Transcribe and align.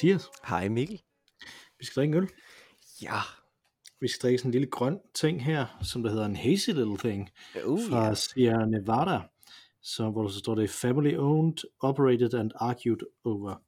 Mathias. 0.00 0.30
Hej 0.48 0.68
Mikkel. 0.68 1.00
Vi 1.78 1.84
skal 1.84 2.00
drikke 2.00 2.16
en 2.16 2.22
øl. 2.22 2.30
Ja. 3.02 3.20
Vi 4.00 4.08
skal 4.08 4.22
drikke 4.22 4.38
sådan 4.38 4.48
en 4.48 4.52
lille 4.52 4.66
grøn 4.66 4.98
ting 5.14 5.44
her, 5.44 5.78
som 5.82 6.02
der 6.02 6.10
hedder 6.10 6.24
en 6.26 6.36
hazy 6.36 6.70
little 6.70 6.98
thing 6.98 7.30
Uh, 7.66 7.80
fra 7.90 8.06
ja. 8.06 8.14
Sierra 8.14 8.66
Nevada, 8.66 9.20
så, 9.82 10.10
hvor 10.10 10.22
der 10.22 10.28
så 10.28 10.38
står 10.38 10.54
det 10.54 10.70
family 10.70 11.16
owned, 11.16 11.56
operated 11.80 12.34
and 12.34 12.50
argued 12.54 12.98
over. 13.24 13.62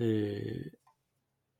Øh, 0.00 0.66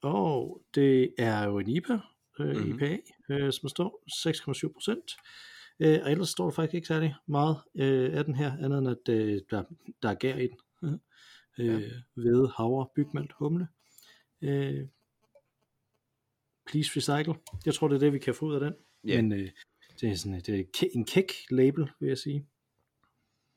og 0.02 0.63
det 0.74 1.15
er 1.19 1.45
jo 1.45 1.59
en 1.59 1.69
IPA, 1.69 1.99
øh, 2.41 2.57
Mhm. 2.57 2.74
IPA, 2.74 2.99
øh, 3.30 3.52
som 3.52 3.69
står 3.69 4.02
6,7 4.09 4.73
procent. 4.73 5.16
Øh, 5.80 5.99
og 6.02 6.11
ellers 6.11 6.29
står 6.29 6.45
der 6.45 6.51
faktisk 6.52 6.74
ikke 6.74 6.87
særlig 6.88 7.15
meget 7.27 7.57
øh, 7.74 8.19
af 8.19 8.24
den 8.24 8.35
her, 8.35 8.52
andet 8.52 8.79
end 8.79 8.88
at 8.88 9.09
øh, 9.09 9.41
der, 9.51 9.63
der 10.02 10.09
er 10.09 10.15
gær 10.15 10.37
i 10.37 10.47
den. 10.47 11.01
Øh, 11.59 11.93
Hvede, 12.15 12.52
havre, 12.57 12.88
bygmalt, 12.95 13.32
humle. 13.32 13.68
Øh, 14.43 14.88
please 16.66 16.90
recycle. 16.96 17.35
Jeg 17.66 17.74
tror, 17.74 17.88
det 17.88 17.95
er 17.95 18.01
det, 18.01 18.12
vi 18.12 18.18
kan 18.18 18.35
få 18.35 18.46
ud 18.46 18.54
af 18.54 18.60
den. 18.60 18.74
Ja. 19.04 19.23
Men 19.23 19.32
øh, 19.32 19.51
det 20.01 20.10
er 20.10 20.15
sådan 20.15 20.40
det 20.40 20.60
er 20.60 20.87
en 20.95 21.04
kæk 21.04 21.32
label, 21.51 21.90
vil 22.01 22.09
jeg 22.09 22.18
sige. 22.18 22.46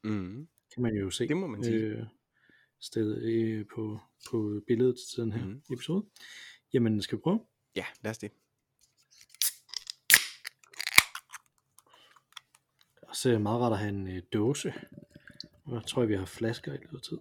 Mm. 0.03 0.47
Kan 0.73 0.83
man 0.83 0.95
jo 0.95 1.09
se. 1.09 1.27
Det 1.27 1.38
må 1.38 1.47
man 1.47 1.64
sige. 1.64 1.75
Øh, 1.75 2.05
sted, 2.80 3.22
øh, 3.22 3.66
på, 3.75 4.00
på 4.31 4.61
billedet 4.67 4.95
til 5.14 5.23
den 5.23 5.31
her 5.31 5.45
mm. 5.45 5.61
episode. 5.73 6.05
Jamen, 6.73 7.02
skal 7.02 7.17
vi 7.17 7.22
prøve? 7.22 7.45
Ja, 7.75 7.86
lad 8.03 8.11
os 8.11 8.17
det. 8.17 8.31
Og 13.02 13.16
så 13.16 13.30
er 13.30 13.33
det 13.33 13.42
meget 13.42 13.61
rart 13.61 13.73
at 13.73 13.80
have 13.80 13.89
en 13.89 14.08
øh, 14.08 14.22
dåse. 14.33 14.73
Jeg 15.72 15.83
tror, 15.88 16.05
vi 16.05 16.16
har 16.16 16.25
flasker 16.25 16.73
i 16.73 16.77
løbet 16.77 16.95
af 16.95 17.02
tid. 17.02 17.17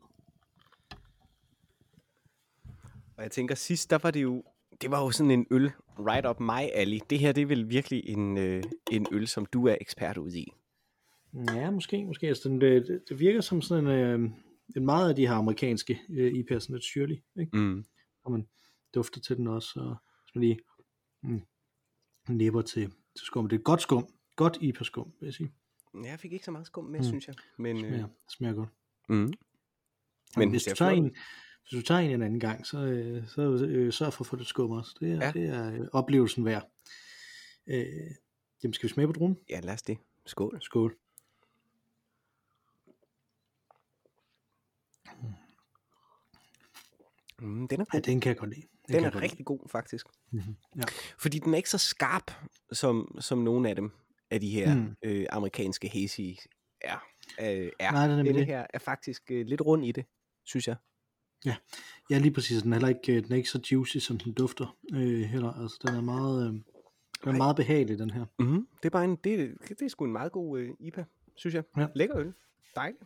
Og 3.19 3.23
jeg 3.25 3.31
tænker, 3.31 3.55
sidst 3.55 3.91
der 3.91 3.99
var 4.03 4.11
det 4.11 4.23
jo, 4.23 4.45
det 4.83 4.91
var 4.91 5.03
jo 5.03 5.11
sådan 5.11 5.31
en 5.31 5.47
øl, 5.51 5.71
right 5.99 6.27
up 6.27 6.41
my 6.41 6.71
alley. 6.75 6.99
Det 7.11 7.19
her, 7.19 7.33
det 7.33 7.43
er 7.43 7.47
vel 7.47 7.69
virkelig 7.71 8.09
en, 8.09 8.39
øh, 8.39 8.63
en 8.91 9.07
øl, 9.13 9.27
som 9.29 9.47
du 9.47 9.67
er 9.67 9.77
ekspert 9.81 10.17
ud 10.19 10.33
i. 10.33 10.53
Ja, 11.55 11.71
måske. 11.71 12.05
måske. 12.05 12.27
Altså, 12.29 12.49
den, 12.49 12.61
det, 12.61 13.03
det- 13.09 13.21
virker 13.21 13.41
som 13.41 13.63
sådan 13.63 13.87
en, 13.87 13.91
øh, 13.93 14.31
en 14.77 14.85
meget 14.85 15.09
af 15.09 15.17
de 15.17 15.27
her 15.27 15.35
amerikanske 15.35 16.01
øh, 16.11 16.33
IPA'er, 16.33 16.59
sådan 16.59 16.75
lidt 16.75 16.85
syrlig. 16.85 17.23
Ikke? 17.41 17.57
Mm. 17.57 17.85
Og 18.25 18.33
man 18.33 18.49
dufter 18.95 19.21
til 19.21 19.37
den 19.37 19.47
også. 19.47 19.81
Og 19.81 19.97
hvis 20.25 20.35
man 20.35 20.43
lige 20.45 20.59
mm, 21.23 21.41
nipper 22.29 22.63
til, 22.63 22.83
til 23.17 23.27
skum. 23.27 23.49
Det 23.49 23.57
er 23.57 23.61
et 23.61 23.65
godt 23.65 23.83
skum. 23.83 24.07
Godt 24.37 24.59
IPA-skum, 24.61 25.13
vil 25.21 25.27
jeg 25.27 25.35
sige. 25.35 25.53
Jeg 26.05 26.21
fik 26.21 26.33
ikke 26.33 26.45
så 26.45 26.51
meget 26.51 26.67
skum 26.67 26.85
med, 26.85 26.99
Mm. 27.01 27.05
synes 27.05 27.27
jeg. 27.27 27.35
Men, 27.59 27.77
øh, 27.77 27.91
Smager, 27.91 28.09
smager 28.37 28.55
godt. 28.55 28.69
mm. 29.09 29.15
Men 29.17 29.33
Men 30.37 30.51
hvis 30.51 30.65
det 30.65 30.79
du, 30.79 30.85
er 30.85 30.89
tager 30.89 31.03
en, 31.03 31.15
hvis 31.71 31.83
du 31.83 31.87
tager 31.87 32.01
en 32.01 32.11
en 32.11 32.23
anden 32.23 32.41
gang, 32.41 32.67
så, 32.67 32.79
øh, 32.79 33.29
så 33.29 33.43
øh, 33.69 33.93
sørg 33.93 34.13
for 34.13 34.23
at 34.23 34.27
få 34.27 34.37
lidt 34.37 34.49
skum 34.49 34.71
også. 34.71 34.97
Det 35.01 35.11
er, 35.12 35.15
ja. 35.17 35.25
Ja. 35.27 35.33
det 35.33 35.49
er 35.49 35.73
øh, 35.73 35.89
oplevelsen 35.93 36.45
værd. 36.45 36.71
Øh, 37.67 37.87
jamen, 38.62 38.75
skal 38.75 38.89
vi 38.89 38.93
smage 38.93 39.06
på 39.06 39.12
druen? 39.12 39.39
Ja, 39.51 39.61
lad 39.61 39.75
os 39.75 39.83
det. 39.83 39.99
Skål. 40.27 40.59
Skål. 40.62 40.97
Mm, 47.39 47.69
den 47.69 47.81
er 47.81 47.84
Ja, 47.93 47.97
god. 47.99 48.03
den 48.03 48.21
kan 48.21 48.28
jeg 48.31 48.37
godt 48.37 48.51
lide. 48.51 48.62
Den 48.89 48.95
kan 48.95 49.05
er 49.05 49.11
godt 49.11 49.23
rigtig 49.23 49.47
god, 49.47 49.69
faktisk. 49.69 50.07
Mhm. 50.31 50.57
Ja. 50.77 50.83
Fordi 51.19 51.39
den 51.39 51.53
er 51.53 51.57
ikke 51.57 51.71
så 51.71 51.78
skarp, 51.78 52.31
som, 52.73 53.19
som 53.21 53.39
nogle 53.39 53.69
af 53.69 53.77
dem, 53.77 53.93
af 54.31 54.41
de 54.41 54.51
her 54.51 54.75
Mm. 54.75 54.97
øh, 55.03 55.27
amerikanske 55.31 55.89
hazy 55.89 56.21
er. 56.81 57.05
Øh, 57.41 57.71
er. 57.78 57.91
Nej, 57.93 58.07
det 58.07 58.28
er 58.28 58.33
det. 58.33 58.47
her 58.47 58.67
er 58.75 58.78
faktisk 58.78 59.23
øh, 59.31 59.47
lidt 59.47 59.61
rund 59.61 59.87
i 59.87 59.93
det, 59.93 60.05
synes 60.45 60.69
jeg. 60.69 60.77
Ja, 62.10 62.19
lige 62.19 62.32
præcis. 62.32 62.62
Den 62.62 62.72
er 62.72 62.76
heller 62.76 62.88
ikke, 62.88 63.16
øh, 63.16 63.25
den 63.25 63.32
er 63.32 63.37
ikke 63.37 63.50
så 63.50 63.60
juicy, 63.72 63.99
som 63.99 64.19
den 64.19 64.32
dufter 64.32 64.76
øh, 64.93 65.21
heller. 65.21 65.53
Altså, 65.53 65.78
den 65.87 65.94
er 65.94 66.00
meget, 66.00 66.47
øh, 66.47 66.53
den 67.25 67.34
er 67.34 67.37
meget 67.37 67.56
behagelig, 67.56 67.99
den 67.99 68.10
her. 68.10 68.25
Mm-hmm. 68.38 68.69
Det 68.76 68.84
er 68.84 68.91
bare 68.91 69.04
en, 69.04 69.16
det, 69.16 69.56
det 69.69 69.82
er 69.82 69.88
sgu 69.88 70.04
en 70.04 70.12
meget 70.12 70.32
god 70.32 70.59
øh, 70.59 70.71
IPA, 70.81 71.04
synes 71.37 71.54
jeg. 71.54 71.65
Ja. 71.77 71.87
Lækker 71.94 72.19
øl. 72.19 72.34
Dejligt. 72.75 73.03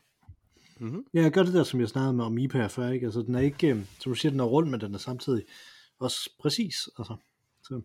Mm-hmm. 0.81 1.05
Ja, 1.15 1.23
jeg 1.23 1.33
gør 1.33 1.43
det 1.43 1.55
der, 1.55 1.65
som 1.65 1.81
jeg 1.81 1.89
snakkede 1.89 2.13
med 2.13 2.25
om 2.25 2.39
IPA 2.39 2.67
før, 2.67 2.89
ikke? 2.89 3.07
Altså, 3.07 3.23
den 3.23 3.35
er 3.35 3.41
ikke, 3.41 3.67
øh, 3.69 3.85
som 4.01 4.13
du 4.13 4.15
siger, 4.15 4.31
den 4.31 4.41
er 4.41 4.45
rund, 4.45 4.69
men 4.71 4.81
den 4.81 4.95
er 4.95 4.99
samtidig 4.99 5.45
også 5.99 6.31
præcis. 6.41 6.89
Altså, 6.99 7.17
så, 7.63 7.83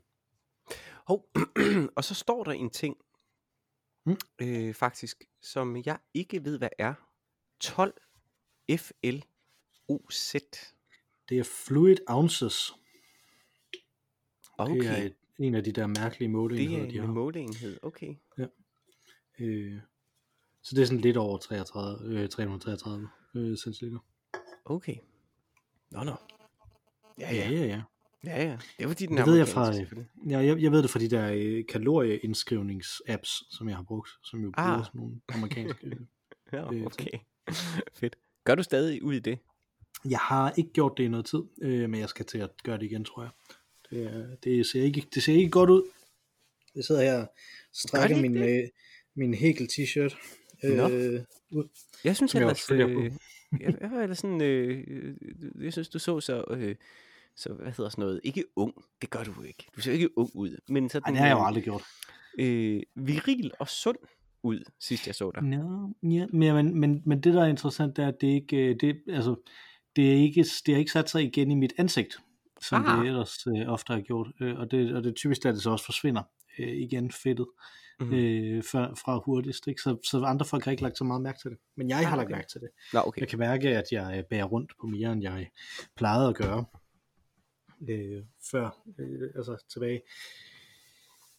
Hov, 1.07 1.29
og 1.97 2.03
så 2.03 2.13
står 2.13 2.43
der 2.43 2.51
en 2.51 2.69
ting, 2.69 2.97
Mm. 4.07 4.17
øh, 4.41 4.73
faktisk, 4.73 5.23
som 5.41 5.77
jeg 5.85 5.97
ikke 6.13 6.45
ved, 6.45 6.57
hvad 6.57 6.69
er. 6.79 6.93
12 7.59 7.93
FLOZ. 9.87 10.35
det 11.29 11.39
er 11.39 11.43
fluid 11.65 11.97
ounces. 12.07 12.73
Okay, 14.57 14.75
Det 14.75 14.87
er 14.87 14.97
et, 15.03 15.15
en 15.39 15.55
af 15.55 15.63
de 15.63 15.71
der 15.71 15.87
mærkelige 15.87 16.27
det 16.27 16.29
måleenheder, 16.31 16.83
er 16.85 16.89
de 16.89 16.95
en 16.95 17.05
har. 17.05 17.13
måleenhed. 17.13 17.79
Okay. 17.81 18.15
Øh, 19.39 19.79
så 20.63 20.75
det 20.75 20.81
er 20.81 20.85
sådan 20.85 21.01
lidt 21.01 21.17
over 21.17 21.37
33, 21.37 22.05
øh, 22.05 22.29
333 22.29 23.09
øh, 23.35 23.57
centiliter. 23.57 23.99
Okay. 24.65 24.95
Nå, 25.91 26.03
nå. 26.03 26.15
Ja, 27.19 27.35
Ja, 27.35 27.49
ja. 27.49 27.51
ja, 27.51 27.65
ja. 27.65 27.81
Ja, 28.25 28.43
ja. 28.43 28.57
Det 28.77 28.83
er 28.83 28.87
fordi, 28.87 29.05
den 29.05 29.17
Det 29.17 29.21
er 29.21 29.25
ved 29.25 29.37
jeg 29.37 29.47
fra, 29.47 29.73
selvfølgelig. 29.73 30.11
ja 30.29 30.39
jeg, 30.39 30.61
jeg 30.61 30.71
ved 30.71 30.81
det 30.83 30.89
fra 30.89 30.99
de 30.99 31.09
der 31.09 31.31
øh, 31.33 31.65
kalorieindskrivnings-apps, 31.69 33.55
som 33.57 33.69
jeg 33.69 33.75
har 33.75 33.83
brugt, 33.83 34.09
som 34.23 34.39
jo 34.43 34.51
bruger 34.51 34.69
Ah. 34.69 34.85
sådan 34.85 34.99
nogle 35.01 35.21
amerikanske. 35.29 35.97
Ja, 36.53 36.73
øh, 36.73 36.85
okay. 36.85 37.19
Fedt. 37.99 38.15
Gør 38.43 38.55
du 38.55 38.63
stadig 38.63 39.03
ud 39.03 39.13
i 39.13 39.19
det? 39.19 39.39
Jeg 40.09 40.19
har 40.19 40.53
ikke 40.57 40.69
gjort 40.73 40.93
det 40.97 41.03
i 41.03 41.07
noget 41.07 41.25
tid, 41.25 41.39
øh, 41.61 41.89
men 41.89 41.99
jeg 41.99 42.09
skal 42.09 42.25
til 42.25 42.37
at 42.37 42.49
gøre 42.63 42.77
det 42.77 42.83
igen, 42.85 43.05
tror 43.05 43.21
jeg. 43.23 43.31
Det, 43.89 44.03
er- 44.03 44.35
det, 44.43 44.65
ser, 44.65 44.83
ikke, 44.83 45.07
det 45.13 45.23
ser 45.23 45.33
ikke 45.33 45.49
godt 45.49 45.69
ud. 45.69 45.83
Jeg 46.75 46.83
sidder 46.83 47.01
her 47.01 47.19
og 47.21 47.27
strækker 47.73 48.21
min, 48.21 48.37
øh, 48.37 48.63
min 49.15 49.33
Hegel 49.33 49.69
t-shirt. 49.71 50.15
Øh, 50.63 51.21
ud. 51.51 51.67
Jeg 52.03 52.15
synes 52.15 52.33
jeg 52.35 52.41
ellers, 52.41 52.67
på. 52.67 52.73
øh, 52.73 53.11
jeg, 53.61 53.75
jeg 53.81 54.17
sådan, 54.17 54.41
øh, 54.41 54.83
øh, 54.87 55.15
jeg 55.63 55.71
synes, 55.73 55.89
du 55.89 55.99
så 55.99 56.19
så, 56.19 56.43
øh, 56.49 56.75
så, 57.35 57.53
hvad 57.53 57.71
hedder 57.71 57.89
sådan 57.89 58.01
noget, 58.01 58.21
ikke 58.23 58.43
ung, 58.55 58.73
det 59.01 59.09
gør 59.09 59.23
du 59.23 59.41
ikke. 59.43 59.65
Du 59.75 59.81
ser 59.81 59.91
ikke 59.91 60.17
ung 60.17 60.31
ud, 60.35 60.57
men 60.67 60.83
Ej, 60.83 60.89
sådan 60.89 61.13
det 61.13 61.19
har 61.19 61.27
jeg 61.27 61.33
jo 61.33 61.39
øh, 61.39 61.47
aldrig 61.47 61.63
gjort. 61.63 61.83
øh, 62.39 62.81
viril 62.95 63.51
og 63.59 63.67
sund 63.69 63.97
ud, 64.43 64.63
sidst 64.79 65.07
jeg 65.07 65.15
så 65.15 65.31
dig. 65.35 65.43
Nå, 65.43 65.93
ja, 66.03 66.25
men, 66.33 66.53
men, 66.55 66.79
men, 66.79 67.01
men 67.05 67.21
det 67.21 67.33
der 67.33 67.41
er 67.43 67.47
interessant, 67.47 67.95
det 67.97 68.03
er, 68.03 68.07
at 68.07 68.21
det 68.21 68.27
ikke, 68.27 68.57
øh, 68.57 68.75
det, 68.81 69.01
altså, 69.07 69.35
det 69.97 70.09
er 70.11 70.15
ikke, 70.15 70.45
det 70.65 70.73
har 70.73 70.79
ikke 70.79 70.91
sat 70.91 71.09
sig 71.09 71.23
igen 71.23 71.51
i 71.51 71.55
mit 71.55 71.73
ansigt, 71.77 72.17
som 72.61 72.85
ah. 72.85 72.99
Det 72.99 73.07
ellers 73.07 73.47
øh, 73.47 73.67
ofte 73.67 73.93
har 73.93 74.01
gjort. 74.01 74.27
Øh, 74.41 74.59
og, 74.59 74.71
det, 74.71 74.95
og 74.95 75.03
det 75.03 75.09
er 75.09 75.13
typisk, 75.13 75.45
at 75.45 75.53
det 75.53 75.63
så 75.63 75.69
også 75.69 75.85
forsvinder 75.85 76.23
øh, 76.59 76.67
igen 76.77 77.11
fedtet 77.11 77.47
Mhm. 77.99 78.13
øh, 78.13 78.63
fra, 78.63 78.93
fra 78.93 79.17
hurtigst. 79.25 79.67
Ikke? 79.67 79.81
Så, 79.81 79.97
så 80.03 80.23
andre 80.23 80.45
folk 80.45 80.63
har 80.63 80.71
ikke 80.71 80.83
lagt 80.83 80.97
så 80.97 81.03
meget 81.03 81.21
mærke 81.21 81.39
til 81.41 81.51
det. 81.51 81.59
Men 81.75 81.89
jeg 81.89 81.99
Ah, 81.99 82.05
har 82.05 82.15
lagt 82.15 82.27
okay. 82.27 82.35
mærke 82.35 82.47
til 82.51 82.61
det. 82.61 82.69
Nå, 82.93 82.99
okay. 83.05 83.21
Jeg 83.21 83.27
kan 83.29 83.39
mærke, 83.39 83.69
at 83.77 83.83
jeg 83.91 84.17
øh, 84.17 84.23
bærer 84.29 84.43
rundt 84.45 84.71
på 84.81 84.87
mere, 84.87 85.11
end 85.11 85.21
jeg 85.23 85.49
plejede 85.95 86.27
at 86.29 86.35
gøre 86.35 86.65
øh, 87.89 88.23
før, 88.51 88.83
øh, 88.99 89.29
altså 89.35 89.65
tilbage, 89.73 90.01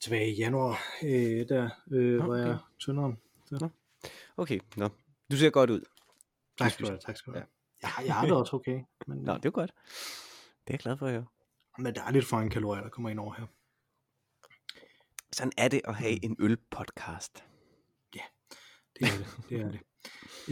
tilbage 0.00 0.32
i 0.32 0.36
januar, 0.36 0.78
øh, 1.04 1.48
der 1.48 1.68
øh, 1.92 2.18
Nå, 2.18 2.26
var 2.26 2.36
jeg 2.36 2.48
okay. 2.48 2.58
tyndere. 2.78 3.16
Okay, 4.36 4.60
nå. 4.76 4.88
Du 5.30 5.36
ser 5.36 5.50
godt 5.50 5.70
ud. 5.70 5.80
Tak 6.58 6.70
skal 6.70 6.86
du 6.86 6.90
have, 6.90 7.00
tak 7.06 7.16
skal 7.16 7.32
du 7.32 7.38
Ja. 7.38 7.44
Jeg, 7.82 7.90
har- 7.90 8.02
jeg 8.02 8.14
har 8.14 8.24
det 8.26 8.34
også 8.36 8.56
okay, 8.56 8.80
men, 9.06 9.18
Nå, 9.18 9.34
det 9.34 9.44
er 9.44 9.50
godt. 9.50 9.70
Det 10.66 10.70
er 10.70 10.74
jeg 10.74 10.78
glad 10.78 10.96
for 10.96 11.08
høre. 11.08 11.24
men 11.78 11.94
der 11.94 12.02
er 12.02 12.10
lidt 12.10 12.24
for 12.24 12.36
en 12.36 12.50
kalorier, 12.50 12.82
der 12.82 12.90
kommer 12.90 13.10
ind 13.10 13.20
over 13.20 13.34
her. 13.34 13.46
Sådan 15.32 15.52
er 15.56 15.68
det 15.68 15.80
at 15.84 15.94
have 15.94 16.24
en 16.24 16.36
ølpodcast. 16.38 17.44
Det 18.12 18.20
er 19.00 19.06
det. 19.18 19.26
det, 19.48 19.60
er 19.60 19.70
det. 19.70 19.80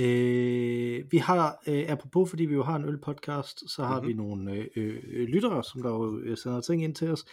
Øh, 0.02 1.12
vi 1.12 1.16
har, 1.18 1.62
øh, 1.66 1.84
apropos 1.88 2.30
fordi 2.30 2.44
vi 2.44 2.54
jo 2.54 2.62
har 2.62 2.76
en 2.76 2.84
ølpodcast, 2.84 3.70
så 3.70 3.84
har 3.84 3.94
mm-hmm. 4.00 4.08
vi 4.08 4.14
nogle 4.14 4.52
øh, 4.76 5.02
øh, 5.06 5.28
lyttere, 5.28 5.64
som 5.64 5.82
der 5.82 5.90
jo 5.90 6.18
øh, 6.18 6.36
sender 6.36 6.60
ting 6.60 6.84
ind 6.84 6.94
til 6.94 7.10
os. 7.10 7.24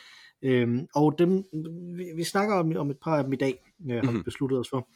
Øhm, 0.42 0.88
og 0.96 1.16
dem, 1.19 1.44
vi, 1.98 2.06
vi 2.16 2.24
snakker 2.24 2.56
om, 2.56 2.75
om 2.78 2.89
et 2.89 2.98
par 3.01 3.18
af 3.18 3.24
dem 3.24 3.34
i 3.34 3.36
dag, 3.36 3.74
øh, 3.89 3.96
har 4.04 4.12
vi 4.12 4.18
Mhm. 4.18 4.24
besluttet 4.24 4.60
os 4.60 4.69
for. 4.69 4.89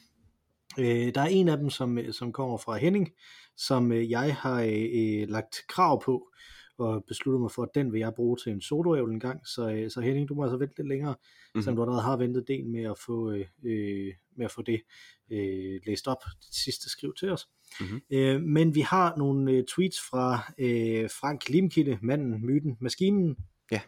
Øh, 0.79 1.15
der 1.15 1.21
er 1.21 1.27
en 1.27 1.49
af 1.49 1.57
dem, 1.57 1.69
som, 1.69 1.97
øh, 1.97 2.13
som 2.13 2.31
kommer 2.31 2.57
fra 2.57 2.77
Henning, 2.77 3.09
som 3.57 3.91
øh, 3.91 4.09
jeg 4.11 4.35
har 4.35 4.61
øh, 4.61 4.89
øh, 4.93 5.29
lagt 5.29 5.57
krav 5.67 6.03
på, 6.03 6.29
og 6.77 7.03
besluttet 7.07 7.41
mig 7.41 7.51
for, 7.51 7.63
at 7.63 7.69
den 7.75 7.93
vil 7.93 7.99
jeg 7.99 8.13
bruge 8.15 8.37
til 8.43 8.51
en 8.51 8.61
soloævel 8.61 9.11
en 9.11 9.19
gang. 9.19 9.47
Så, 9.47 9.69
øh, 9.69 9.91
så 9.91 10.01
Henning, 10.01 10.29
du 10.29 10.35
må 10.35 10.43
altså 10.43 10.57
vente 10.57 10.77
lidt 10.77 10.87
længere, 10.87 11.13
mm-hmm. 11.13 11.61
selvom 11.61 11.75
du 11.75 11.81
allerede 11.81 12.01
har 12.01 12.17
ventet 12.17 12.41
en 12.41 12.47
del 12.47 12.67
med 12.67 12.83
at 12.83 12.99
få, 13.05 13.31
øh, 13.31 13.45
øh, 13.65 14.13
med 14.37 14.45
at 14.45 14.51
få 14.51 14.61
det 14.61 14.81
øh, 15.31 15.79
læst 15.87 16.07
op, 16.07 16.23
det 16.23 16.55
sidste 16.55 16.89
skriv 16.89 17.13
til 17.19 17.31
os. 17.31 17.47
Mhm. 17.79 18.01
Øh, 18.09 18.41
men 18.41 18.75
vi 18.75 18.81
har 18.81 19.15
nogle 19.17 19.51
øh, 19.51 19.63
tweets 19.63 19.99
fra 20.09 20.53
øh, 20.57 21.09
Frank 21.09 21.49
Limkilde, 21.49 21.99
manden, 22.01 22.45
myten, 22.45 22.77
maskinen, 22.81 23.37
Ja. 23.71 23.81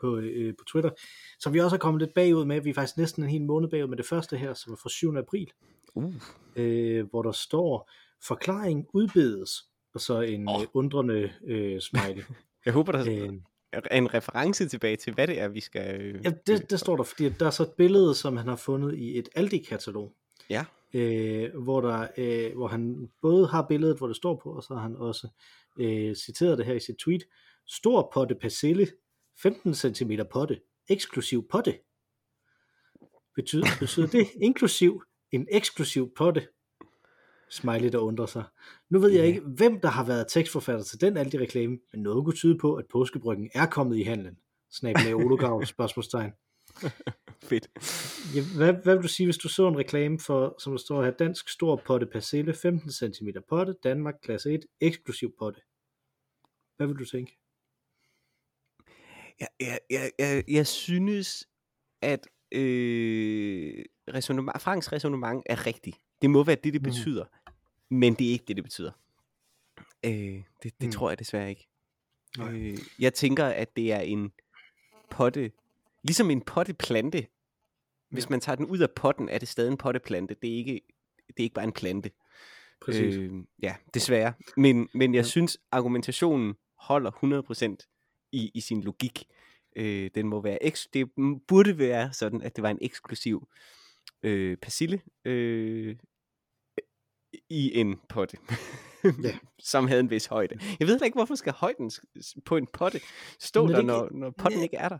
på, 0.00 0.16
øh, 0.18 0.54
på 0.58 0.64
Twitter, 0.64 0.90
som 1.38 1.54
vi 1.54 1.60
også 1.60 1.76
har 1.76 1.78
kommet 1.78 2.02
lidt 2.02 2.14
bagud 2.14 2.44
med. 2.44 2.60
Vi 2.60 2.70
er 2.70 2.74
faktisk 2.74 2.96
næsten 2.96 3.22
en 3.22 3.28
hel 3.28 3.42
måned 3.42 3.68
bagud 3.68 3.88
med 3.88 3.96
det 3.96 4.06
første 4.06 4.36
her, 4.36 4.54
som 4.54 4.72
er 4.72 4.76
fra 4.76 4.88
7. 4.88 5.16
april, 5.16 5.52
Uh. 5.94 6.14
øh, 6.56 7.10
hvor 7.10 7.22
der 7.22 7.32
står, 7.32 7.90
forklaring 8.26 8.86
udbedes, 8.94 9.50
og 9.94 10.00
så 10.00 10.20
en 10.20 10.48
oh. 10.48 10.62
undrende 10.74 11.32
øh, 11.44 11.80
smiley. 11.80 12.22
Jeg 12.64 12.72
håber, 12.72 12.92
der 12.92 13.00
øh, 13.00 13.34
er 13.72 13.98
en 13.98 14.14
reference 14.14 14.68
tilbage 14.68 14.96
til, 14.96 15.14
hvad 15.14 15.26
det 15.26 15.40
er, 15.40 15.48
vi 15.48 15.60
skal... 15.60 16.00
Øh, 16.00 16.24
ja, 16.24 16.30
det, 16.46 16.70
det 16.70 16.80
står 16.80 16.96
der, 16.96 17.02
fordi 17.02 17.28
der 17.28 17.46
er 17.46 17.50
så 17.50 17.62
et 17.62 17.72
billede, 17.72 18.14
som 18.14 18.36
han 18.36 18.48
har 18.48 18.56
fundet 18.56 18.98
i 18.98 19.18
et 19.18 19.28
Aldi-katalog. 19.34 20.12
Ja. 20.50 20.64
Øh, 20.94 21.56
hvor, 21.56 21.80
der, 21.80 22.08
øh, 22.16 22.56
hvor 22.56 22.68
han 22.68 23.10
både 23.22 23.46
har 23.46 23.66
billedet, 23.68 23.98
hvor 23.98 24.06
det 24.06 24.16
står 24.16 24.40
på, 24.42 24.50
og 24.50 24.62
så 24.62 24.74
har 24.74 24.82
han 24.82 24.96
også 24.96 25.28
øh, 25.78 26.14
citeret 26.14 26.58
det 26.58 26.66
her 26.66 26.74
i 26.74 26.80
sit 26.80 26.96
tweet. 26.96 27.22
Stor 27.66 28.10
potte 28.14 28.34
persille, 28.34 28.86
15 29.42 29.74
cm 29.74 30.12
potte, 30.32 30.60
eksklusiv 30.88 31.48
potte. 31.48 31.78
Betyder, 33.34 33.66
betyder 33.80 34.06
det 34.06 34.26
inklusiv 34.48 35.02
en 35.32 35.48
eksklusiv 35.50 36.14
potte? 36.16 36.48
Smiley, 37.50 37.88
der 37.92 37.98
undrer 37.98 38.26
sig. 38.26 38.44
Nu 38.90 38.98
ved 38.98 39.10
jeg 39.10 39.26
ikke, 39.26 39.40
hvem 39.40 39.80
der 39.80 39.88
har 39.88 40.04
været 40.04 40.26
tekstforfatter 40.28 40.84
til 40.84 41.00
den 41.00 41.16
Aldi-reklame, 41.16 41.78
men 41.92 42.02
noget 42.02 42.24
kunne 42.24 42.36
tyde 42.36 42.58
på, 42.58 42.74
at 42.74 42.84
påskebryggen 42.92 43.50
er 43.54 43.66
kommet 43.66 43.98
i 43.98 44.02
handlen. 44.02 44.38
Snabel 44.70 45.14
Ologav, 45.14 45.64
spørgsmålstegn. 45.74 46.32
Fedt. 47.48 47.68
Ja, 48.34 48.40
hvad, 48.56 48.72
hvad 48.82 48.94
vil 48.94 49.02
du 49.02 49.08
sige, 49.08 49.26
hvis 49.26 49.38
du 49.38 49.48
så 49.48 49.68
en 49.68 49.78
reklame 49.78 50.18
for, 50.18 50.54
som 50.58 50.72
der 50.72 50.78
står 50.78 51.04
her, 51.04 51.10
dansk 51.10 51.48
stor 51.48 51.82
potte 51.86 52.06
persille, 52.06 52.54
15 52.54 52.92
cm 52.92 53.28
potte, 53.48 53.74
Danmark 53.84 54.14
klasse 54.22 54.52
1, 54.54 54.60
eksklusiv 54.80 55.34
potte. 55.38 55.60
Hvad 56.76 56.86
vil 56.86 56.96
du 56.96 57.04
tænke? 57.04 57.38
Jeg, 59.40 59.48
jeg, 59.60 59.78
jeg, 59.90 60.10
jeg, 60.18 60.44
jeg 60.48 60.66
synes, 60.66 61.48
at 62.02 62.26
øh, 62.52 63.84
resonemang, 64.14 64.60
Franks 64.60 64.92
resonemang 64.92 65.42
er 65.46 65.66
rigtigt. 65.66 65.96
Det 66.22 66.30
må 66.30 66.44
være 66.44 66.56
det, 66.56 66.72
det 66.72 66.82
mm. 66.82 66.88
betyder. 66.90 67.24
Mm. 67.24 67.96
Men 67.96 68.14
det 68.14 68.26
er 68.26 68.30
ikke 68.30 68.44
det, 68.48 68.56
det 68.56 68.64
betyder. 68.64 68.92
Øh, 70.04 70.12
det 70.12 70.44
det 70.62 70.72
mm. 70.80 70.90
tror 70.90 71.10
jeg 71.10 71.18
desværre 71.18 71.50
ikke. 71.50 71.68
Øh, 72.40 72.78
jeg 72.98 73.14
tænker, 73.14 73.46
at 73.46 73.76
det 73.76 73.92
er 73.92 74.00
en 74.00 74.32
potte, 75.10 75.52
ligesom 76.02 76.30
en 76.30 76.40
potteplante. 76.40 77.26
Hvis 78.08 78.24
ja. 78.24 78.30
man 78.30 78.40
tager 78.40 78.56
den 78.56 78.66
ud 78.66 78.78
af 78.78 78.90
potten, 78.90 79.28
er 79.28 79.38
det 79.38 79.48
stadig 79.48 79.70
en 79.70 79.76
potteplante. 79.76 80.36
Det 80.42 80.52
er 80.52 80.56
ikke, 80.56 80.80
det 81.26 81.38
er 81.38 81.42
ikke 81.42 81.54
bare 81.54 81.64
en 81.64 81.72
plante. 81.72 82.10
Præcis. 82.80 83.14
Øh, 83.14 83.32
ja, 83.62 83.76
desværre. 83.94 84.32
Men, 84.56 84.88
men 84.94 85.14
jeg 85.14 85.22
ja. 85.22 85.28
synes, 85.28 85.58
argumentationen 85.70 86.54
holder 86.74 87.10
100% 87.80 88.28
i, 88.32 88.50
i 88.54 88.60
sin 88.60 88.82
logik. 88.82 89.24
Øh, 89.76 90.10
den 90.14 90.28
må 90.28 90.40
være 90.40 90.58
eks- 90.62 90.88
det 90.92 91.10
burde 91.48 91.78
være 91.78 92.12
sådan, 92.12 92.42
at 92.42 92.56
det 92.56 92.62
var 92.62 92.70
en 92.70 92.78
eksklusiv 92.80 93.48
øh, 94.22 94.56
persille 94.56 95.00
øh, 95.24 95.96
i 97.50 97.78
en 97.80 98.00
potte, 98.08 98.36
ja. 99.04 99.38
som 99.72 99.88
havde 99.88 100.00
en 100.00 100.10
vis 100.10 100.26
højde. 100.26 100.58
Jeg 100.80 100.88
ved 100.88 101.00
ikke, 101.04 101.16
hvorfor 101.16 101.34
skal 101.34 101.52
højden 101.52 101.90
på 102.44 102.56
en 102.56 102.66
potte 102.72 103.00
stå 103.38 103.68
der, 103.68 103.82
når, 103.82 104.08
når 104.12 104.30
potten 104.30 104.60
ja. 104.60 104.62
ikke 104.62 104.76
er 104.76 104.88
der? 104.88 104.98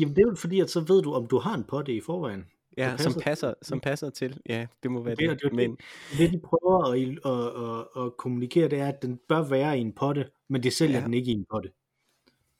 Jamen 0.00 0.16
det 0.16 0.22
er 0.22 0.30
jo 0.30 0.34
fordi, 0.34 0.60
at 0.60 0.70
så 0.70 0.80
ved 0.80 1.02
du, 1.02 1.12
om 1.12 1.26
du 1.26 1.38
har 1.38 1.54
en 1.54 1.64
potte 1.64 1.94
i 1.94 2.00
forvejen. 2.00 2.44
Ja, 2.76 2.90
passer 2.90 3.10
som 3.10 3.20
passer, 3.22 3.54
som 3.62 3.80
passer 3.80 4.10
til. 4.10 4.40
Ja, 4.48 4.66
det 4.82 4.90
må 4.90 5.02
være 5.02 5.14
det. 5.14 5.30
det. 5.30 5.42
det, 5.42 5.52
men... 5.52 5.78
det, 6.18 6.32
de 6.32 6.40
prøver 6.44 6.84
at, 6.84 6.98
at, 6.98 7.98
at, 7.98 8.04
at 8.04 8.16
kommunikere, 8.16 8.68
det 8.68 8.78
er, 8.78 8.88
at 8.88 9.02
den 9.02 9.20
bør 9.28 9.48
være 9.48 9.78
i 9.78 9.80
en 9.80 9.92
potte, 9.92 10.30
men 10.48 10.62
de 10.62 10.70
sælger 10.70 10.98
ja. 10.98 11.04
den 11.04 11.14
ikke 11.14 11.30
i 11.30 11.34
en 11.34 11.46
potte. 11.50 11.72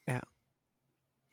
Ja. 0.08 0.20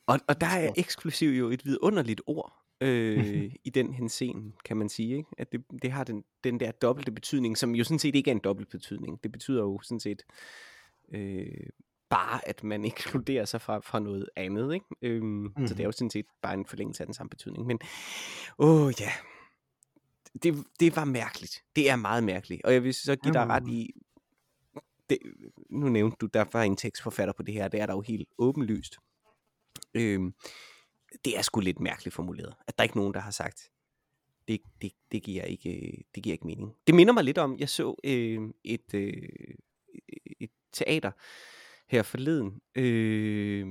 Og, 0.07 0.19
og 0.27 0.41
der 0.41 0.47
er 0.47 0.73
eksklusiv 0.77 1.29
jo 1.29 1.49
et 1.49 1.65
vidunderligt 1.65 2.21
ord 2.25 2.62
øh, 2.83 3.51
i 3.67 3.69
den 3.69 3.93
henseende, 3.93 4.51
kan 4.65 4.77
man 4.77 4.89
sige. 4.89 5.17
Ikke? 5.17 5.29
At 5.37 5.51
det, 5.51 5.63
det 5.81 5.91
har 5.91 6.03
den, 6.03 6.23
den 6.43 6.59
der 6.59 6.71
dobbelte 6.71 7.11
betydning, 7.11 7.57
som 7.57 7.75
jo 7.75 7.83
sådan 7.83 7.99
set 7.99 8.15
ikke 8.15 8.31
er 8.31 8.35
en 8.35 8.41
dobbelt 8.43 8.69
betydning. 8.69 9.23
Det 9.23 9.31
betyder 9.31 9.61
jo 9.61 9.79
sådan 9.83 9.99
set 9.99 10.23
øh, 11.11 11.67
bare, 12.09 12.47
at 12.47 12.63
man 12.63 12.85
ekskluderer 12.91 13.45
sig 13.45 13.61
fra, 13.61 13.79
fra 13.79 13.99
noget 13.99 14.29
andet. 14.35 14.73
Ikke? 14.73 14.85
Øhm, 15.01 15.53
mm. 15.57 15.67
Så 15.67 15.73
det 15.73 15.79
er 15.79 15.85
jo 15.85 15.91
sådan 15.91 16.09
set 16.09 16.25
bare 16.41 16.53
en 16.53 16.65
forlængelse 16.65 17.03
af 17.03 17.07
den 17.07 17.13
samme 17.13 17.29
betydning. 17.29 17.65
Men, 17.65 17.79
åh 18.59 18.91
ja, 18.99 19.11
det, 20.43 20.63
det 20.79 20.95
var 20.95 21.05
mærkeligt. 21.05 21.63
Det 21.75 21.89
er 21.89 21.95
meget 21.95 22.23
mærkeligt. 22.23 22.61
Og 22.65 22.73
jeg 22.73 22.83
vil 22.83 22.93
så 22.93 23.15
give 23.15 23.33
dig 23.33 23.47
ret 23.47 23.67
i, 23.67 23.93
det, 25.09 25.17
nu 25.69 25.89
nævnte 25.89 26.17
du, 26.21 26.25
der 26.25 26.45
var 26.53 26.63
en 26.63 26.75
tekstforfatter 26.75 27.33
på 27.33 27.43
det 27.43 27.53
her, 27.53 27.67
det 27.67 27.79
er 27.79 27.85
der 27.85 27.93
jo 27.93 28.01
helt 28.01 28.29
åbenlyst. 28.37 28.97
Øhm, 29.93 30.33
det 31.25 31.37
er 31.37 31.41
sgu 31.41 31.59
lidt 31.59 31.79
mærkeligt 31.79 32.15
formuleret, 32.15 32.55
at 32.67 32.77
der 32.77 32.81
er 32.81 32.85
ikke 32.85 32.97
nogen, 32.97 33.13
der 33.13 33.19
har 33.19 33.31
sagt, 33.31 33.69
det, 34.47 34.61
det, 34.81 34.91
det, 35.11 35.23
giver, 35.23 35.43
ikke, 35.43 36.03
det 36.15 36.23
giver 36.23 36.33
ikke 36.33 36.47
mening. 36.47 36.75
Det 36.87 36.95
minder 36.95 37.13
mig 37.13 37.23
lidt 37.23 37.37
om, 37.37 37.59
jeg 37.59 37.69
så 37.69 37.95
øh, 38.03 38.41
et, 38.63 38.93
øh, 38.93 39.55
et 40.39 40.51
teater 40.73 41.11
her 41.87 42.03
forleden, 42.03 42.61
øh, 42.75 43.67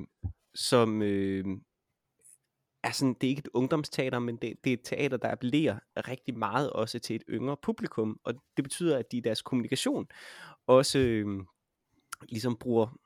som 0.55 1.03
øh, 1.03 1.45
er 2.83 2.91
sådan, 2.91 3.15
det 3.15 3.27
er 3.27 3.29
ikke 3.29 3.41
et 3.41 3.49
ungdomsteater, 3.55 4.19
men 4.19 4.37
det, 4.37 4.65
det 4.65 4.71
er 4.71 4.75
et 4.75 4.85
teater, 4.85 5.17
der 5.17 5.33
appellerer 5.33 5.79
rigtig 5.97 6.39
meget 6.39 6.71
også 6.71 6.99
til 6.99 7.17
et 7.17 7.25
yngre 7.29 7.57
publikum, 7.63 8.21
og 8.25 8.35
det 8.57 8.65
betyder, 8.65 8.99
at 8.99 9.13
de 9.13 9.17
i 9.17 9.21
deres 9.21 9.43
kommunikation 9.43 10.07
også 10.67 10.99
øh, 10.99 11.41
ligesom 12.29 12.57
bruger 12.57 12.99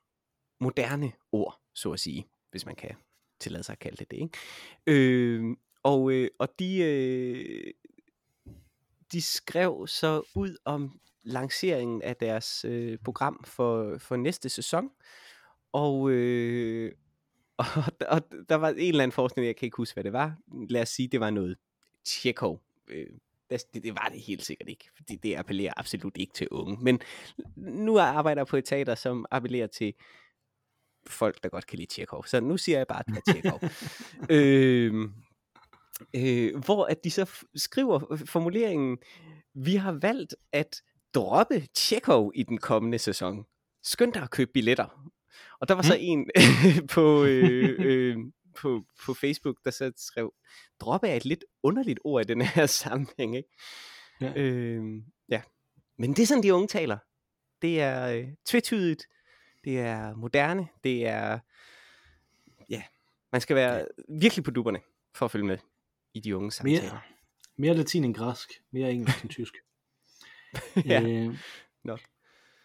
moderne 0.60 1.12
ord, 1.32 1.60
så 1.74 1.92
at 1.92 2.00
sige, 2.00 2.26
hvis 2.50 2.66
man 2.66 2.76
kan 2.76 2.96
tillade 3.40 3.64
sig 3.64 3.72
at 3.72 3.78
kalde 3.78 3.96
det 3.96 4.10
det. 4.10 4.16
Ikke? 4.16 4.38
Øh, 4.86 5.56
og, 5.82 6.12
øh, 6.12 6.28
og 6.38 6.48
de, 6.58 6.78
øh, 6.78 7.72
de 9.12 9.22
skrev 9.22 9.86
så 9.86 10.22
ud 10.34 10.56
om 10.64 11.00
lanceringen 11.22 12.02
af 12.02 12.16
deres 12.16 12.64
øh, 12.64 12.98
program 13.05 13.44
for, 13.44 13.98
for 13.98 14.16
næste 14.16 14.48
sæson. 14.48 14.90
Og, 15.72 16.10
øh, 16.10 16.93
og, 17.58 17.66
og 18.08 18.22
der 18.48 18.55
var 18.55 18.69
en 18.69 18.78
eller 18.78 19.02
anden 19.02 19.12
forskning, 19.12 19.46
jeg 19.46 19.56
kan 19.56 19.66
ikke 19.66 19.76
huske, 19.76 19.94
hvad 19.94 20.05
det 20.05 20.12
var. 20.12 20.36
Lad 20.69 20.82
os 20.82 20.88
sige, 20.88 21.08
det 21.08 21.20
var 21.20 21.31
noget 21.31 21.56
Tjekov. 22.05 22.60
Øh, 22.88 23.06
det, 23.50 23.62
det 23.74 23.94
var 23.94 24.08
det 24.12 24.20
helt 24.20 24.44
sikkert 24.44 24.69
ikke, 24.69 24.90
fordi 24.96 25.16
det 25.16 25.36
appellerer 25.36 25.72
absolut 25.76 26.16
ikke 26.16 26.32
til 26.32 26.48
unge. 26.50 26.84
Men 26.84 27.00
nu 27.56 27.98
arbejder 27.98 28.40
jeg 28.40 28.46
på 28.46 28.56
et 28.56 28.64
teater, 28.64 28.94
som 28.94 29.26
appellerer 29.31 29.66
til 29.66 29.94
folk, 31.08 31.43
der 31.43 31.48
godt 31.48 31.67
kan 31.67 31.79
lide 31.79 31.94
Tjekov. 31.94 32.27
Så 32.27 32.41
nu 32.41 32.56
siger 32.56 32.79
jeg 32.79 32.86
bare, 32.86 33.01
at 33.01 33.06
det 33.06 33.17
er 33.17 33.32
Tjekov. 33.32 33.60
øh, 34.31 35.08
øh, 36.17 36.65
hvor 36.65 36.84
at 36.84 37.05
de 37.05 37.10
så 37.10 37.31
skriver 37.55 38.17
formuleringen, 38.27 38.98
vi 39.55 39.77
har 39.77 39.93
valgt 39.93 40.34
at 40.53 40.82
droppe 41.15 41.67
Tjekov 41.75 42.32
i 42.34 42.43
den 42.43 42.58
kommende 42.58 42.98
sæson. 42.98 43.44
Skynd 43.82 44.13
dig 44.13 44.22
at 44.22 44.31
købe 44.31 44.51
billetter. 44.55 45.10
Og 45.60 45.69
der 45.69 45.75
var 45.75 45.82
så 45.82 45.94
mm. 45.94 46.01
en 46.01 46.31
på, 46.94 47.25
øh, 47.25 47.77
øh, 47.79 48.17
på, 48.56 48.84
på 49.05 49.15
Facebook, 49.15 49.56
der 49.65 49.70
så 49.70 49.93
skrev, 49.96 50.32
droppe 50.81 51.08
er 51.08 51.17
et 51.17 51.25
lidt 51.25 51.44
underligt 51.63 52.01
ord 52.05 52.25
i 52.25 52.29
den 52.29 52.41
her 52.41 52.67
sammenhæng. 52.82 53.36
Ikke? 53.36 53.48
Ja. 54.20 54.32
Øh, 54.36 54.84
ja. 55.29 55.43
Men 55.98 56.10
det 56.10 56.22
er 56.22 56.27
sådan, 56.27 56.43
de 56.43 56.55
unge 56.55 56.69
taler. 56.69 56.98
Det 57.63 57.81
er 57.81 58.08
øh, 58.08 58.29
tvetydigt, 58.46 59.06
det 59.67 59.79
er 59.79 60.15
moderne, 60.15 60.69
det 60.85 61.06
er, 61.06 61.39
ja, 62.70 62.82
man 63.32 63.41
skal 63.41 63.56
være 63.56 63.87
virkelig 64.08 64.44
på 64.44 64.51
duberne 64.51 64.81
for 65.15 65.25
at 65.25 65.31
følge 65.31 65.46
med 65.46 65.58
i 66.15 66.20
de 66.20 66.37
unge 66.37 66.53
samtaler. 66.53 66.82
Mere, 66.82 67.01
mere 67.56 67.75
latin 67.75 68.05
end 68.05 68.15
græsk, 68.15 68.53
mere 68.70 68.93
engelsk 68.93 69.23
end 69.23 69.31
tysk. 69.31 69.55
ja, 70.91 71.03
øh, 71.03 71.39
nok. 71.85 72.01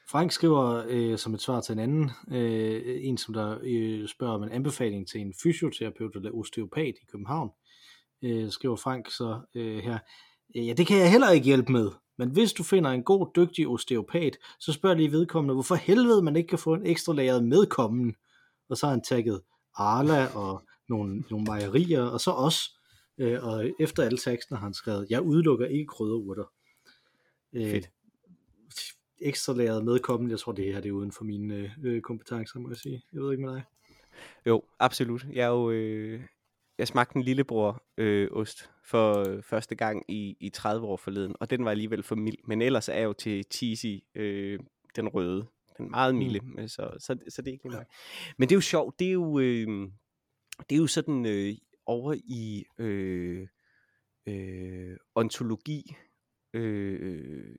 Frank 0.10 0.32
skriver 0.32 0.84
øh, 0.88 1.18
som 1.18 1.34
et 1.34 1.42
svar 1.42 1.62
til 1.62 1.74
en 1.74 1.80
anden, 1.80 2.12
øh, 2.32 3.06
en 3.06 3.18
som 3.18 3.34
der 3.34 3.60
øh, 3.64 4.08
spørger 4.08 4.34
om 4.34 4.44
en 4.44 4.52
anbefaling 4.52 5.08
til 5.08 5.22
en 5.22 5.34
fysioterapeut 5.44 6.16
eller 6.16 6.32
osteopat 6.32 6.96
i 7.02 7.06
København, 7.12 7.50
øh, 8.22 8.52
skriver 8.52 8.76
Frank 8.76 9.12
så 9.12 9.42
øh, 9.56 9.84
her, 9.84 10.00
ja 10.56 10.74
det 10.74 10.88
kan 10.88 10.98
jeg 10.98 11.12
heller 11.12 11.30
ikke 11.30 11.46
hjælpe 11.46 11.72
med, 11.72 11.92
men 12.18 12.30
hvis 12.30 12.54
du 12.54 12.64
finder 12.64 12.90
en 12.92 13.04
god, 13.04 13.28
dygtig 13.36 13.68
osteopat, 13.68 14.38
så 14.60 14.74
spørg 14.74 14.96
lige 14.96 15.12
vedkommende, 15.12 15.54
hvorfor 15.54 15.76
helvede 15.76 16.22
man 16.22 16.36
ikke 16.36 16.48
kan 16.48 16.60
få 16.60 16.74
en 16.74 16.86
ekstra 16.86 17.14
lagret 17.14 17.44
medkommen. 17.44 18.16
Og 18.70 18.78
så 18.78 18.86
har 18.86 18.92
han 18.92 19.04
tagget 19.04 19.42
Arla 19.76 20.28
og 20.36 20.64
nogle, 20.90 21.24
nogle 21.30 21.46
mejerier, 21.46 22.02
og 22.02 22.22
så 22.22 22.32
os. 22.32 22.78
Øh, 23.18 23.44
og 23.44 23.72
efter 23.80 24.04
alle 24.04 24.18
teksten 24.18 24.56
har 24.56 24.64
han 24.64 24.74
skrevet, 24.74 25.08
jeg 25.10 25.22
udelukker 25.22 25.66
ikke 25.66 25.86
krydderurter. 25.86 26.44
Øh, 27.54 27.72
Fedt. 27.72 27.90
Ekstra 29.22 29.54
lagret 29.54 29.86
medkommen, 29.86 30.30
jeg 30.30 30.40
tror 30.40 30.52
det 30.52 30.66
her 30.66 30.82
det 30.82 30.90
er 30.90 30.94
uden 30.94 31.12
for 31.12 31.24
mine 31.24 31.76
øh, 31.84 32.02
kompetencer, 32.02 32.60
må 32.60 32.70
jeg 32.70 32.78
sige. 32.78 33.04
Jeg 33.14 33.22
ved 33.22 33.32
ikke 33.32 33.44
med 33.46 33.54
dig. 33.54 33.64
Jo, 34.46 34.64
absolut. 34.80 35.26
Jeg 35.34 35.44
er 35.44 35.50
jo, 35.50 35.72
øh, 35.72 36.22
jeg 36.82 36.88
smagte 36.88 37.16
en 37.16 37.24
lillebror 37.24 37.84
øh, 37.98 38.28
ost 38.32 38.72
for 38.84 39.30
øh, 39.30 39.44
første 39.44 39.76
gang 39.76 40.04
i, 40.08 40.38
i 40.40 40.50
30 40.50 40.88
år 40.88 40.98
forleden, 40.98 41.36
og 41.40 41.50
den 41.50 41.66
var 41.66 41.72
alligevel 41.72 42.04
for 42.04 42.16
mild. 42.16 42.38
Men 42.48 42.62
ellers 42.62 42.90
er 42.90 42.94
jeg 42.94 43.04
jo 43.04 43.14
til 43.14 43.46
cheesy, 43.52 44.04
øh, 44.16 44.60
den 44.96 45.08
røde. 45.08 45.48
Den 45.78 45.92
meget 45.92 46.16
milde, 46.16 46.40
mm. 46.40 46.68
så, 46.68 46.92
så, 47.00 47.18
så 47.30 47.42
det 47.42 47.48
er 47.48 47.52
ikke 47.52 47.64
lige 47.64 47.78
mig. 47.78 47.86
Men 48.38 48.50
det 48.50 48.56
er 48.56 48.58
jo 48.58 48.62
sjovt, 48.62 49.00
det 49.00 49.08
er 49.08 49.12
jo, 49.12 49.40
øh, 49.40 49.68
det 50.70 50.76
er 50.76 50.80
jo 50.80 50.88
sådan 50.88 51.26
øh, 51.26 51.54
over 51.86 52.14
i 52.14 52.66
øh, 52.78 53.48
øh, 54.28 54.98
ontologi 55.16 55.96
øh, 56.54 57.56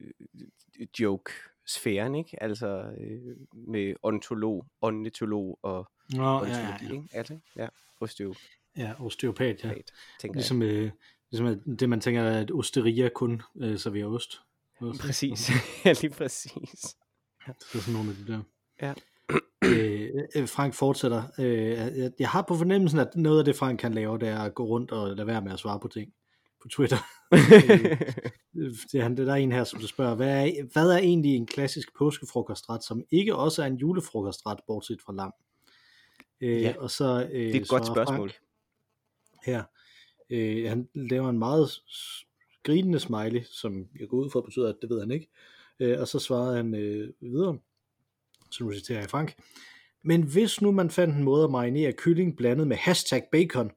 joke 1.00 1.32
sfæren, 1.66 2.14
ikke? 2.14 2.42
Altså 2.42 2.94
øh, 2.98 3.36
med 3.52 3.94
ontolog, 4.02 4.66
ornitolog 4.80 5.58
og 5.62 5.90
Nå, 6.14 6.44
ja, 6.44 6.58
ja, 6.58 6.76
ja. 6.90 7.02
Er 7.12 7.22
det? 7.22 7.40
Ja, 7.56 7.68
osteo. 8.00 8.34
Ja, 8.76 8.92
osteopat, 9.04 9.64
ja. 9.64 9.68
Pat, 9.68 9.92
tænker 10.20 10.36
Ligesom, 10.36 10.62
øh, 10.62 10.90
ligesom 11.30 11.76
det, 11.78 11.88
man 11.88 12.00
tænker, 12.00 12.24
at 12.24 12.50
osteria 12.50 13.08
kun 13.08 13.42
øh, 13.60 13.78
serverer 13.78 14.06
ost. 14.06 14.40
Også. 14.80 15.00
Præcis. 15.00 15.50
ja, 15.84 15.94
lige 16.02 16.10
præcis. 16.10 16.80
Så 16.80 16.94
er 17.74 17.78
sådan 17.78 17.94
nogle 17.94 18.10
af 18.10 18.16
de 18.16 18.32
der. 18.32 18.42
Ja. 18.82 18.94
øh, 19.64 20.10
øh, 20.36 20.48
Frank 20.48 20.74
fortsætter. 20.74 21.22
Øh, 21.38 22.10
jeg, 22.18 22.28
har 22.28 22.42
på 22.48 22.56
fornemmelsen, 22.56 22.98
at 22.98 23.08
noget 23.16 23.38
af 23.38 23.44
det, 23.44 23.56
Frank 23.56 23.80
kan 23.80 23.94
lave, 23.94 24.18
det 24.18 24.28
er 24.28 24.38
at 24.38 24.54
gå 24.54 24.64
rundt 24.64 24.90
og 24.90 25.16
lade 25.16 25.26
være 25.26 25.42
med 25.42 25.52
at 25.52 25.58
svare 25.58 25.80
på 25.80 25.88
ting 25.88 26.12
på 26.62 26.68
Twitter. 26.68 26.98
Øh, 28.56 28.70
det 28.92 28.98
er, 28.98 29.02
han, 29.02 29.16
der 29.16 29.32
er 29.32 29.36
en 29.36 29.52
her, 29.52 29.64
som 29.64 29.80
der 29.80 29.86
spørger, 29.86 30.14
hvad 30.14 30.46
er, 30.46 30.72
hvad 30.72 30.90
er 30.90 30.98
egentlig 30.98 31.36
en 31.36 31.46
klassisk 31.46 31.96
påskefrokostret, 31.98 32.84
som 32.84 33.02
ikke 33.10 33.36
også 33.36 33.62
er 33.62 33.66
en 33.66 33.76
julefrokostret, 33.76 34.58
bortset 34.66 34.98
fra 35.06 35.12
lam? 35.12 35.32
Øh, 36.40 36.62
Ja, 36.62 36.74
og 36.78 36.90
så, 36.90 37.28
øh, 37.32 37.40
det 37.40 37.56
er 37.56 37.60
et 37.60 37.68
godt 37.68 37.86
spørgsmål. 37.86 38.30
Frank 38.30 38.42
her. 39.42 39.62
Øh, 40.30 40.68
han 40.68 40.88
laver 40.94 41.30
en 41.30 41.38
meget 41.38 41.68
grinende 42.62 42.98
smiley, 42.98 43.42
som 43.44 43.88
jeg 44.00 44.08
går 44.08 44.16
ud 44.16 44.30
fra 44.30 44.40
betyder, 44.40 44.68
at 44.68 44.76
det 44.82 44.90
ved 44.90 45.00
han 45.00 45.10
ikke. 45.10 45.28
Øh, 45.80 46.00
og 46.00 46.08
så 46.08 46.18
svarede 46.18 46.56
han 46.56 46.74
øh, 46.74 47.08
videre, 47.20 47.58
så 48.50 48.64
nu 48.64 48.72
citerer 48.72 49.00
jeg 49.00 49.10
Frank. 49.10 49.34
Men 50.04 50.22
hvis 50.22 50.62
nu 50.62 50.72
man 50.72 50.90
fandt 50.90 51.16
en 51.16 51.24
måde 51.24 51.44
at 51.44 51.50
marinere 51.50 51.92
kylling 51.92 52.36
blandet 52.36 52.66
med 52.68 52.76
hashtag 52.76 53.22
bacon, 53.32 53.70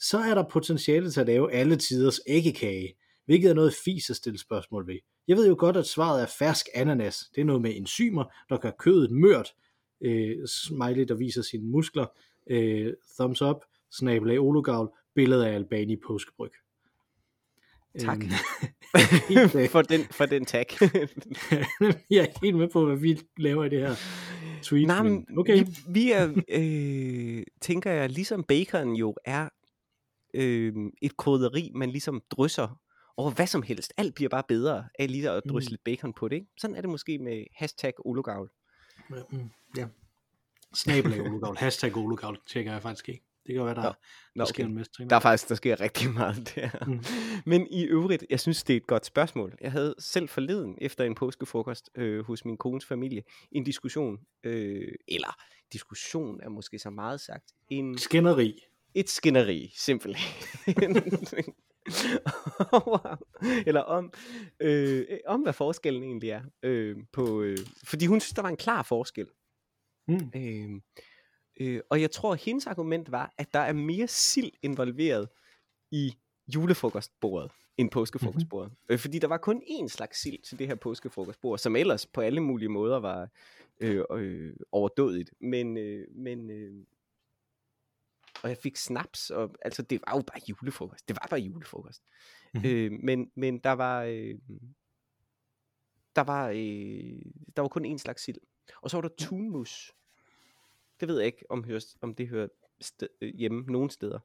så 0.00 0.18
er 0.18 0.34
der 0.34 0.48
potentiale 0.50 1.10
til 1.10 1.20
at 1.20 1.26
lave 1.26 1.52
alle 1.52 1.76
tiders 1.76 2.20
æggekage, 2.26 2.96
hvilket 3.24 3.50
er 3.50 3.54
noget 3.54 3.74
fis 3.84 4.10
at 4.10 4.16
stille 4.16 4.38
spørgsmål 4.38 4.86
ved. 4.86 4.98
Jeg 5.28 5.36
ved 5.36 5.48
jo 5.48 5.56
godt, 5.58 5.76
at 5.76 5.86
svaret 5.86 6.22
er 6.22 6.26
fersk 6.38 6.66
ananas. 6.74 7.24
Det 7.34 7.40
er 7.40 7.44
noget 7.44 7.62
med 7.62 7.76
enzymer, 7.76 8.24
der 8.48 8.56
gør 8.56 8.70
kødet 8.70 9.10
mørt. 9.10 9.54
Øh, 10.00 10.46
smiley, 10.46 11.04
der 11.08 11.14
viser 11.14 11.42
sine 11.42 11.66
muskler. 11.66 12.06
Øh, 12.50 12.92
thumbs 13.18 13.42
up, 13.42 13.56
snabelag 13.92 14.40
ologavl, 14.40 14.90
billede 15.16 15.48
af 15.48 15.54
Albani 15.54 15.96
påskebryg. 16.06 16.50
Tak. 17.98 18.18
Øhm, 18.18 18.30
øh, 19.60 19.68
for, 19.68 19.82
den, 19.82 20.00
for 20.04 20.26
den 20.26 20.44
tag. 20.44 20.66
jeg 22.10 22.24
er 22.24 22.40
helt 22.42 22.56
med 22.56 22.68
på, 22.72 22.86
hvad 22.86 22.96
vi 22.96 23.20
laver 23.36 23.64
i 23.64 23.68
det 23.68 23.80
her 23.80 23.94
tweet. 24.62 24.86
Nej, 24.86 25.02
men 25.02 25.26
okay. 25.38 25.58
vi, 25.64 25.76
vi 25.88 26.12
er, 26.12 26.42
øh, 26.48 27.42
tænker 27.60 27.90
jeg, 27.90 28.10
ligesom 28.10 28.44
bacon 28.44 28.92
jo 28.92 29.14
er 29.24 29.48
øh, 30.34 30.72
et 31.02 31.16
krydderi, 31.16 31.70
man 31.74 31.90
ligesom 31.90 32.22
drysser 32.30 32.80
over 33.16 33.30
hvad 33.30 33.46
som 33.46 33.62
helst. 33.62 33.92
Alt 33.96 34.14
bliver 34.14 34.28
bare 34.28 34.42
bedre 34.48 34.84
af 34.98 35.10
lige 35.10 35.30
at 35.30 35.42
drysse 35.48 35.70
Mm. 35.70 35.72
lidt 35.72 35.84
bacon 35.84 36.12
på 36.12 36.28
det. 36.28 36.36
Ikke? 36.36 36.46
Sådan 36.58 36.76
er 36.76 36.80
det 36.80 36.90
måske 36.90 37.18
med 37.18 37.44
hashtag 37.54 37.92
ologavl. 38.06 38.50
Mm, 39.10 39.50
Ja. 39.76 39.86
Snabel 40.74 41.12
af 41.12 41.20
ologavl. 41.20 41.56
Hashtag 41.58 41.96
ologavl 41.96 42.38
tjekker 42.46 42.72
jeg 42.72 42.82
faktisk 42.82 43.08
ikke. 43.08 43.24
Det 43.46 43.54
kan 43.54 43.64
være, 43.64 43.74
der, 43.74 43.82
Nå, 43.82 44.44
der 44.44 44.44
sker 44.44 44.64
okay. 44.64 44.68
en 44.70 44.74
masse 44.74 44.92
ting. 44.92 45.10
Der 45.10 45.16
er 45.16 45.20
faktisk, 45.20 45.48
der 45.48 45.54
sker 45.54 45.80
rigtig 45.80 46.10
meget 46.10 46.36
der. 46.54 46.84
Mm. 46.86 47.04
Men 47.46 47.66
i 47.70 47.84
øvrigt, 47.84 48.24
jeg 48.30 48.40
synes, 48.40 48.64
det 48.64 48.72
er 48.72 48.76
et 48.76 48.86
godt 48.86 49.06
spørgsmål. 49.06 49.54
Jeg 49.60 49.72
havde 49.72 49.94
selv 49.98 50.28
forleden, 50.28 50.78
efter 50.80 51.04
en 51.04 51.14
påskefrokost 51.14 51.90
øh, 51.94 52.24
hos 52.24 52.44
min 52.44 52.56
kones 52.56 52.84
familie, 52.84 53.22
en 53.52 53.64
diskussion, 53.64 54.18
øh, 54.44 54.92
eller 55.08 55.36
diskussion 55.72 56.40
er 56.42 56.48
måske 56.48 56.78
så 56.78 56.90
meget 56.90 57.20
sagt, 57.20 57.44
en, 57.68 57.98
Skænderi. 57.98 58.60
et 58.94 59.10
skænderi, 59.10 59.72
simpelthen. 59.76 60.44
Eller 63.66 63.80
om, 63.80 64.12
øh, 64.60 65.06
om 65.26 65.40
hvad 65.40 65.52
forskellen 65.52 66.02
egentlig 66.02 66.30
er. 66.30 66.42
Øh, 66.62 66.96
på, 67.12 67.42
øh, 67.42 67.58
fordi 67.84 68.06
hun 68.06 68.20
synes, 68.20 68.32
der 68.34 68.42
var 68.42 68.48
en 68.48 68.56
klar 68.56 68.82
forskel. 68.82 69.26
Mm. 70.08 70.30
Øh, 70.36 70.80
øh, 71.60 71.80
og 71.90 72.00
jeg 72.00 72.10
tror, 72.10 72.32
at 72.32 72.40
hendes 72.40 72.66
argument 72.66 73.12
var, 73.12 73.34
at 73.38 73.54
der 73.54 73.60
er 73.60 73.72
mere 73.72 74.08
sild 74.08 74.52
involveret 74.62 75.28
i 75.90 76.14
julefrokostbordet 76.54 77.50
end 77.78 77.90
påskefrokostbordet. 77.90 78.70
Mm-hmm. 78.70 78.92
Øh, 78.92 78.98
fordi 78.98 79.18
der 79.18 79.28
var 79.28 79.38
kun 79.38 79.62
én 79.62 79.88
slags 79.88 80.22
sild 80.22 80.42
til 80.42 80.58
det 80.58 80.66
her 80.66 80.74
påskefrokostbord, 80.74 81.58
som 81.58 81.76
ellers 81.76 82.06
på 82.06 82.20
alle 82.20 82.40
mulige 82.40 82.68
måder 82.68 83.00
var 83.00 83.28
øh, 83.80 84.04
øh, 84.12 84.56
overdådigt. 84.72 85.30
Men, 85.40 85.76
øh, 85.76 86.06
men 86.14 86.50
øh, 86.50 86.84
og 88.42 88.48
jeg 88.48 88.58
fik 88.58 88.76
snaps, 88.76 89.30
og 89.30 89.54
altså 89.62 89.82
det 89.82 90.00
var 90.06 90.16
jo 90.16 90.22
bare 90.22 90.40
julefrokost. 90.48 91.08
Det 91.08 91.16
var 91.16 91.26
bare 91.30 91.40
julefrokost. 91.40 92.02
Mhm. 92.54 92.62
Mm-hmm. 92.62 92.76
Øh, 92.76 92.92
men, 93.02 93.30
men 93.34 93.58
der 93.58 93.72
var 93.72 94.02
øh, 94.02 94.34
der 96.16 96.22
var 96.22 96.48
øh, 96.48 97.22
der 97.56 97.60
var 97.60 97.68
kun 97.68 97.94
én 97.94 97.98
slags 97.98 98.22
sild. 98.22 98.38
Og 98.82 98.90
så 98.90 98.96
var 98.96 99.02
der 99.02 99.14
tunmus. 99.18 99.92
Det 101.00 101.08
ved 101.08 101.16
jeg 101.18 101.26
ikke, 101.26 101.44
om, 101.50 101.64
hører, 101.64 101.84
om 102.00 102.14
det 102.14 102.28
hører 102.28 102.48
sted, 102.80 103.08
øh, 103.20 103.34
hjemme 103.34 103.64
nogen 103.68 103.90
steder. 103.90 104.18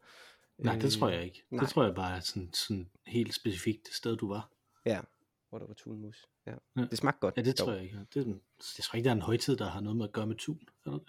Nej, 0.58 0.76
det 0.80 0.92
tror 0.92 1.10
jeg 1.10 1.24
ikke. 1.26 1.44
nej. 1.50 1.60
Det 1.64 1.70
tror 1.70 1.84
jeg 1.86 1.96
bare 1.96 2.16
er 2.16 2.20
sådan, 2.20 2.54
sådan 2.54 2.90
helt 3.08 3.34
specifikt 3.34 3.86
det 3.88 3.94
sted, 3.94 4.18
du 4.18 4.28
var. 4.28 4.52
Ja, 4.86 5.02
hvor 5.50 5.60
der 5.60 5.68
var 5.68 5.74
tunmus. 5.74 6.28
Ja. 6.48 6.54
Ja. 6.78 6.82
Det 6.86 6.98
smagte 6.98 7.20
godt. 7.20 7.38
Ja, 7.38 7.42
det 7.42 7.60
dog. 7.60 7.66
tror 7.66 7.74
jeg 7.74 7.84
ikke. 7.84 8.00
Det 8.14 8.28
er, 8.28 8.34
jeg 8.78 8.84
tror 8.84 8.98
ikke, 8.98 9.04
der 9.06 9.12
er 9.12 9.16
en 9.16 9.22
højtid, 9.22 9.58
der 9.58 9.70
har 9.70 9.80
noget 9.82 9.98
med 9.98 10.06
at 10.06 10.12
gøre 10.12 10.28
med 10.28 10.36
tun. 10.36 10.60
Er 10.86 10.92
det? 10.92 11.02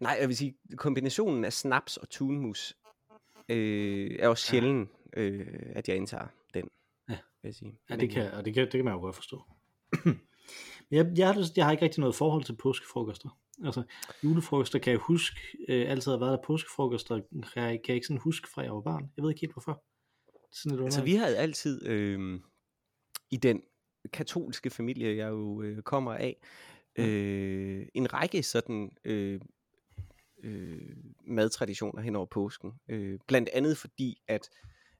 Nej, 0.00 0.16
jeg 0.20 0.28
vil 0.28 0.36
sige, 0.36 0.56
kombinationen 0.76 1.44
af 1.44 1.52
snaps 1.52 1.96
og 1.96 2.10
tunmus 2.10 2.76
øh, 3.48 4.16
er 4.18 4.28
også 4.28 4.46
Ja. 4.46 4.50
sjældent, 4.60 4.90
øh, 5.16 5.46
at 5.74 5.88
jeg 5.88 5.96
indtager 5.96 6.26
den. 6.54 6.70
Ja. 7.08 7.18
Vil 7.42 7.48
jeg 7.48 7.54
sige. 7.54 7.78
Ja, 7.90 7.96
det 7.96 8.10
kan, 8.10 8.30
og 8.32 8.44
det 8.44 8.54
kan, 8.54 8.62
det 8.64 8.72
kan 8.72 8.84
man 8.84 8.94
jo 8.94 9.00
godt 9.00 9.14
forstå. 9.16 9.42
Men 10.04 10.96
jeg, 10.98 11.12
jeg, 11.16 11.26
har, 11.34 11.50
jeg 11.56 11.64
har 11.64 11.72
ikke 11.72 11.84
rigtig 11.84 12.00
noget 12.00 12.14
forhold 12.14 12.44
til 12.44 12.56
påskefrokoster. 12.56 13.38
Altså, 13.64 13.82
julefrokoster 14.24 14.78
kan 14.78 14.90
jeg 14.90 15.00
huske, 15.00 15.40
øh, 15.68 15.90
altid 15.90 16.10
har 16.12 16.18
været 16.18 16.38
der 16.38 16.44
påskefrokoster, 16.46 17.20
kan 17.54 17.62
jeg, 17.62 17.70
kan 17.70 17.88
jeg 17.88 17.94
ikke 17.94 18.06
sådan 18.06 18.20
huske 18.20 18.48
fra 18.48 18.62
jeg 18.62 18.72
var 18.72 18.80
barn. 18.80 19.10
Jeg 19.16 19.22
ved 19.22 19.30
ikke 19.30 19.40
helt 19.40 19.52
hvorfor. 19.52 19.84
Sådan 20.52 20.76
lidt 20.76 20.84
Altså, 20.84 21.02
vi 21.02 21.14
havde 21.14 21.36
altid 21.36 21.86
øh, 21.86 22.40
i 23.30 23.36
den 23.36 23.62
katolske 24.12 24.70
familie, 24.70 25.16
jeg 25.16 25.28
jo 25.28 25.62
øh, 25.62 25.82
kommer 25.82 26.14
af, 26.14 26.36
øh, 26.98 27.86
en 27.94 28.12
række 28.12 28.42
sådan 28.42 28.90
øh, 29.04 29.40
øh, 30.42 30.96
madtraditioner 31.26 32.02
hen 32.02 32.16
over 32.16 32.26
påsken. 32.26 32.72
Øh, 32.88 33.18
blandt 33.28 33.48
andet 33.48 33.78
fordi, 33.78 34.22
at 34.28 34.50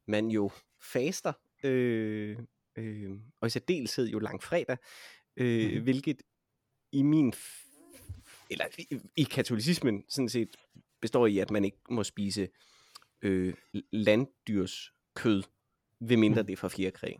man 0.06 0.30
jo 0.30 0.50
faster, 0.92 1.32
øh, 1.64 2.38
øh, 2.76 3.10
og 3.40 3.46
i 3.46 3.50
særdeleshed 3.50 4.08
jo 4.08 4.18
langfredag, 4.18 4.76
øh, 5.36 5.66
mm-hmm. 5.66 5.82
hvilket 5.82 6.22
i 6.92 7.02
min, 7.02 7.32
eller 8.50 8.64
i, 8.78 8.98
i 9.16 9.22
katolicismen 9.22 10.04
sådan 10.08 10.28
set 10.28 10.56
består 11.00 11.26
i, 11.26 11.38
at 11.38 11.50
man 11.50 11.64
ikke 11.64 11.78
må 11.90 12.04
spise 12.04 12.48
øh, 13.22 13.54
landdyrs 13.92 14.92
kød, 15.14 15.42
ved 16.00 16.16
mindre 16.16 16.40
Mhm. 16.42 16.46
det 16.46 16.52
er 16.52 16.56
fra 16.56 16.68
fjerkræ. 16.68 17.12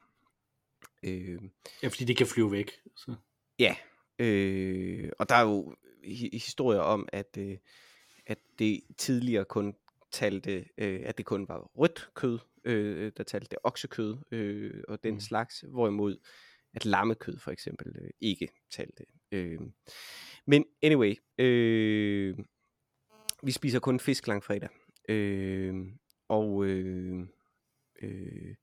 Øh, 1.02 1.38
Ja, 1.82 1.88
fordi 1.88 2.04
det 2.04 2.16
kan 2.16 2.26
flyve 2.26 2.52
væk. 2.52 2.70
Så. 2.96 3.14
Ja, 3.58 3.76
øh, 4.18 5.10
og 5.18 5.28
der 5.28 5.34
er 5.34 5.42
jo 5.42 5.76
hi- 6.04 6.30
historier 6.38 6.80
om, 6.80 7.08
at, 7.12 7.36
øh, 7.38 7.58
at 8.26 8.38
det 8.58 8.82
tidligere 8.98 9.44
kun 9.44 9.74
talte, 10.12 10.68
øh, 10.78 11.00
at 11.04 11.18
det 11.18 11.26
kun 11.26 11.48
var 11.48 11.58
rødt 11.74 12.08
kød, 12.14 12.38
øh, 12.64 13.12
der 13.16 13.22
talte 13.22 13.48
det 13.50 13.58
oksekød 13.62 14.16
øh, 14.30 14.82
og 14.88 15.02
den 15.02 15.10
Mm. 15.12 15.16
mm. 15.16 15.20
slags, 15.20 15.64
hvorimod 15.70 16.16
at 16.74 16.84
lammekød 16.84 17.38
for 17.38 17.50
eksempel 17.50 17.96
øh, 18.02 18.10
ikke 18.20 18.48
talte. 18.70 19.04
Øh. 19.32 19.60
Men 20.46 20.64
anyway, 20.82 21.14
øh, 21.38 22.38
vi 23.42 23.50
spiser 23.50 23.80
kun 23.80 24.00
fisk 24.00 24.26
langfredag. 24.26 24.68
Øh, 25.08 25.74
og 26.28 26.64
øh, 26.64 27.26
øh, 28.02 28.54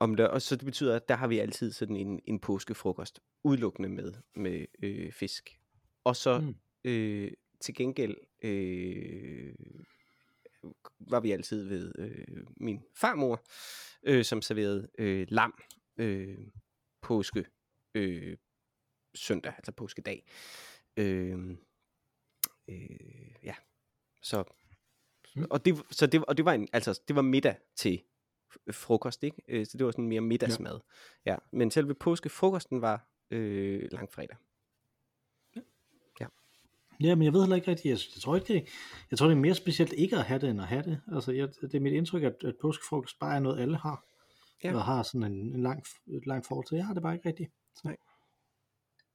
om 0.00 0.14
der, 0.14 0.28
og 0.28 0.42
så 0.42 0.56
det 0.56 0.64
betyder, 0.64 0.96
at 0.96 1.08
der 1.08 1.14
har 1.14 1.26
vi 1.26 1.38
altid 1.38 1.72
sådan 1.72 1.96
en, 1.96 2.20
en 2.26 2.40
påskefrokost, 2.40 3.20
udelukkende 3.44 3.88
med, 3.88 4.12
med 4.34 4.66
øh, 4.82 5.12
fisk. 5.12 5.60
Og 6.04 6.16
så 6.16 6.38
Mm. 6.38 6.46
mm. 6.46 6.54
øh, 6.84 7.30
til 7.60 7.74
gengæld 7.74 8.16
øh, 8.42 9.54
var 11.00 11.20
vi 11.20 11.30
altid 11.30 11.68
ved 11.68 11.92
øh, 11.98 12.46
min 12.56 12.82
farmor, 12.96 13.44
øh, 14.02 14.24
som 14.24 14.42
serverede 14.42 14.88
øh, 14.98 15.26
lam 15.30 15.54
øh, 15.96 16.38
påske 17.02 17.44
øh, 17.94 18.36
søndag, 19.14 19.52
altså 19.56 19.72
påskedag. 19.72 20.26
Øh, 20.96 21.50
øh, 22.68 23.34
ja, 23.42 23.54
så 24.22 24.44
Mm. 25.36 25.46
og 25.50 25.64
det, 25.64 25.82
så 25.90 26.06
det, 26.06 26.24
og 26.24 26.36
det 26.36 26.44
var 26.44 26.52
en, 26.52 26.68
altså 26.72 27.00
det 27.08 27.16
var 27.16 27.22
middag 27.22 27.56
til 27.76 28.02
frokost, 28.72 29.22
ikke? 29.24 29.42
Øh, 29.48 29.66
Så 29.66 29.78
det 29.78 29.86
var 29.86 29.92
sådan 29.92 30.08
mere 30.08 30.20
middagsmad. 30.20 30.80
Ja. 31.26 31.32
ja. 31.32 31.36
Men 31.52 31.70
selve 31.70 31.94
påskefrokosten 31.94 32.80
var 32.82 33.08
øh, 33.30 33.88
langfredag. 33.92 34.36
Ja, 37.00 37.14
men 37.14 37.24
jeg 37.24 37.32
ved 37.32 37.40
heller 37.40 37.56
ikke 37.56 37.70
rigtigt. 37.70 37.86
Jeg, 37.86 37.98
jeg, 38.16 38.20
tror 38.22 38.36
ikke, 38.36 38.52
det, 38.54 38.68
jeg 39.10 39.18
tror, 39.18 39.26
det 39.26 39.34
er 39.36 39.40
mere 39.40 39.54
specielt 39.54 39.92
ikke 39.92 40.16
at 40.16 40.24
have 40.24 40.40
det, 40.40 40.50
end 40.50 40.60
at 40.60 40.66
have 40.66 40.82
det. 40.82 41.00
Altså, 41.12 41.32
jeg, 41.32 41.48
det 41.60 41.74
er 41.74 41.80
mit 41.80 41.92
indtryk, 41.92 42.22
at, 42.22 42.34
at 42.44 42.54
påskefrokost 42.60 43.18
bare 43.18 43.36
er 43.36 43.40
noget, 43.40 43.60
alle 43.60 43.76
har. 43.76 44.04
Ja. 44.64 44.68
Ja. 44.68 44.74
Og 44.76 44.84
har 44.84 45.02
sådan 45.02 45.32
en, 45.32 45.54
en 45.54 45.62
lang, 45.62 45.84
et 46.06 46.26
langt 46.26 46.46
forhold 46.46 46.66
til. 46.66 46.76
Jeg 46.76 46.86
har 46.86 46.94
det 46.94 47.02
bare 47.02 47.14
ikke 47.14 47.28
rigtigt. 47.28 47.50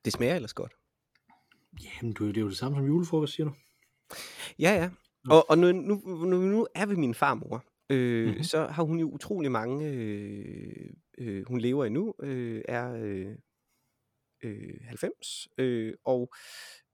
Det 0.05 0.13
smager 0.13 0.35
ellers 0.35 0.53
godt. 0.53 0.73
Jamen, 1.83 2.13
du, 2.13 2.27
det 2.27 2.37
er 2.37 2.41
jo 2.41 2.49
det 2.49 2.57
samme 2.57 2.77
som 2.77 2.85
julefrokost, 2.85 3.33
siger 3.33 3.47
du? 3.47 3.53
Ja, 4.59 4.71
ja. 4.71 4.89
Og, 5.29 5.49
og 5.49 5.57
nu, 5.57 5.71
nu, 5.71 5.95
nu, 6.25 6.37
nu 6.41 6.67
er 6.75 6.85
vi 6.85 6.95
min 6.95 7.13
farmor, 7.15 7.65
øh, 7.89 8.19
Mhm. 8.21 8.27
mm-hmm. 8.27 8.43
så 8.43 8.67
har 8.67 8.83
hun 8.83 8.99
jo 8.99 9.09
utrolig 9.09 9.51
mange, 9.51 9.89
øh, 9.89 10.89
øh, 11.17 11.45
hun 11.47 11.61
lever 11.61 11.85
endnu, 11.85 12.13
øh, 12.23 12.61
er 12.67 12.93
øh, 12.93 13.35
øh, 14.43 14.79
90, 14.83 15.47
øh, 15.57 15.93
og 16.05 16.33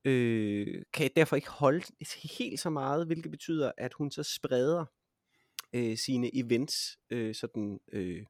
øh, 0.05 0.83
kan 0.93 1.09
derfor 1.15 1.35
ikke 1.35 1.49
holde 1.49 1.85
helt 2.39 2.59
så 2.59 2.69
meget, 2.69 3.05
hvilket 3.05 3.31
betyder, 3.31 3.71
at 3.77 3.93
hun 3.93 4.11
så 4.11 4.23
spreder 4.23 4.85
øh, 5.73 5.97
sine 5.97 6.35
events 6.35 6.99
øh, 7.09 7.35
sådan 7.35 7.79
øh, 7.91 8.25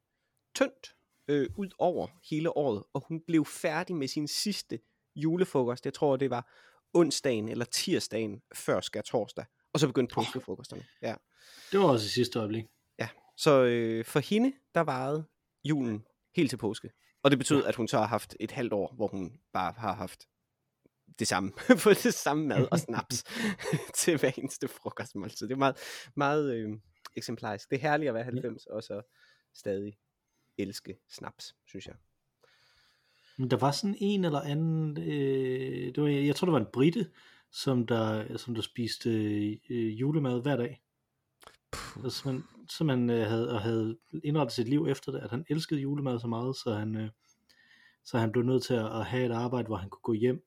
tyndt 0.54 0.95
øh, 1.28 1.48
ud 1.56 1.68
over 1.78 2.06
hele 2.30 2.56
året, 2.56 2.84
og 2.92 3.04
hun 3.08 3.20
blev 3.26 3.44
færdig 3.44 3.96
med 3.96 4.08
sin 4.08 4.28
sidste 4.28 4.78
julefrokost, 5.16 5.84
jeg 5.84 5.94
tror 5.94 6.16
det 6.16 6.30
var 6.30 6.52
onsdagen 6.94 7.48
eller 7.48 7.64
tirsdagen 7.64 8.42
før 8.54 8.80
skær 8.80 9.00
torsdag, 9.00 9.44
og 9.72 9.80
så 9.80 9.86
begyndte 9.86 10.14
påskefrokosterne. 10.14 10.84
Ja. 11.02 11.14
Det 11.72 11.80
var 11.80 11.86
også 11.86 12.06
i 12.06 12.08
sidste 12.08 12.38
øjeblik. 12.38 12.64
Ja, 12.98 13.08
så 13.36 13.64
øh, 13.64 14.04
for 14.04 14.20
hende, 14.20 14.52
der 14.74 14.80
varede 14.80 15.24
julen 15.64 16.04
helt 16.36 16.50
til 16.50 16.56
påske. 16.56 16.90
Og 17.22 17.30
det 17.30 17.38
betød, 17.38 17.62
ja. 17.62 17.68
at 17.68 17.74
hun 17.74 17.88
så 17.88 17.98
har 17.98 18.06
haft 18.06 18.36
et 18.40 18.50
halvt 18.50 18.72
år, 18.72 18.94
hvor 18.94 19.06
hun 19.06 19.32
bare 19.52 19.74
har 19.76 19.94
haft 19.94 20.28
det 21.18 21.26
samme, 21.26 21.52
fået 21.84 22.02
det 22.02 22.14
samme 22.14 22.46
mad 22.46 22.68
og 22.70 22.78
snaps 22.78 23.24
til 23.98 24.18
hver 24.18 24.30
eneste 24.38 24.68
frokostmåltid. 24.68 25.48
Det 25.48 25.54
er 25.54 25.58
meget, 25.58 25.76
meget 26.14 26.54
øh, 26.54 26.70
eksemplarisk. 27.16 27.70
Det 27.70 27.76
er 27.76 27.80
herligt 27.80 28.08
at 28.08 28.14
være 28.14 28.24
90, 28.24 28.66
og 28.66 28.82
så 28.82 29.02
stadig 29.54 29.98
elske 30.58 30.96
snaps, 31.08 31.56
synes 31.66 31.86
jeg. 31.86 31.94
Men 33.38 33.50
der 33.50 33.56
var 33.56 33.70
sådan 33.70 33.96
en 33.98 34.24
eller 34.24 34.40
anden, 34.40 34.98
øh, 34.98 35.94
det 35.94 36.02
var, 36.02 36.08
jeg 36.08 36.36
tror 36.36 36.46
det 36.46 36.52
var 36.52 36.60
en 36.60 36.72
britte, 36.72 37.10
som 37.50 37.86
der, 37.86 38.36
som 38.36 38.54
der 38.54 38.62
spiste 38.62 39.10
øh, 39.70 40.00
julemad 40.00 40.42
hver 40.42 40.56
dag. 40.56 40.82
Og 42.04 42.12
så 42.12 42.32
man, 42.32 42.44
så 42.68 42.84
man 42.84 43.10
øh, 43.10 43.26
havde, 43.26 43.52
og 43.52 43.60
havde 43.60 43.98
indrettet 44.24 44.52
sit 44.52 44.68
liv 44.68 44.86
efter 44.88 45.12
det, 45.12 45.18
at 45.18 45.30
han 45.30 45.44
elskede 45.48 45.80
julemad 45.80 46.18
så 46.18 46.26
meget, 46.26 46.56
så 46.56 46.74
han, 46.74 46.96
øh, 46.96 47.10
så 48.04 48.18
han 48.18 48.32
blev 48.32 48.44
nødt 48.44 48.62
til 48.62 48.74
at, 48.74 48.86
at 48.86 49.06
have 49.06 49.26
et 49.26 49.32
arbejde, 49.32 49.66
hvor 49.66 49.76
han 49.76 49.90
kunne 49.90 50.02
gå 50.02 50.12
hjem, 50.12 50.46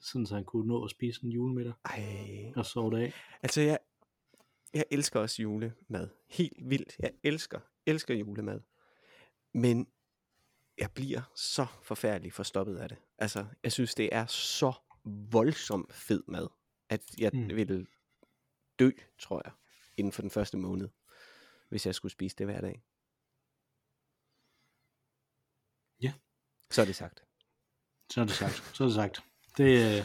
sådan 0.00 0.26
så 0.26 0.34
han 0.34 0.44
kunne 0.44 0.68
nå 0.68 0.84
at 0.84 0.90
spise 0.90 1.24
en 1.24 1.30
julemiddag 1.30 1.72
Ej. 1.84 2.52
og 2.56 2.66
sove 2.66 2.90
det 2.90 3.02
af. 3.02 3.12
Altså, 3.42 3.60
jeg, 3.60 3.78
jeg 4.74 4.84
elsker 4.90 5.20
også 5.20 5.42
julemad. 5.42 6.08
Helt 6.28 6.70
vildt. 6.70 6.96
Jeg 6.98 7.10
elsker, 7.22 7.60
elsker 7.86 8.14
julemad. 8.14 8.60
Men 9.54 9.86
jeg 10.78 10.90
bliver 10.94 11.22
så 11.36 11.66
forfærdelig 11.82 12.32
forstoppet 12.32 12.76
af 12.76 12.88
det. 12.88 12.98
Altså, 13.18 13.46
jeg 13.62 13.72
synes, 13.72 13.94
det 13.94 14.08
er 14.12 14.26
så 14.26 14.72
voldsomt 15.04 15.92
fed 15.94 16.22
mad, 16.28 16.48
at 16.88 17.02
jeg 17.18 17.30
Mm. 17.34 17.48
vil 17.56 17.86
dø, 18.78 18.90
tror 19.18 19.42
jeg, 19.44 19.52
inden 19.96 20.12
for 20.12 20.22
den 20.22 20.30
første 20.30 20.56
måned, 20.56 20.88
hvis 21.68 21.86
jeg 21.86 21.94
skulle 21.94 22.12
spise 22.12 22.36
det 22.36 22.46
hver 22.46 22.60
dag. 22.60 22.82
Ja. 26.02 26.12
Så 26.70 26.80
er 26.80 26.84
det 26.86 26.96
sagt. 26.96 27.24
Så 28.10 28.20
er 28.20 28.24
det 28.24 28.34
sagt. 28.34 28.70
Så 28.76 28.84
er 28.84 28.88
det 28.88 28.94
sagt. 28.94 29.22
Det, 29.56 29.64
øh, 29.64 30.04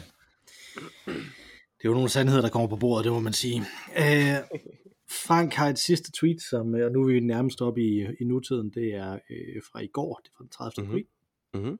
det 1.06 1.84
er 1.84 1.88
jo 1.88 1.92
nogle 1.94 2.08
sandheder, 2.08 2.40
der 2.42 2.50
kommer 2.50 2.68
på 2.68 2.76
bordet, 2.76 3.04
det 3.04 3.12
må 3.12 3.20
man 3.20 3.32
sige. 3.32 3.60
Øh, 3.98 4.60
Frank 5.10 5.54
har 5.54 5.68
et 5.68 5.78
sidste 5.78 6.12
tweet, 6.12 6.42
som, 6.42 6.74
øh, 6.74 6.86
og 6.86 6.92
nu 6.92 7.02
er 7.02 7.12
vi 7.12 7.20
nærmest 7.20 7.62
oppe 7.62 7.82
i, 7.82 8.06
i 8.20 8.24
nutiden, 8.24 8.70
det 8.70 8.94
er 8.94 9.18
øh, 9.30 9.62
fra 9.72 9.80
i 9.80 9.86
går, 9.86 10.20
det 10.24 10.30
er 10.30 10.34
fra 10.36 10.44
den 10.44 10.50
30. 10.50 10.84
Mhm. 10.84 10.90
april. 10.90 11.06
Mm-hmm. 11.54 11.78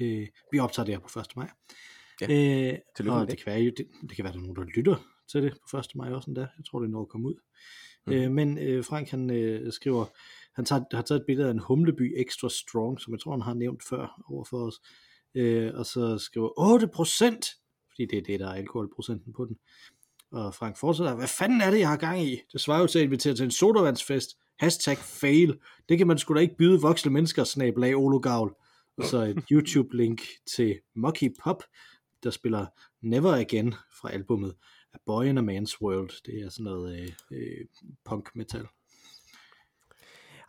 Øh, 0.00 0.26
vi 0.52 0.58
optager 0.58 0.86
det 0.86 0.94
her 0.94 1.00
på 1.00 1.20
1. 1.20 1.36
maj. 1.36 1.50
Ja. 2.20 2.26
Øh, 2.26 2.78
og 2.98 3.20
det 3.20 3.30
det. 3.30 3.44
kan, 3.44 3.52
være, 3.52 3.64
det, 3.64 3.86
det 4.08 4.16
kan 4.16 4.24
være, 4.24 4.32
der 4.32 4.38
er 4.38 4.42
nogen, 4.42 4.56
der 4.56 4.64
lytter 4.76 4.96
til 5.30 5.42
det 5.42 5.58
på 5.70 5.78
1. 5.78 5.86
maj 5.94 6.12
også 6.12 6.30
endda. 6.30 6.40
Jeg 6.40 6.64
tror, 6.70 6.80
det 6.80 6.86
er 6.86 6.90
når 6.90 7.02
at 7.02 7.08
komme 7.08 7.28
ud. 7.28 7.34
Mhm. 8.06 8.16
Øh, 8.16 8.30
men 8.30 8.58
øh, 8.58 8.84
Frank 8.84 9.08
han 9.08 9.30
øh, 9.30 9.72
skriver, 9.72 10.04
han 10.54 10.64
tager, 10.64 10.84
har 10.92 11.02
taget 11.02 11.20
et 11.20 11.26
billede 11.26 11.48
af 11.48 11.52
en 11.52 11.58
humleby 11.58 12.14
extra 12.16 12.48
strong, 12.48 13.00
som 13.00 13.12
jeg 13.12 13.20
tror, 13.20 13.32
han 13.32 13.40
har 13.40 13.54
nævnt 13.54 13.82
før 13.88 14.22
over 14.30 14.44
for 14.44 14.66
os. 14.66 14.80
Øh, 15.34 15.72
og 15.74 15.86
så 15.86 16.18
skriver 16.18 16.72
8 16.74 16.88
procent, 16.88 17.46
fordi 17.90 18.06
det 18.06 18.18
er 18.18 18.22
det, 18.22 18.40
der 18.40 18.48
er 18.48 18.54
alkoholprocenten 18.54 19.32
på 19.32 19.44
den. 19.44 19.56
Og 20.32 20.54
Frank 20.54 20.76
fortsætter, 20.76 21.14
hvad 21.14 21.28
fanden 21.28 21.60
er 21.60 21.70
det, 21.70 21.78
jeg 21.78 21.88
har 21.88 21.96
gang 21.96 22.22
i? 22.22 22.40
Det 22.52 22.60
svarer 22.60 22.80
jo 22.80 22.86
til 22.86 22.98
at 22.98 23.04
invitere 23.04 23.34
til 23.34 23.44
en 23.44 23.50
sodavandsfest. 23.50 24.28
Hashtag 24.58 24.98
fail. 24.98 25.58
Det 25.88 25.98
kan 25.98 26.06
man 26.06 26.18
sgu 26.18 26.34
da 26.34 26.40
ikke 26.40 26.56
byde 26.56 26.80
voksne 26.80 27.10
mennesker, 27.12 27.44
snabel 27.44 27.84
af 27.84 27.94
Olo 27.94 28.18
Gavl. 28.18 28.54
Og 28.98 29.04
så 29.04 29.18
et 29.18 29.44
YouTube-link 29.52 30.44
til 30.56 30.80
Mocky 30.96 31.34
Pop, 31.44 31.62
der 32.22 32.30
spiller 32.30 32.66
Never 33.02 33.32
Again 33.36 33.74
fra 34.00 34.12
albumet 34.12 34.54
A 34.94 34.96
Boy 35.06 35.24
in 35.24 35.38
a 35.38 35.40
Man's 35.40 35.76
World. 35.82 36.22
Det 36.26 36.42
er 36.44 36.48
sådan 36.48 36.64
noget 36.64 37.00
øh, 37.00 37.12
øh, 37.30 37.66
punk-metal. 38.04 38.66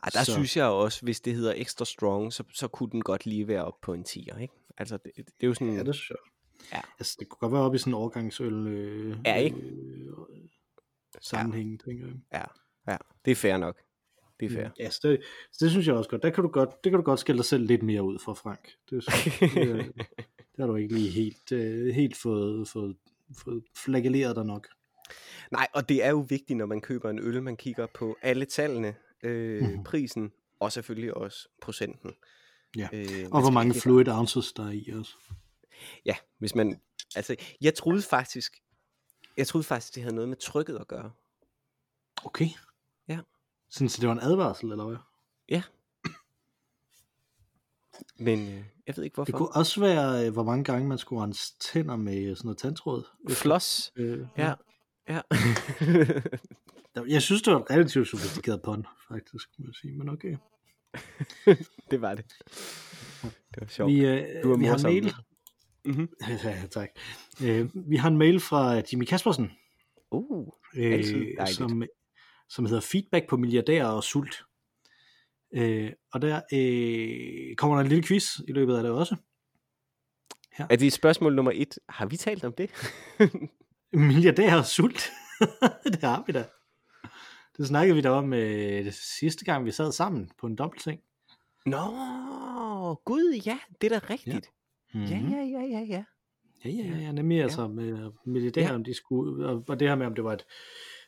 Ej, 0.03 0.09
der 0.13 0.19
Så- 0.19 0.25
så. 0.25 0.31
synes 0.31 0.57
jeg 0.57 0.65
også, 0.65 1.01
hvis 1.03 1.21
det 1.21 1.35
hedder 1.35 1.53
Extra 1.57 1.85
Strong, 1.85 2.33
så, 2.33 2.43
så 2.53 2.67
kunne 2.67 2.89
den 2.91 3.01
godt 3.01 3.25
lige 3.25 3.47
være 3.47 3.65
op 3.65 3.81
på 3.81 3.93
en 3.93 4.05
10'er, 4.09 4.37
ikke? 4.41 4.53
Altså, 4.77 4.97
det, 4.97 5.11
det 5.15 5.25
er 5.39 5.47
jo 5.47 5.53
sådan... 5.53 5.73
Ja, 5.73 5.83
det 5.83 5.95
synes 5.95 6.09
jeg. 6.09 6.17
Ja. 6.73 6.81
Altså, 6.99 7.15
det 7.19 7.29
kunne 7.29 7.37
godt 7.39 7.51
være 7.53 7.61
oppe 7.61 7.75
i 7.75 7.79
sådan 7.79 7.91
en 7.91 7.95
årgangsøl 7.97 8.53
øh, 8.67 9.17
Ja, 9.25 9.35
ikke? 9.35 9.57
øh, 9.57 10.07
sammenhæng, 11.21 11.71
ja. 11.71 11.77
tænker 11.85 12.05
jeg. 12.07 12.15
Ja, 12.33 12.43
ja, 12.91 12.97
det 13.25 13.31
er 13.31 13.35
fair 13.35 13.57
nok. 13.57 13.77
Det 14.39 14.45
er 14.45 14.49
fair. 14.55 14.67
Mm, 14.67 14.73
Ja, 14.79 14.89
så 14.89 14.99
det, 15.03 15.21
så 15.51 15.65
det 15.65 15.71
synes 15.71 15.87
jeg 15.87 15.95
også 15.95 16.09
godt. 16.09 16.23
Der 16.23 16.29
kan 16.29 16.43
du 16.43 16.49
godt, 16.49 16.83
det 16.83 16.91
kan 16.91 16.99
du 16.99 17.03
godt 17.05 17.19
skille 17.19 17.37
dig 17.37 17.45
selv 17.45 17.65
lidt 17.65 17.83
mere 17.83 18.03
ud 18.03 18.19
for, 18.25 18.33
Frank. 18.33 18.69
Det, 18.89 19.07
jeg- 19.07 19.49
det, 19.53 19.71
er- 19.71 19.83
det 20.51 20.59
har 20.59 20.67
du 20.67 20.75
ikke 20.75 20.93
lige 20.93 21.09
helt, 21.09 21.51
øh, 21.51 21.93
helt 21.95 22.17
fået, 22.17 22.67
fået, 22.67 22.95
fået 23.37 23.63
flagelleret 23.77 24.35
dig 24.35 24.45
nok. 24.45 24.67
Nej, 25.51 25.67
og 25.73 25.89
det 25.89 26.03
er 26.05 26.09
jo 26.09 26.25
vigtigt, 26.29 26.57
når 26.57 26.65
man 26.65 26.81
køber 26.81 27.09
en 27.09 27.19
øl, 27.19 27.43
man 27.43 27.57
kigger 27.57 27.87
på 27.93 28.17
alle 28.21 28.45
tallene, 28.45 28.95
øh, 29.23 29.61
mm-hmm. 29.61 29.83
prisen, 29.83 30.31
og 30.59 30.71
selvfølgelig 30.71 31.13
også 31.13 31.47
procenten. 31.61 32.11
Ja. 32.77 32.87
Øh, 32.93 33.27
Og 33.31 33.41
hvor 33.41 33.51
mange 33.51 33.73
fluid 33.73 34.07
ounces 34.07 34.53
der 34.53 34.65
er 34.67 34.71
i 34.71 34.89
også. 34.99 35.15
Ja, 36.05 36.15
hvis 36.37 36.55
man... 36.55 36.81
Altså, 37.15 37.35
jeg 37.61 37.73
troede 37.75 38.01
faktisk... 38.01 38.53
Jeg 39.37 39.47
troede 39.47 39.63
faktisk, 39.63 39.95
det 39.95 40.03
havde 40.03 40.15
noget 40.15 40.29
med 40.29 40.37
trykket 40.37 40.77
at 40.77 40.87
gøre. 40.87 41.11
Okay. 42.25 42.47
Ja. 43.07 43.19
Sådan, 43.69 43.89
så 43.89 44.01
det 44.01 44.07
var 44.07 44.13
en 44.13 44.21
advarsel, 44.21 44.71
eller 44.71 44.85
hvad? 44.85 44.97
Men 48.19 48.39
øh, 48.39 48.63
jeg 48.87 48.97
ved 48.97 49.03
ikke, 49.03 49.15
hvorfor. 49.15 49.25
Det 49.25 49.35
kunne 49.35 49.55
også 49.55 49.79
være, 49.81 50.25
øh, 50.25 50.33
hvor 50.33 50.43
mange 50.43 50.63
gange 50.63 50.87
man 50.87 50.97
skulle 50.97 51.23
rense 51.23 51.53
tænder 51.59 51.95
med 51.95 52.35
sådan 52.35 52.47
noget 52.47 52.57
tandtråd. 52.57 53.03
Floss. 53.29 53.91
Øh, 53.95 54.27
Ja. 54.37 54.53
Ja. 55.09 55.21
Jeg 57.07 57.21
synes, 57.21 57.41
det 57.41 57.53
var 57.53 57.59
et 57.59 57.69
relativt 57.71 58.07
sofistikeret 58.07 58.61
pun, 58.61 58.85
faktisk, 59.07 59.49
må 59.57 59.65
jeg 59.67 59.75
sige. 59.75 59.93
Men 59.93 60.09
okay. 60.09 60.37
det 61.91 62.01
var 62.01 62.15
det. 62.15 62.25
Det 63.23 63.61
var 63.61 63.67
sjovt. 63.67 63.91
Vi, 63.91 64.05
øh, 64.05 64.43
Du 64.43 64.51
er 64.53 64.57
vi 64.57 64.65
har 64.65 64.75
en 64.75 64.83
mail. 64.83 65.13
Mhm. 65.85 66.09
ja, 66.43 66.63
tak. 66.71 66.89
Øh, 67.43 67.69
vi 67.89 67.95
har 67.95 68.09
en 68.09 68.17
mail 68.17 68.39
fra 68.39 68.81
Jimmy 68.91 69.05
Kaspersen, 69.05 69.51
Uh, 70.11 70.47
øh, 70.75 71.03
som, 71.47 71.83
som 72.49 72.65
hedder 72.65 72.81
Feedback 72.81 73.29
på 73.29 73.37
milliardærer 73.37 73.87
og 73.87 74.03
sult. 74.03 74.43
Øh, 75.53 75.91
og 76.13 76.21
der 76.21 76.41
øh, 76.53 77.55
kommer 77.55 77.77
der 77.77 77.83
en 77.83 77.89
lille 77.89 78.03
quiz 78.03 78.39
i 78.47 78.51
løbet 78.51 78.77
af 78.77 78.83
det 78.83 78.91
også. 78.91 79.15
er 80.59 80.75
det 80.75 80.93
spørgsmål 80.93 81.35
nummer 81.35 81.51
et? 81.55 81.79
Har 81.89 82.05
vi 82.05 82.17
talt 82.17 82.43
om 82.43 82.53
det? 82.53 82.69
Milliardærer 83.93 84.57
og 84.57 84.65
sult. 84.65 85.11
det 85.93 86.01
har 86.01 86.23
vi 86.27 86.33
da. 86.33 86.45
Det 87.57 87.67
snakkede 87.67 87.95
vi 87.95 88.01
da 88.01 88.09
om 88.09 88.33
øh, 88.33 88.85
det 88.85 88.93
sidste 88.93 89.45
gang, 89.45 89.65
vi 89.65 89.71
sad 89.71 89.91
sammen 89.91 90.31
på 90.39 90.47
en 90.47 90.55
dobbeltseng. 90.55 90.99
Nå, 91.65 92.95
gud, 93.05 93.41
ja, 93.45 93.59
det 93.81 93.91
er 93.91 93.99
da 93.99 94.05
rigtigt. 94.09 94.45
Ja, 94.45 94.58
ja, 94.93 94.99
Mhm. 94.99 95.31
ja, 95.31 95.37
ja, 95.43 95.61
ja. 95.65 95.85
ja. 95.89 96.03
Ja, 96.65 96.69
ja, 96.69 96.83
ja, 96.83 96.97
ja 96.97 97.11
nemlig 97.11 97.35
ja. 97.35 97.43
altså 97.43 97.67
med 97.67 98.11
milliardærer, 98.25 98.65
ja. 98.65 98.69
Ja. 98.71 98.75
om 98.75 98.83
de 98.83 98.93
skulle, 98.93 99.47
og, 99.47 99.63
og 99.67 99.79
det 99.79 99.87
her 99.87 99.95
med, 99.95 100.05
om 100.05 100.15
det 100.15 100.23
var 100.23 100.33
et, 100.33 100.45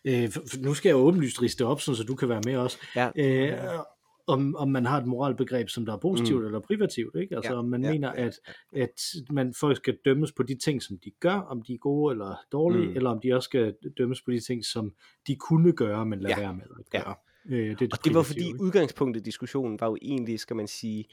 øh, 0.06 0.30
nu 0.64 0.74
skal 0.74 0.90
jeg 0.90 0.96
åbenlyst 0.98 1.42
riste 1.42 1.64
det 1.64 1.72
op, 1.72 1.82
sådan, 1.82 1.96
så 1.96 2.04
du 2.04 2.16
kan 2.16 2.30
være 2.30 2.42
med 2.46 2.56
også, 2.56 2.78
ja. 2.96 3.10
øh, 3.16 3.80
om, 4.28 4.56
om 4.56 4.70
man 4.72 4.86
har 4.86 4.98
et 5.02 5.08
moralbegreb, 5.08 5.70
som 5.70 5.86
der 5.86 5.94
er 5.94 5.98
positivt 5.98 6.40
mm. 6.40 6.46
Eller 6.46 6.60
privativt, 6.60 7.16
ikke? 7.16 7.36
Altså 7.36 7.52
Ja, 7.52 7.58
om 7.60 7.66
man 7.66 7.84
ja, 7.84 7.92
mener, 7.92 8.12
ja, 8.18 8.26
at, 8.26 8.40
at 8.76 9.02
man 9.32 9.54
folk 9.54 9.78
skal 9.78 9.98
dømmes 10.06 10.32
på 10.32 10.44
de 10.44 10.56
ting, 10.56 10.82
som 10.82 10.98
de 11.06 11.12
gør, 11.20 11.34
om 11.40 11.62
de 11.62 11.74
er 11.74 11.78
gode 11.78 12.12
eller 12.14 12.36
dårlige, 12.52 12.88
mm. 12.90 12.96
Eller 12.96 13.10
om 13.10 13.20
de 13.24 13.34
også 13.34 13.46
skal 13.48 13.76
dømmes 13.98 14.22
på 14.22 14.32
de 14.32 14.40
ting, 14.40 14.66
som 14.66 14.94
de 15.28 15.36
kunne 15.36 15.74
gøre, 15.74 16.06
men 16.06 16.20
lade 16.20 16.34
Ja. 16.34 16.40
være 16.40 16.54
med 16.54 16.64
at 16.80 16.86
Ja. 16.94 17.04
gøre. 17.04 17.16
Øh, 17.46 17.58
det 17.66 17.72
er 17.72 17.76
det 17.76 17.94
Og 17.94 18.06
det 18.06 18.14
var 18.14 18.24
fordi 18.24 18.46
ikke? 18.48 18.62
udgangspunktet 18.62 19.22
i 19.22 19.24
diskussionen 19.24 19.80
var 19.80 19.88
jo 19.88 19.98
egentlig, 20.02 20.40
skal 20.40 20.56
man 20.56 20.68
sige, 20.68 21.06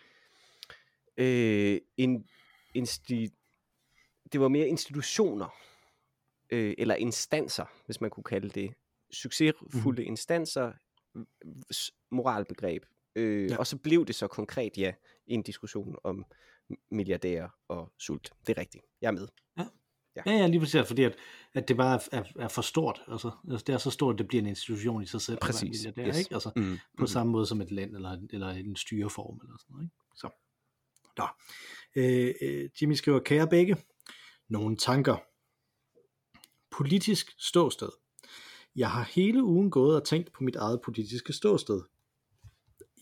øh, 1.16 1.78
en, 1.96 2.24
insti, 2.74 3.28
det 4.33 4.40
var 4.40 4.48
mere 4.48 4.68
institutioner, 4.68 5.48
øh, 6.50 6.74
eller 6.78 6.94
instanser, 6.94 7.64
hvis 7.87 8.00
man 8.00 8.11
kunne 8.11 8.24
kalde 8.24 8.48
det, 8.48 8.74
succesfulde 9.12 10.02
mm. 10.02 10.09
instanser, 10.09 10.72
moralbegreb. 12.11 12.83
Øh, 13.16 13.44
Ja. 13.44 13.52
ja. 13.52 13.59
Og 13.59 13.66
så 13.66 13.76
blev 13.76 14.07
det 14.07 14.14
så 14.14 14.26
konkret, 14.26 14.78
ja, 14.78 14.92
en 15.26 15.42
diskussion 15.42 15.96
om 16.04 16.24
milliardærer 16.90 17.48
og 17.68 17.92
sult. 17.98 18.33
Det 18.46 18.57
er 18.57 18.61
rigtigt. 18.61 18.85
Jeg 19.00 19.09
er 19.09 19.12
med. 19.12 19.28
Ja. 19.59 19.66
Ja, 20.26 20.33
ja, 20.33 20.46
lige 20.46 20.61
præcis, 20.61 20.87
fordi 20.88 21.02
at, 21.02 21.16
at 21.54 21.68
det 21.68 21.76
bare 21.76 22.00
er, 22.12 22.18
er, 22.18 22.24
er 22.44 22.48
for 22.48 22.62
stort. 22.62 23.02
Altså, 23.09 23.31
altså, 23.50 23.64
det 23.66 23.72
er 23.72 23.78
så 23.78 23.90
stort, 23.90 24.14
at 24.14 24.18
det 24.18 24.28
bliver 24.28 24.42
en 24.42 24.48
institution 24.48 25.02
i 25.02 25.07
sig 25.07 25.20
selv. 25.20 25.38
Præcis, 25.38 25.87
der, 25.96 26.07
yes. 26.09 26.18
ikke? 26.18 26.35
Altså, 26.35 26.50
Mm. 26.57 26.78
på 26.98 27.07
samme 27.07 27.33
måde 27.33 27.46
som 27.46 27.61
et 27.61 27.70
land, 27.70 27.94
eller, 27.94 28.18
eller 28.31 28.48
en 28.48 28.76
styreform, 28.76 29.40
eller 29.44 29.57
sådan 29.59 29.72
noget. 29.74 29.85
Ikke? 29.85 29.94
Så. 30.16 30.28
Nå. 31.18 31.26
Øh, 31.96 32.35
øh, 32.42 32.68
Jimmy 32.81 32.94
skriver, 32.94 33.20
kære 33.20 33.48
begge, 33.48 33.76
nogle 34.48 34.76
tanker. 34.76 35.16
Politisk 36.70 37.35
ståsted. 37.38 37.88
Jeg 38.76 38.90
har 38.90 39.11
hele 39.14 39.44
ugen 39.44 39.70
gået 39.70 39.96
og 39.96 40.07
tænkt 40.07 40.33
på 40.33 40.44
mit 40.44 40.57
eget 40.57 40.81
politiske 40.85 41.33
ståsted. 41.33 41.83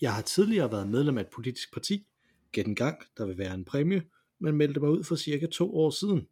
Jeg 0.01 0.15
har 0.15 0.23
tidligere 0.23 0.73
været 0.73 0.89
medlem 0.89 1.19
af 1.19 1.23
et 1.23 1.29
politisk 1.35 1.73
parti. 1.73 2.07
Gæt 2.53 2.67
en 2.67 2.75
gang, 2.75 2.99
der 3.17 3.27
vil 3.27 3.39
være 3.39 3.55
en 3.55 3.65
præmie, 3.65 4.03
men 4.39 4.57
meldte 4.57 4.81
mig 4.81 4.91
ud 4.91 5.05
for 5.05 5.17
cirka 5.17 5.47
to 5.47 5.77
år 5.77 5.91
siden. 5.91 6.29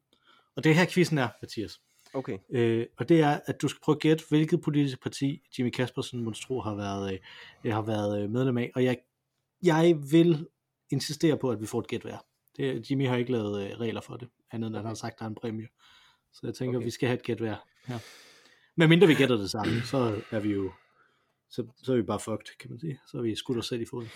Og 0.57 0.65
det 0.65 0.71
er 0.71 0.75
her 0.75 0.87
quizzen 0.91 1.19
er, 1.19 1.29
Mathias. 1.43 1.81
Okay. 2.15 2.39
Øh, 2.51 2.87
og 2.97 3.09
det 3.09 3.21
er, 3.21 3.41
at 3.47 3.63
du 3.63 3.69
skal 3.69 3.81
prøve 3.81 3.97
at 3.97 4.01
gætte, 4.01 4.25
hvilket 4.29 4.61
politisk 4.61 5.03
parti 5.03 5.43
Jimmy 5.59 5.71
Kaspersen 5.71 6.25
Monstro 6.25 6.61
har 6.61 6.75
været, 6.75 7.21
øh, 7.65 7.73
har 7.73 7.83
været 7.83 8.23
øh, 8.23 8.31
medlem 8.31 8.59
af. 8.59 8.71
Og 8.75 8.85
jeg, 8.85 8.99
jeg 9.63 9.97
vil 10.11 10.47
insistere 10.91 11.39
på, 11.39 11.51
at 11.51 11.61
vi 11.61 11.67
får 11.67 11.81
et 11.81 11.89
gæt 11.89 12.03
hver. 12.03 12.19
Det, 12.57 12.91
Jimmy 12.91 13.09
har 13.09 13.17
ikke 13.17 13.33
lavet 13.33 13.71
øh, 13.71 13.81
regler 13.81 14.01
for 14.01 14.17
det, 14.17 14.29
andet 14.51 14.67
end 14.67 14.77
at 14.77 14.83
han 14.83 14.87
har 14.87 14.95
sagt, 14.95 15.13
at 15.13 15.19
der 15.19 15.25
er 15.25 15.29
en 15.29 15.35
præmie. 15.35 15.69
Så 16.33 16.41
jeg 16.43 16.55
tænker, 16.55 16.79
okay. 16.79 16.85
vi 16.85 16.91
skal 16.91 17.09
have 17.09 17.19
et 17.19 17.23
gæt 17.23 17.39
hver. 17.39 17.57
Ja. 17.89 17.99
Men 18.77 18.89
mindre 18.89 19.07
vi 19.07 19.15
gætter 19.15 19.37
det 19.37 19.51
samme, 19.51 19.83
så 19.83 20.23
er 20.31 20.41
vi 20.41 20.53
jo 20.53 20.73
så, 21.49 21.67
så 21.83 21.93
er 21.93 21.97
vi 21.97 22.03
bare 22.03 22.21
fucked, 22.21 22.59
kan 22.59 22.71
man 22.71 22.81
sige. 22.81 23.01
Så 23.07 23.19
er 23.19 23.23
vi 23.23 23.35
skudt 23.35 23.59
os 23.59 23.67
selv 23.67 23.83
i 23.83 23.87
foden. 23.91 24.09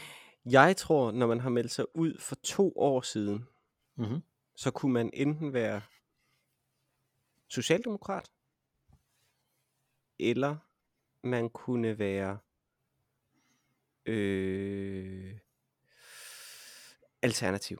Jeg 0.51 0.77
tror, 0.77 1.11
når 1.11 1.27
man 1.27 1.41
har 1.41 1.51
meldt 1.51 1.71
sig 1.71 1.85
ud 1.97 2.19
for 2.21 2.35
to 2.35 2.73
år 2.77 3.01
siden, 3.01 3.45
Mm-hmm. 3.99 4.23
så 4.55 4.71
kunne 4.71 4.93
man 4.93 5.11
enten 5.13 5.53
være 5.53 5.83
socialdemokrat, 7.49 8.31
eller 10.19 10.57
man 11.23 11.51
kunne 11.51 11.99
være 11.99 12.39
øh, 14.07 15.39
alternativ. 17.23 17.79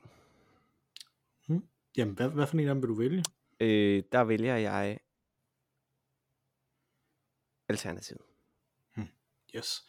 Jamen, 1.97 2.15
hvad, 2.15 2.29
hvad 2.29 2.47
for 2.47 2.57
en 2.57 2.67
af 2.67 2.75
dem 2.75 2.81
vil 2.81 2.89
du 2.89 2.93
vælge? 2.93 3.23
Øh, 3.59 4.03
der 4.11 4.23
vælger 4.23 4.55
jeg 4.55 4.99
alternativ. 7.69 8.17
Yes. 9.55 9.85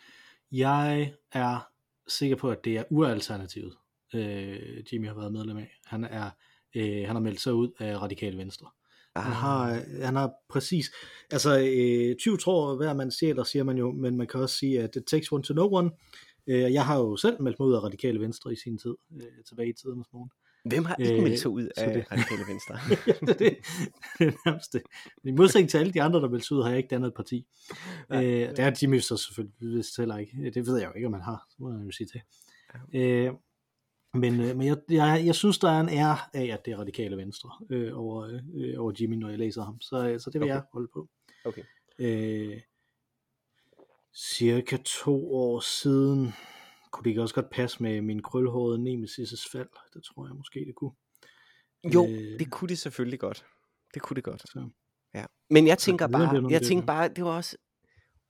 Jeg 0.53 1.15
er 1.33 1.71
sikker 2.09 2.37
på, 2.37 2.51
at 2.51 2.65
det 2.65 2.77
er 2.77 2.85
uralternativet, 2.91 3.77
øh, 4.15 4.85
Jimmy 4.93 5.07
har 5.07 5.15
været 5.15 5.33
medlem 5.33 5.57
af. 5.57 5.79
Han 5.85 6.05
er 6.05 6.31
øh, 6.75 7.07
han 7.07 7.17
har 7.17 7.21
meldt 7.21 7.41
sig 7.41 7.55
ud 7.55 7.71
af 7.79 7.99
Radikale 7.99 8.39
Venstre. 8.39 8.71
Ah, 9.15 9.23
Han 9.23 9.33
har, 9.33 9.83
han 10.05 10.17
har 10.17 10.33
præcis, 10.49 10.91
altså 11.31 11.59
øh, 11.59 12.17
20 12.17 12.37
tror 12.37 12.77
hver 12.77 12.95
mand 12.95 13.11
stjæler, 13.11 13.45
siger 13.45 13.65
man 13.65 13.79
jo, 13.79 13.93
men 13.93 14.17
man 14.17 14.27
kan 14.27 14.41
også 14.41 14.57
sige, 14.57 14.83
at 14.83 14.97
it 14.97 15.05
takes 15.05 15.33
one 15.33 15.43
to 15.43 15.53
know 15.53 15.69
one. 15.73 15.91
Øh, 16.47 16.73
jeg 16.73 16.87
har 16.87 16.99
jo 16.99 17.17
selv 17.17 17.43
meldt 17.43 17.59
mig 17.59 17.69
ud 17.69 17.75
af 17.75 17.81
Radikale 17.83 18.21
Venstre 18.21 18.53
i 18.53 18.57
sin 18.57 18.79
tid, 18.79 18.95
øh, 19.17 19.45
tilbage 19.49 19.69
i 19.69 19.73
tiden 19.73 19.97
hos 19.99 20.13
nogen. 20.13 20.31
Hvem 20.65 20.85
har 20.85 20.97
ikke 20.99 21.17
øh, 21.17 21.23
meldt 21.23 21.41
sig 21.41 21.51
ud 21.51 21.69
så 21.77 21.85
af 21.85 21.95
det- 21.95 22.13
Radikale 22.13 22.43
Venstre? 22.49 22.75
det, 23.27 23.39
det, 23.39 23.57
det 24.19 24.27
er 24.29 24.33
nærmest 24.47 24.73
det. 24.73 24.83
I 25.25 25.31
modsætning 25.31 25.71
til 25.71 25.79
alle 25.79 25.93
de 25.93 26.03
andre, 26.03 26.21
der 26.21 26.29
meldte 26.29 26.47
sig 26.47 26.57
ud, 26.57 26.63
har 26.63 26.69
jeg 26.69 26.79
ikke 26.79 26.89
dannet 26.89 27.09
et 27.09 27.15
parti. 27.15 27.47
Nej. 28.09 28.25
Øh, 28.27 28.49
det 28.51 28.59
har 28.59 28.77
Jimmy 28.83 28.99
så 29.01 29.17
selvfølgelig 29.17 29.55
vist 29.77 29.97
heller 29.97 30.17
ikke. 30.17 30.51
Det 30.55 30.67
ved 30.67 30.79
jeg 30.79 30.89
jo 30.89 30.93
ikke, 30.95 31.07
om 31.07 31.13
man 31.13 31.21
har. 31.23 31.47
Så 31.51 31.57
må 31.59 31.73
jeg 31.73 31.87
jo 31.87 31.91
sige 31.91 32.07
til. 32.07 32.21
Øh, 33.01 33.33
men 34.15 34.41
øh, 34.41 34.57
men 34.57 34.67
jeg, 34.67 34.77
jeg, 34.91 35.23
jeg 35.27 35.35
synes, 35.35 35.59
der 35.59 35.71
er 35.71 35.81
en 35.81 35.89
ære 35.89 36.19
af, 36.35 36.45
at 36.45 36.65
det 36.65 36.73
er 36.73 36.77
radikale 36.79 37.17
venstre 37.17 37.51
øh, 37.71 37.99
over, 37.99 38.41
øh, 38.55 38.75
over 38.81 38.93
Jimmy, 39.01 39.15
når 39.17 39.29
jeg 39.29 39.39
læser 39.39 39.63
ham. 39.65 39.81
Så, 39.81 40.09
øh, 40.09 40.21
så 40.21 40.31
det 40.31 40.41
vil 40.41 40.45
Okay. 40.47 40.55
jeg 40.55 40.63
holde 40.73 40.89
på. 40.95 41.09
Okay. 41.45 41.63
Øh, 41.99 42.61
cirka 44.15 44.77
to 44.85 45.33
år 45.35 45.61
siden 45.61 46.33
kunne 46.91 47.05
det 47.05 47.11
ikke 47.11 47.23
også 47.23 47.35
godt 47.35 47.51
passe 47.51 47.83
med 47.83 48.01
min 48.01 48.23
krølhårede 48.23 48.79
Nemesis' 48.79 49.49
fald. 49.53 49.69
Det 49.95 50.05
tror 50.05 50.27
jeg 50.27 50.35
måske, 50.37 50.61
det 50.67 50.75
kunne. 50.75 50.93
Jo, 51.95 52.07
Øh. 52.07 52.39
det 52.39 52.51
kunne 52.51 52.69
det 52.69 52.79
selvfølgelig 52.79 53.21
godt. 53.21 53.47
Det 53.95 54.03
kunne 54.03 54.15
det 54.15 54.25
godt. 54.25 54.41
Så. 54.41 54.69
Ja. 55.15 55.25
Men 55.51 55.67
jeg 55.67 55.79
tænker 55.79 56.05
jeg, 56.05 56.11
bare, 56.13 56.49
jeg 56.51 56.57
er 56.57 56.61
tænker 56.65 56.87
bare, 56.87 57.09
det 57.09 57.25
var 57.25 57.37
også 57.37 57.57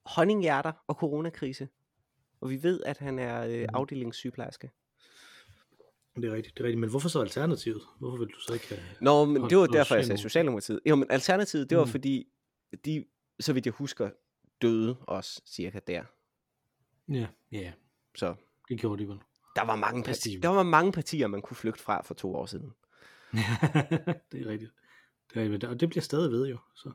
honninghjerter 0.05 0.73
og 0.87 0.95
coronakrise. 0.95 1.69
Og 2.41 2.51
vi 2.51 2.63
ved, 2.63 2.81
at 2.87 2.99
han 2.99 3.19
er 3.19 3.45
øh, 3.47 3.59
Mhm. 3.61 3.67
afdelingssygeplejerske. 3.75 4.71
Det 6.17 6.25
er 6.25 6.33
rigtigt, 6.35 6.57
det 6.57 6.63
er 6.63 6.65
rigtigt. 6.67 6.81
Men 6.81 6.91
hvorfor 6.91 7.09
så 7.09 7.21
alternativet? 7.21 7.83
Hvorfor 7.99 8.17
vil 8.19 8.27
du 8.29 8.41
så 8.41 8.53
ikke 8.53 8.69
have... 8.69 8.81
Nå, 9.01 9.25
men 9.25 9.43
det 9.51 9.59
var 9.59 9.67
derfor, 9.67 9.95
jeg 9.95 10.05
sagde. 10.07 10.21
Socialdemokratiet. 10.23 10.81
Jo, 10.87 10.97
men 10.97 11.07
Alternativet, 11.11 11.71
det 11.71 11.79
var 11.79 11.85
Mm. 11.85 11.91
fordi, 11.91 12.27
de, 12.85 13.05
så 13.41 13.53
vidt 13.53 13.67
jeg 13.67 13.73
husker, 13.73 14.11
døde 14.63 14.97
også 15.01 15.43
cirka 15.47 15.81
der. 15.87 16.03
Ja, 17.09 17.27
ja, 17.53 17.73
Så 18.17 18.35
det 18.69 18.81
gjorde 18.81 19.03
de 19.03 19.09
vel. 19.09 19.19
der 19.57 19.65
var 19.65 19.77
mange, 19.77 20.03
partier, 20.05 20.39
de- 20.39 20.43
der 20.43 20.49
var 20.49 20.63
mange 20.63 20.93
partier, 20.93 21.27
man 21.27 21.43
kunne 21.43 21.57
flygte 21.57 21.83
fra 21.83 22.03
for 22.03 22.15
to 22.15 22.35
år 22.35 22.47
siden. 22.47 22.71
det 24.33 24.41
er 24.41 24.47
rigtigt. 24.47 24.71
Det 25.35 25.37
er 25.41 25.43
rigtigt. 25.43 25.65
Og 25.65 25.81
det 25.81 25.89
bliver 25.89 26.03
stadig 26.03 26.31
ved 26.33 26.47
jo. 26.49 26.59
Så. 26.75 26.93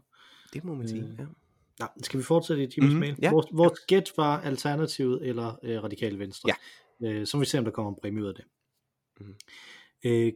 Det 0.53 0.63
må 0.63 0.75
man 0.75 0.87
sige. 0.87 1.03
Øh, 1.03 1.19
Ja. 1.19 1.25
Nå, 1.79 1.85
skal 2.03 2.17
vi 2.19 2.23
fortsætte 2.23 2.63
i 2.63 2.67
Jimmys 2.77 2.91
Mhm, 2.91 2.99
mail? 2.99 3.15
ja. 3.21 3.31
Vores, 3.31 3.45
vores 3.53 3.79
gæt 3.79 4.11
var 4.17 4.41
Alternativet 4.41 5.27
eller 5.27 5.55
øh, 5.63 5.83
Radikale 5.83 6.19
Venstre. 6.19 6.49
Ja. 7.01 7.07
Øh, 7.09 7.27
så 7.27 7.37
må 7.37 7.39
vi 7.41 7.45
se, 7.45 7.57
om 7.57 7.63
der 7.65 7.71
kommer 7.71 7.91
en 7.91 7.97
præmie 8.01 8.23
ud 8.23 8.27
af 8.27 8.35
det. 8.35 8.45
Mhm. 9.19 9.35
Øh, 10.05 10.33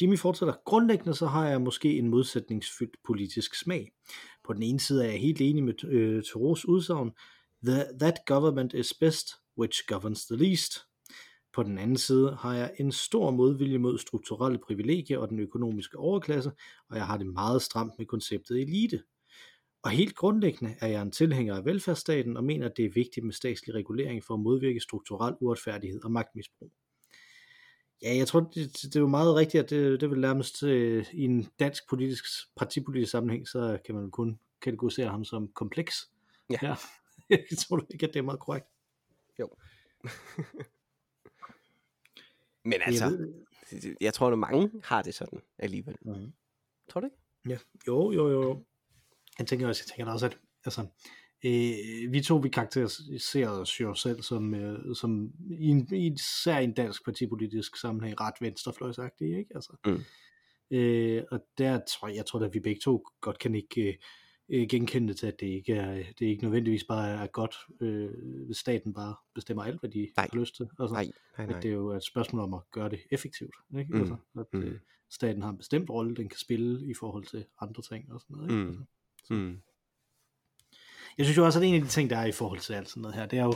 Jimmy 0.00 0.18
fortsætter. 0.18 0.54
Grundlæggende 0.64 1.14
så 1.14 1.26
har 1.26 1.48
jeg 1.48 1.60
måske 1.60 1.98
en 1.98 2.08
modsætningsfyldt 2.08 2.96
politisk 3.04 3.54
smag. 3.54 3.92
På 4.48 4.54
den 4.54 4.62
ene 4.62 4.80
side 4.80 5.06
er 5.06 5.10
jeg 5.10 5.20
helt 5.20 5.40
enig 5.40 5.64
med 5.64 5.84
øh, 5.84 6.22
Thoreaus 6.22 6.64
udsagn, 6.64 7.10
that, 7.66 7.86
that 8.00 8.14
government 8.26 8.74
is 8.74 8.94
best, 9.00 9.28
which 9.58 9.82
governs 9.86 10.26
the 10.26 10.36
least. 10.36 10.72
På 11.54 11.62
den 11.62 11.78
anden 11.78 11.96
side 11.96 12.36
har 12.40 12.54
jeg 12.54 12.74
en 12.78 12.92
stor 12.92 13.30
modvilje 13.30 13.78
mod 13.78 13.98
strukturelle 13.98 14.58
privilegier 14.58 15.18
og 15.18 15.28
den 15.28 15.40
økonomiske 15.40 15.98
overklasse, 15.98 16.52
og 16.90 16.96
jeg 16.96 17.06
har 17.06 17.16
det 17.16 17.26
meget 17.26 17.62
stramt 17.62 17.92
med 17.98 18.06
konceptet 18.06 18.60
elite. 18.60 19.02
Og 19.82 19.90
helt 19.90 20.16
grundlæggende 20.16 20.74
er 20.80 20.86
jeg 20.86 21.02
en 21.02 21.12
tilhænger 21.12 21.56
af 21.56 21.64
velfærdsstaten 21.64 22.36
og 22.36 22.44
mener, 22.44 22.66
at 22.66 22.76
det 22.76 22.84
er 22.84 22.90
vigtigt 22.94 23.26
med 23.26 23.32
statslig 23.32 23.74
regulering 23.74 24.24
for 24.24 24.34
at 24.34 24.40
modvirke 24.40 24.80
strukturel 24.80 25.34
uretfærdighed 25.40 26.04
og 26.04 26.12
magtmisbrug. 26.12 26.72
Ja, 28.02 28.16
jeg 28.16 28.28
tror, 28.28 28.40
det, 28.40 28.72
det 28.82 28.96
er 28.96 29.00
jo 29.00 29.08
meget 29.08 29.34
rigtigt, 29.34 29.64
at 29.64 29.70
det, 29.70 30.00
det 30.00 30.10
vil 30.10 30.20
nærmest 30.20 30.62
øh, 30.62 31.06
i 31.12 31.24
en 31.24 31.50
dansk 31.60 31.88
politisk, 31.88 32.24
partipolitisk 32.56 33.10
sammenhæng, 33.10 33.48
så 33.48 33.78
kan 33.84 33.94
man 33.94 34.10
kun 34.10 34.38
kategorisere 34.62 35.08
ham 35.08 35.24
som 35.24 35.48
kompleks. 35.48 36.10
Ja. 36.50 36.58
ja. 36.62 36.74
jeg 37.30 37.58
tror 37.68 37.76
du 37.76 37.86
ikke, 37.90 38.06
at 38.06 38.14
det 38.14 38.18
er 38.18 38.24
meget 38.24 38.40
korrekt? 38.40 38.66
Men 42.64 42.80
altså, 42.86 43.04
Jeg 43.04 43.12
ved, 43.12 43.34
jeg, 44.00 44.14
tror, 44.14 44.30
at 44.30 44.38
mange 44.38 44.70
har 44.84 45.02
det 45.02 45.14
sådan 45.14 45.40
alligevel. 45.58 45.96
Mhm. 46.02 46.32
Tror 46.88 47.00
du 47.00 47.06
ikke? 47.06 47.16
Ja, 47.48 47.58
jo, 47.86 48.12
jo, 48.12 48.28
jo. 48.28 48.42
jo. 48.42 48.64
Jeg 49.38 49.46
tænker 49.46 49.68
også, 49.68 49.82
jeg 49.86 49.96
tænker 49.96 50.12
også, 50.12 50.26
at 50.26 50.38
altså, 50.64 50.86
øh, 51.44 52.12
vi 52.12 52.20
to, 52.20 52.36
vi 52.36 52.48
karakteriserer 52.48 53.48
os 53.50 53.80
jo 53.80 53.94
selv 53.94 54.22
som, 54.22 54.54
øh, 54.54 54.94
som 54.94 55.32
i 55.50 55.66
en, 55.66 55.88
i, 55.94 56.12
især 56.12 56.58
i 56.58 56.64
en 56.64 56.72
dansk 56.74 57.04
partipolitisk 57.04 57.76
sammenhæng 57.80 58.20
ret 58.20 58.34
venstrefløjsagtige, 58.40 59.38
ikke? 59.38 59.50
Altså, 59.54 59.72
Mm. 59.86 60.76
øh, 60.76 61.22
og 61.30 61.40
der 61.58 61.80
tror 61.88 62.08
jeg, 62.08 62.16
jeg 62.16 62.26
tror, 62.26 62.40
at 62.40 62.54
vi 62.54 62.60
begge 62.60 62.80
to 62.84 63.04
godt 63.20 63.38
kan 63.38 63.54
ikke 63.54 63.98
øh, 64.48 64.66
genkende 64.70 65.14
til, 65.14 65.26
at 65.26 65.40
det 65.40 65.46
ikke 65.46 65.72
er, 65.72 65.94
det 66.18 66.26
ikke 66.26 66.42
nødvendigvis 66.42 66.84
bare 66.84 67.08
er 67.22 67.26
godt, 67.26 67.56
øh, 67.80 68.10
hvis 68.46 68.56
staten 68.56 68.94
bare 68.94 69.14
bestemmer 69.34 69.64
alt, 69.64 69.80
hvad 69.80 69.90
de 69.90 70.08
Nej. 70.16 70.28
har 70.32 70.40
lyst 70.40 70.56
til. 70.56 70.66
Altså, 70.80 70.94
Nej, 70.94 71.04
nej, 71.38 71.46
nej. 71.46 71.56
at 71.56 71.62
det 71.62 71.68
er 71.68 71.74
jo 71.74 71.90
et 71.90 72.04
spørgsmål 72.04 72.42
om 72.42 72.54
at 72.54 72.60
gøre 72.72 72.88
det 72.90 73.00
effektivt. 73.10 73.54
Ikke? 73.78 73.92
Mm, 73.94 74.00
Altså, 74.00 74.16
at 74.38 74.46
mm. 74.52 74.62
øh, 74.62 74.78
staten 75.10 75.42
har 75.42 75.50
en 75.50 75.58
bestemt 75.58 75.90
rolle, 75.90 76.16
den 76.16 76.28
kan 76.28 76.38
spille 76.38 76.90
i 76.90 76.94
forhold 76.94 77.24
til 77.24 77.44
andre 77.60 77.82
ting 77.82 78.12
og 78.12 78.20
sådan 78.20 78.36
noget. 78.36 78.50
Ikke? 78.50 78.62
Mm. 78.62 78.84
Altså, 79.18 79.34
Mm. 79.34 79.60
Jeg 81.18 81.26
synes 81.26 81.36
jo 81.36 81.44
også, 81.44 81.58
at 81.58 81.64
en 81.64 81.74
af 81.74 81.80
de 81.80 81.88
ting, 81.88 82.10
der 82.10 82.16
er 82.16 82.26
i 82.26 82.32
forhold 82.32 82.60
til 82.60 82.72
alt 82.72 82.88
sådan 82.88 83.00
noget 83.00 83.16
her, 83.16 83.26
det 83.26 83.38
er 83.38 83.44
jo, 83.44 83.54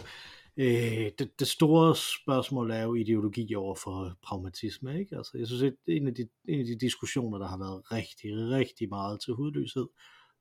øh, 0.57 1.11
det, 1.19 1.41
det 1.41 1.49
store 1.49 1.97
spørgsmål 1.97 2.71
er 2.71 2.83
jo 2.83 2.95
ideologi 2.95 3.55
over 3.55 3.75
for 3.75 4.19
pragmatisme. 4.23 4.99
Ikke? 5.01 5.17
Altså, 5.17 5.39
jeg 5.39 5.47
synes, 5.47 5.63
at 5.63 5.75
en 5.87 6.07
af, 6.07 6.15
de, 6.15 6.29
en 6.49 6.61
af 6.61 6.67
de 6.67 6.79
diskussioner, 6.79 7.39
der 7.39 7.49
har 7.49 7.59
været 7.59 7.93
rigtig, 7.93 8.31
rigtig 8.35 8.89
meget 8.89 9.21
til 9.21 9.35
hudløshed, 9.35 9.87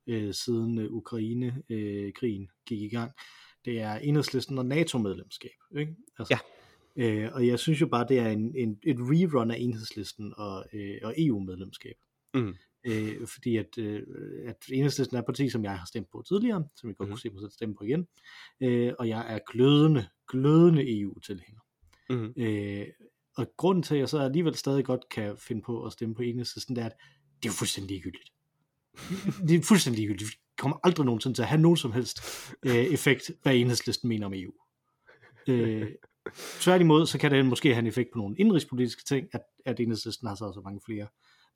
øh, 0.07 0.33
siden 0.33 0.79
øh, 0.79 0.91
Ukraine-krigen 0.91 2.47
gik 2.65 2.81
i 2.81 2.89
gang, 2.89 3.11
det 3.65 3.81
er 3.81 3.93
enhedslisten 3.95 4.57
og 4.57 4.65
NATO-medlemskab. 4.65 5.57
Ikke? 5.77 5.95
Altså, 6.19 6.33
Ja. 6.33 6.39
Øh, 6.95 7.29
og 7.33 7.47
jeg 7.47 7.59
synes 7.59 7.81
jo 7.81 7.87
bare, 7.87 8.05
det 8.09 8.19
er 8.19 8.27
en, 8.27 8.55
en, 8.55 8.79
et 8.83 8.97
rerun 8.99 9.51
af 9.51 9.55
enhedslisten 9.59 10.33
og, 10.37 10.65
øh, 10.73 10.97
og 11.03 11.13
EU-medlemskab. 11.17 11.95
Mm. 12.33 12.55
Øh, 12.83 13.27
fordi 13.27 13.57
at, 13.57 13.77
øh, 13.77 14.03
at 14.47 14.55
enhedslisten 14.71 15.15
er 15.17 15.19
et 15.21 15.25
parti, 15.25 15.49
som 15.49 15.63
jeg 15.63 15.79
har 15.79 15.85
stemt 15.85 16.07
på 16.11 16.23
tidligere, 16.27 16.67
som 16.75 16.89
jeg 16.89 16.95
godt 16.97 17.07
Mhm. 17.09 17.13
kunne 17.13 17.19
se 17.19 17.29
mig 17.29 17.41
selv 17.41 17.51
stemme 17.51 17.75
på 17.75 17.83
igen, 17.83 18.07
øh, 18.61 18.93
og 18.99 19.07
jeg 19.07 19.35
er 19.35 19.39
glødende, 19.51 20.07
glødende 20.27 20.99
EU-tilhænger. 21.01 21.61
Mm. 22.09 22.33
Øh, 22.37 22.87
og 23.37 23.47
grunden 23.57 23.83
til, 23.83 23.93
at 23.95 23.99
jeg 23.99 24.09
så 24.09 24.19
alligevel 24.19 24.55
stadig 24.55 24.85
godt 24.85 25.09
kan 25.11 25.37
finde 25.37 25.61
på 25.61 25.85
at 25.85 25.93
stemme 25.93 26.15
på 26.15 26.21
enhedslisten, 26.21 26.75
det 26.75 26.81
er, 26.81 26.85
at 26.85 26.95
det 27.43 27.49
er 27.49 27.49
jo 27.49 27.53
fuldstændig 27.53 27.89
ligegyldigt. 27.89 28.29
det 29.47 29.55
er 29.55 29.61
fuldstændig 29.63 29.99
ligegyldigt. 29.99 30.29
Vi 30.29 30.35
kommer 30.57 30.77
aldrig 30.83 31.05
nogensinde 31.05 31.37
til 31.37 31.41
at 31.41 31.47
have 31.47 31.61
nogen 31.61 31.77
som 31.77 31.91
helst 31.91 32.19
øh, 32.65 32.75
effekt, 32.75 33.31
hvad 33.43 33.55
enhedslisten 33.55 34.09
mener 34.09 34.25
om 34.25 34.33
EU. 34.35 34.51
Øh, 35.47 35.91
tværtimod, 36.59 37.05
så 37.07 37.17
kan 37.17 37.31
det 37.31 37.45
måske 37.45 37.73
have 37.73 37.79
en 37.79 37.87
effekt 37.87 38.09
på 38.13 38.17
nogle 38.17 38.35
indrigspolitiske 38.37 39.03
ting, 39.03 39.27
at, 39.33 39.41
at 39.65 39.79
enhedslisten 39.79 40.27
har 40.27 40.35
så, 40.35 40.51
så 40.53 40.61
mange 40.63 40.81
flere 40.85 41.07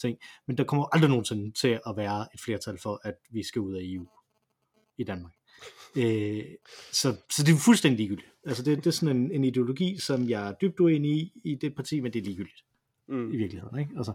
ting. 0.02 0.18
Men 0.48 0.58
der 0.58 0.64
kommer 0.64 0.86
aldrig 0.94 1.10
nogensinde 1.10 1.52
til 1.52 1.80
at 1.88 1.98
være 1.98 2.28
et 2.34 2.40
flertal 2.42 2.78
for, 2.84 3.02
at 3.04 3.16
vi 3.32 3.44
skal 3.44 3.62
ud 3.62 3.76
af 3.76 3.80
EU 3.84 4.08
i 4.98 5.04
Danmark. 5.04 5.34
Øh, 5.96 6.44
så, 6.92 7.16
så 7.32 7.44
det 7.44 7.54
er 7.54 7.58
fuldstændig 7.66 7.98
ligegyldigt. 7.98 8.28
Altså 8.46 8.64
det, 8.64 8.78
det 8.78 8.88
er 8.88 8.92
sådan 8.92 9.18
en, 9.18 9.32
en 9.32 9.44
ideologi, 9.44 9.98
som 10.00 10.30
jeg 10.30 10.48
er 10.48 10.54
dybt 10.62 10.80
uenig 10.80 11.12
i 11.12 11.32
i 11.44 11.56
det 11.56 11.76
parti, 11.76 12.00
men 12.00 12.14
det 12.14 12.20
er 12.20 12.24
ligegyldigt 12.24 12.64
Mm. 13.08 13.34
i 13.34 13.38
virkeligheden. 13.38 13.80
Ikke? 13.80 13.92
Altså, 13.98 14.14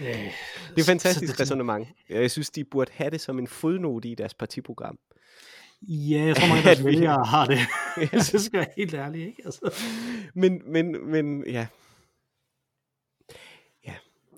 øh, 0.00 0.06
Det 0.06 0.76
er 0.76 0.78
et 0.78 0.84
fantastisk 0.86 1.40
resonemang. 1.40 1.88
Jeg 2.08 2.30
synes, 2.30 2.50
de 2.50 2.64
burde 2.64 2.90
have 2.94 3.10
det 3.10 3.20
som 3.20 3.38
en 3.38 3.46
fodnote 3.46 4.08
i 4.08 4.14
deres 4.14 4.34
partiprogram. 4.34 4.98
Ja, 5.82 6.22
jeg 6.22 6.36
tror 6.36 6.46
mange 6.48 6.58
af 6.58 6.64
deres 6.64 6.84
vælgere 6.94 7.24
har 7.24 7.46
det. 7.46 7.58
Hvis 7.96 8.12
jeg 8.32 8.40
skal 8.40 8.58
være 8.58 8.66
helt 8.76 8.94
ærlig. 8.94 9.26
Ikke? 9.26 9.42
Altså, 9.44 9.74
Men, 10.34 10.62
men, 10.72 11.10
men, 11.10 11.44
ja. 11.46 11.66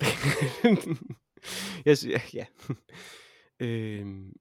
Ja. 0.64 0.76
jeg 1.84 1.98
synes, 1.98 2.14
ja. 2.14 2.20
ja. 2.34 2.46
Øhm, 3.60 4.32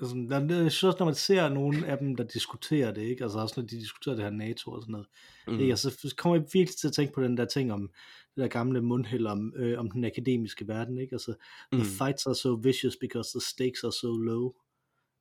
altså, 0.00 0.14
der, 0.30 0.62
jeg 0.62 0.72
synes 0.72 0.84
også, 0.84 0.96
når 0.98 1.04
man 1.06 1.14
ser 1.14 1.48
nogle 1.48 1.86
af 1.86 1.98
dem, 1.98 2.16
der 2.16 2.24
diskuterer 2.24 2.94
det, 2.94 3.02
ikke? 3.02 3.24
altså 3.24 3.38
også 3.38 3.54
når 3.60 3.66
de 3.66 3.76
diskuterer 3.80 4.14
det 4.14 4.24
her 4.24 4.30
NATO 4.30 4.70
og 4.70 4.82
sådan 4.82 4.92
noget, 4.92 5.06
mm. 5.46 5.60
ikke? 5.60 5.72
Altså, 5.72 5.90
så 5.90 6.14
kommer 6.18 6.36
jeg 6.36 6.44
virkelig 6.52 6.76
til 6.76 6.88
at 6.88 6.92
tænke 6.94 7.12
på 7.14 7.22
den 7.22 7.36
der 7.36 7.44
ting 7.44 7.72
om 7.72 7.90
det 8.34 8.42
der 8.42 8.48
gamle 8.48 8.80
mundhæld 8.82 9.26
om, 9.26 9.52
øh, 9.56 9.78
om 9.78 9.90
den 9.90 10.04
akademiske 10.04 10.68
verden. 10.68 10.98
Ikke? 10.98 11.14
Altså, 11.14 11.34
the 11.72 11.82
Mm. 11.82 11.88
fights 11.88 12.26
are 12.26 12.34
so 12.34 12.54
vicious 12.62 12.96
because 13.00 13.30
the 13.38 13.40
stakes 13.40 13.84
are 13.84 13.92
so 13.92 14.16
low. 14.16 14.52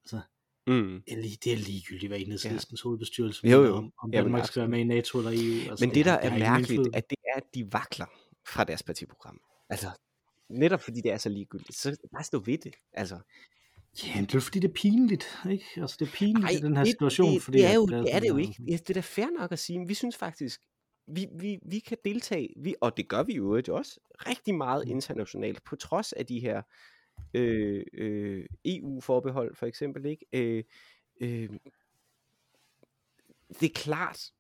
Altså, 0.06 0.20
mm. 0.67 1.02
det 1.08 1.17
er 1.17 1.22
lige- 1.22 1.38
det 1.43 1.54
er 1.54 1.58
ligegyldigt, 1.58 2.10
hvad 2.10 2.20
enhedslistens 2.20 2.82
ja. 2.82 2.84
hovedbestyrelse 2.88 3.48
Jo, 3.48 3.76
om, 3.76 3.93
om 4.04 4.12
Danmark 4.12 4.46
skal 4.48 4.60
være 4.60 4.70
med 4.70 4.80
i 4.80 4.84
NATO 4.84 5.17
eller 5.17 5.32
EU. 5.32 5.70
Altså, 5.72 5.86
Men 5.86 5.96
det, 5.96 6.06
der 6.06 6.12
er 6.12 6.26
ingen 6.26 6.39
mærkeligt, 6.39 6.96
at 6.96 7.10
det 7.10 7.17
er, 7.34 7.38
at 7.38 7.43
de 7.56 7.67
vakler 7.72 8.06
fra 8.47 8.63
deres 8.63 8.83
partiprogram. 8.83 9.41
Altså, 9.69 9.88
netop 10.49 10.81
fordi 10.81 11.01
det 11.01 11.12
er 11.12 11.17
så 11.17 11.29
ligegyldigt, 11.29 11.77
så 11.77 11.97
bare 12.13 12.23
stå 12.23 12.39
ved 12.39 12.57
det. 12.57 12.75
Altså, 12.93 13.19
Ja, 14.05 14.21
det 14.21 14.36
er 14.36 14.39
fordi, 14.39 14.60
det 14.60 14.69
er 14.69 14.73
pinligt, 14.73 15.25
ikke? 15.49 15.65
Altså, 15.77 15.97
det 15.99 16.07
er 16.07 16.12
pinligt 16.12 16.45
Ej, 16.45 16.51
i 16.51 16.55
den 16.62 16.77
her 16.77 16.83
det, 16.83 16.91
situation, 16.91 17.33
det, 17.33 17.41
fordi... 17.41 17.57
det 17.57 17.65
er, 17.65 17.73
jo, 17.73 17.86
det 17.86 18.15
er 18.15 18.19
det 18.19 18.27
jo 18.29 18.38
ikke. 18.38 18.55
Ja, 18.67 18.71
det 18.73 18.89
er 18.89 18.93
da 18.93 18.99
fair 18.99 19.27
nok 19.39 19.51
at 19.51 19.60
sige. 19.60 19.88
Vi 19.88 19.93
synes 19.93 20.17
faktisk, 20.17 20.62
vi, 21.07 21.27
vi, 21.39 21.60
vi 21.65 21.79
kan 21.79 21.97
deltage, 22.05 22.49
vi, 22.57 22.75
og 22.81 22.97
det 22.97 23.07
gør 23.07 23.23
vi 23.23 23.33
jo 23.36 23.51
også, 23.53 23.99
rigtig 24.12 24.55
meget 24.55 24.86
Mm. 24.86 24.91
internationalt, 24.91 25.63
på 25.63 25.75
trods 25.75 26.13
af 26.13 26.25
de 26.25 26.39
her 26.39 26.62
øh, 27.33 27.83
øh, 27.93 28.45
EU-forbehold 28.65 29.55
for 29.55 29.65
eksempel. 29.65 30.05
ikke. 30.05 30.25
Øh, 30.33 30.63
øh, 31.21 31.49
det 33.60 33.63
er 33.69 33.73
klart, 33.75 34.31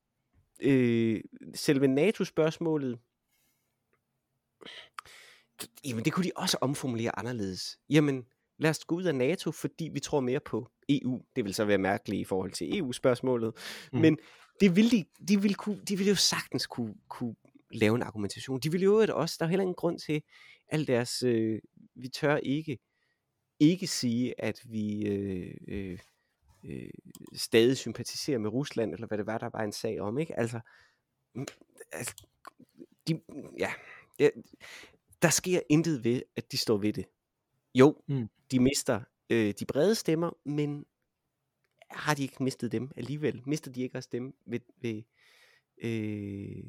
øh, 0.59 1.21
selve 1.55 1.87
NATO-spørgsmålet, 1.87 2.99
jamen 5.85 6.05
det 6.05 6.13
kunne 6.13 6.25
de 6.25 6.31
også 6.35 6.57
omformulere 6.61 7.19
anderledes. 7.19 7.79
Jamen, 7.89 8.25
lad 8.57 8.69
os 8.69 8.85
gå 8.85 8.95
ud 8.95 9.03
af 9.03 9.15
NATO, 9.15 9.51
fordi 9.51 9.89
vi 9.93 9.99
tror 9.99 10.19
mere 10.19 10.39
på 10.39 10.67
EU. 10.89 11.21
Det 11.35 11.43
vil 11.43 11.53
så 11.53 11.65
være 11.65 11.77
mærkeligt 11.77 12.21
i 12.21 12.23
forhold 12.23 12.51
til 12.51 12.77
EU-spørgsmålet. 12.77 13.53
Mm. 13.93 13.99
Men 13.99 14.17
det 14.59 14.75
vil 14.75 14.91
de, 14.91 15.05
de, 15.27 15.41
vil 15.41 15.55
kunne, 15.55 15.81
de 15.81 15.97
vil 15.97 16.07
jo 16.07 16.15
sagtens 16.15 16.67
kunne, 16.67 16.95
kunne 17.07 17.35
lave 17.71 17.95
en 17.95 18.01
argumentation. 18.01 18.59
De 18.59 18.71
vil 18.71 18.81
jo 18.81 18.91
øvrigt 18.91 19.11
også, 19.11 19.35
der 19.39 19.45
er 19.45 19.49
heller 19.49 19.61
ingen 19.61 19.75
grund 19.75 19.99
til 19.99 20.23
al 20.67 20.87
deres, 20.87 21.23
øh, 21.23 21.59
vi 21.95 22.07
tør 22.07 22.35
ikke, 22.35 22.77
ikke 23.59 23.87
sige, 23.87 24.41
at 24.41 24.61
vi 24.65 25.07
øh, 25.07 25.55
øh, 25.67 25.99
øh, 26.65 26.89
stadig 27.33 27.77
sympatiserer 27.77 28.39
med 28.39 28.49
Rusland, 28.49 28.93
eller 28.93 29.07
hvad 29.07 29.17
det 29.17 29.25
var, 29.25 29.37
der 29.37 29.49
var 29.53 29.63
en 29.63 29.71
sag 29.71 30.01
om, 30.01 30.17
ikke? 30.17 30.39
Altså, 30.39 30.59
mm, 31.35 31.45
altså 31.91 32.15
de, 33.07 33.21
ja, 33.59 33.71
ja, 34.19 34.29
der 35.21 35.29
sker 35.29 35.59
intet 35.69 36.03
ved, 36.03 36.21
at 36.35 36.51
de 36.51 36.57
står 36.57 36.77
ved 36.77 36.93
det. 36.93 37.05
Jo, 37.75 38.01
Mm. 38.07 38.29
de 38.51 38.59
mister 38.59 39.01
øh, 39.29 39.53
de 39.59 39.65
brede 39.65 39.95
stemmer, 39.95 40.31
men 40.45 40.85
har 41.91 42.13
de 42.13 42.21
ikke 42.23 42.43
mistet 42.43 42.71
dem 42.71 42.91
alligevel? 42.95 43.41
Mister 43.45 43.71
de 43.71 43.81
ikke 43.81 43.97
også 43.97 44.09
dem 44.11 44.35
ved, 44.45 44.59
ved, 44.81 45.03
øh, 45.77 46.63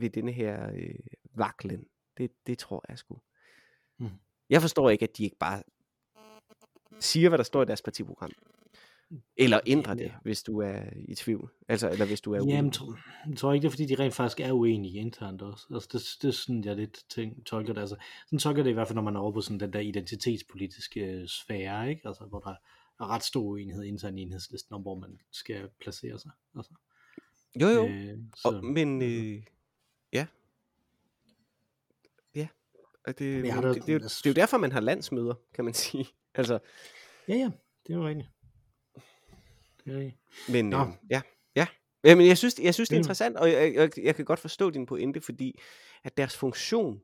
ved 0.00 0.10
denne 0.10 0.32
her 0.32 0.70
øh, 0.74 0.94
vaklen? 1.34 1.86
Det, 2.18 2.30
det 2.46 2.58
tror 2.58 2.84
jeg 2.88 2.98
sgu. 2.98 3.20
Mm. 3.98 4.08
Jeg 4.50 4.60
forstår 4.60 4.90
ikke, 4.90 5.02
at 5.02 5.16
de 5.16 5.24
ikke 5.24 5.36
bare 5.36 5.62
siger, 7.00 7.28
hvad 7.28 7.38
der 7.38 7.44
står 7.44 7.62
i 7.62 7.66
deres 7.66 7.82
partiprogram. 7.82 8.30
Eller 9.36 9.60
ændrer 9.66 9.94
det, 9.94 10.04
Ja. 10.04 10.10
hvis 10.22 10.42
du 10.42 10.58
er 10.60 10.82
i 11.08 11.14
tvivl. 11.14 11.50
Altså, 11.68 11.90
eller 11.90 12.06
hvis 12.06 12.20
du 12.20 12.32
er 12.32 12.36
Jamen, 12.36 12.54
uenig. 12.56 12.72
tro, 12.72 12.92
jeg 13.28 13.36
tror 13.36 13.52
ikke, 13.52 13.62
det 13.62 13.68
er, 13.68 13.70
fordi 13.70 13.86
de 13.86 13.94
rent 13.94 14.14
faktisk 14.14 14.40
er 14.40 14.52
uenige 14.52 14.98
internt 14.98 15.42
også. 15.42 15.66
Altså, 15.74 15.88
det, 15.92 16.02
det 16.22 16.28
er 16.28 16.32
sådan, 16.32 16.64
jeg 16.64 16.76
lidt 16.76 17.04
ting, 17.08 17.46
tolker 17.46 17.72
det. 17.72 17.80
Altså, 17.80 17.96
sådan 18.26 18.38
tolker 18.38 18.62
det 18.62 18.70
i 18.70 18.72
hvert 18.72 18.86
fald, 18.88 18.94
når 18.94 19.02
man 19.02 19.16
er 19.16 19.20
over 19.20 19.32
på 19.32 19.40
sådan 19.40 19.60
den 19.60 19.72
der 19.72 19.80
identitetspolitiske 19.80 21.00
øh, 21.00 21.28
sfære, 21.28 21.90
ikke? 21.90 22.08
Altså, 22.08 22.24
hvor 22.24 22.40
der 22.40 22.50
er 23.00 23.10
ret 23.10 23.22
stor 23.22 23.42
uenighed 23.42 23.84
internt 23.84 24.18
i 24.18 24.22
enhedslisten 24.22 24.74
om, 24.74 24.82
hvor 24.82 24.94
man 24.94 25.20
skal 25.30 25.68
placere 25.80 26.18
sig. 26.18 26.30
Altså, 26.56 26.72
Jo, 27.60 27.66
jo. 27.68 27.86
øh, 27.88 28.18
Og, 28.44 28.64
men, 28.64 29.02
øh, 29.02 29.42
ja. 30.12 30.26
Ja. 32.34 32.48
Og 33.06 33.18
det, 33.18 33.44
da- 33.44 33.68
det, 33.68 33.74
det, 33.74 33.88
er 33.88 33.92
jo- 33.92 33.98
altså- 34.02 34.20
det 34.24 34.30
er 34.30 34.34
jo 34.34 34.34
derfor, 34.42 34.56
man 34.58 34.72
har 34.72 34.80
landsmøder, 34.80 35.34
kan 35.54 35.64
man 35.64 35.74
sige. 35.74 36.06
Altså, 36.34 36.58
Ja, 37.28 37.34
ja, 37.34 37.50
det 37.86 37.92
er 37.92 37.98
jo 37.98 38.06
rigtigt. 38.08 38.28
Det 39.84 39.94
er 39.94 39.98
rigtigt. 39.98 40.16
men 40.48 40.70
Nå. 40.70 40.80
øh, 40.80 40.86
ja, 41.10 41.22
ja. 41.56 41.66
Jamen, 42.04 42.26
jeg 42.26 42.38
synes, 42.38 42.58
jeg 42.58 42.74
synes 42.74 42.88
det 42.88 42.96
er 42.96 42.98
Mm. 42.98 43.00
interessant, 43.00 43.36
og 43.36 43.52
jeg, 43.52 43.74
jeg, 43.74 43.90
jeg 43.98 44.14
kan 44.16 44.24
godt 44.24 44.38
forstå 44.40 44.70
din 44.70 44.86
pointe, 44.86 45.20
fordi 45.20 45.58
at 46.04 46.16
deres 46.16 46.36
funktion 46.36 47.00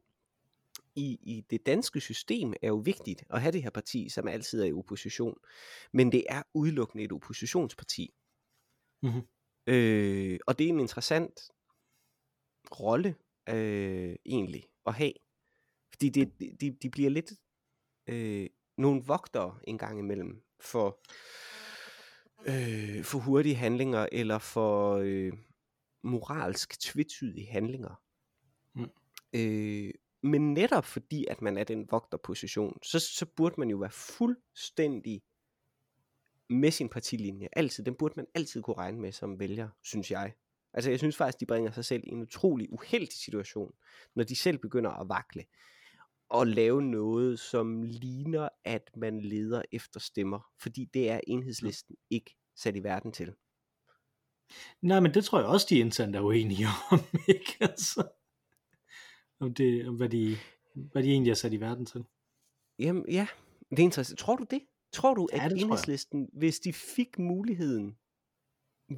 i, 0.96 1.18
i 1.22 1.44
det 1.50 1.66
danske 1.66 2.00
system 2.00 2.52
er 2.62 2.68
jo 2.68 2.76
vigtigt 2.76 3.24
at 3.30 3.40
have 3.40 3.52
det 3.52 3.62
her 3.62 3.70
parti, 3.70 4.08
som 4.08 4.28
altid 4.28 4.60
er 4.62 4.66
i 4.66 4.72
opposition. 4.72 5.36
Men 5.92 6.12
det 6.12 6.24
er 6.28 6.42
udelukkende 6.54 7.04
et 7.04 7.12
oppositionsparti. 7.12 8.14
Mhm. 9.02 9.20
Øh, 9.66 10.38
og 10.46 10.58
det 10.58 10.64
er 10.64 10.68
en 10.68 10.80
interessant 10.80 11.40
rolle 12.80 13.14
øh, 13.48 14.16
egentlig 14.26 14.64
at 14.86 14.94
have. 14.94 15.12
Fordi 15.92 16.08
det, 16.08 16.32
de, 16.60 16.70
de 16.82 16.90
bliver 16.90 17.10
lidt 17.10 17.32
øh, 18.06 18.48
nogle 18.78 19.02
vogtere 19.04 19.58
en 19.64 19.78
gang 19.78 19.98
imellem 19.98 20.42
for, 20.60 21.00
øh, 22.46 23.04
for 23.04 23.18
hurtige 23.18 23.54
handlinger 23.54 24.06
eller 24.12 24.38
for 24.38 24.94
øh, 24.94 25.32
moralsk 26.02 26.80
tvetydige 26.80 27.46
handlinger. 27.46 28.02
Mm. 28.74 28.90
Øh, 29.32 29.90
men 30.22 30.54
netop 30.54 30.84
fordi, 30.84 31.26
at 31.26 31.42
man 31.42 31.58
er 31.58 31.64
den 31.64 31.86
vogterposition, 31.90 32.78
så, 32.82 32.98
så 32.98 33.26
burde 33.36 33.54
man 33.58 33.70
jo 33.70 33.76
være 33.76 33.90
fuldstændig 33.90 35.22
med 36.48 36.70
sin 36.70 36.88
partilinje. 36.88 37.48
Altid. 37.52 37.84
Den 37.84 37.94
burde 37.94 38.14
man 38.16 38.26
altid 38.34 38.62
kunne 38.62 38.76
regne 38.76 39.00
med 39.00 39.12
som 39.12 39.38
vælger, 39.38 39.68
synes 39.82 40.10
jeg. 40.10 40.32
Altså 40.72 40.90
jeg 40.90 40.98
synes 40.98 41.16
faktisk, 41.16 41.40
de 41.40 41.46
bringer 41.46 41.70
sig 41.70 41.84
selv 41.84 42.02
i 42.06 42.10
en 42.10 42.22
utrolig 42.22 42.72
uheldig 42.72 43.12
situation, 43.12 43.74
når 44.14 44.24
de 44.24 44.36
selv 44.36 44.58
begynder 44.58 44.90
at 44.90 45.08
vakle 45.08 45.44
og 46.28 46.46
lave 46.46 46.82
noget, 46.82 47.38
som 47.38 47.82
ligner, 47.82 48.48
at 48.64 48.90
man 48.96 49.20
leder 49.20 49.62
efter 49.72 50.00
stemmer. 50.00 50.40
Fordi 50.62 50.84
det 50.94 51.10
er 51.10 51.20
enhedslisten 51.26 51.96
ikke 52.10 52.36
sat 52.56 52.76
i 52.76 52.82
verden 52.82 53.12
til. 53.12 53.34
Nej, 54.82 55.00
men 55.00 55.14
det 55.14 55.24
tror 55.24 55.38
jeg 55.38 55.48
også, 55.48 55.66
de 55.70 55.78
internt 55.78 56.16
er 56.16 56.20
uenige 56.20 56.66
om, 56.92 56.98
ikke? 57.28 57.56
Altså, 57.60 58.08
om, 59.40 59.54
det, 59.54 59.88
om 59.88 59.96
hvad, 59.96 60.08
de, 60.08 60.36
hvad 60.74 61.02
de 61.02 61.10
egentlig 61.10 61.30
er 61.30 61.34
sat 61.34 61.52
i 61.52 61.60
verden 61.60 61.86
til. 61.86 62.04
Jamen 62.78 63.04
ja, 63.08 63.26
det 63.70 63.78
er 63.78 63.82
interessant. 63.82 64.18
Tror 64.18 64.36
du 64.36 64.46
det? 64.50 64.60
Tror 64.92 65.14
du, 65.14 65.28
Ja, 65.32 65.44
at 65.44 65.52
jeg. 65.52 65.60
enhedslisten, 65.60 66.28
hvis 66.32 66.60
de 66.60 66.72
fik 66.72 67.18
muligheden, 67.18 67.98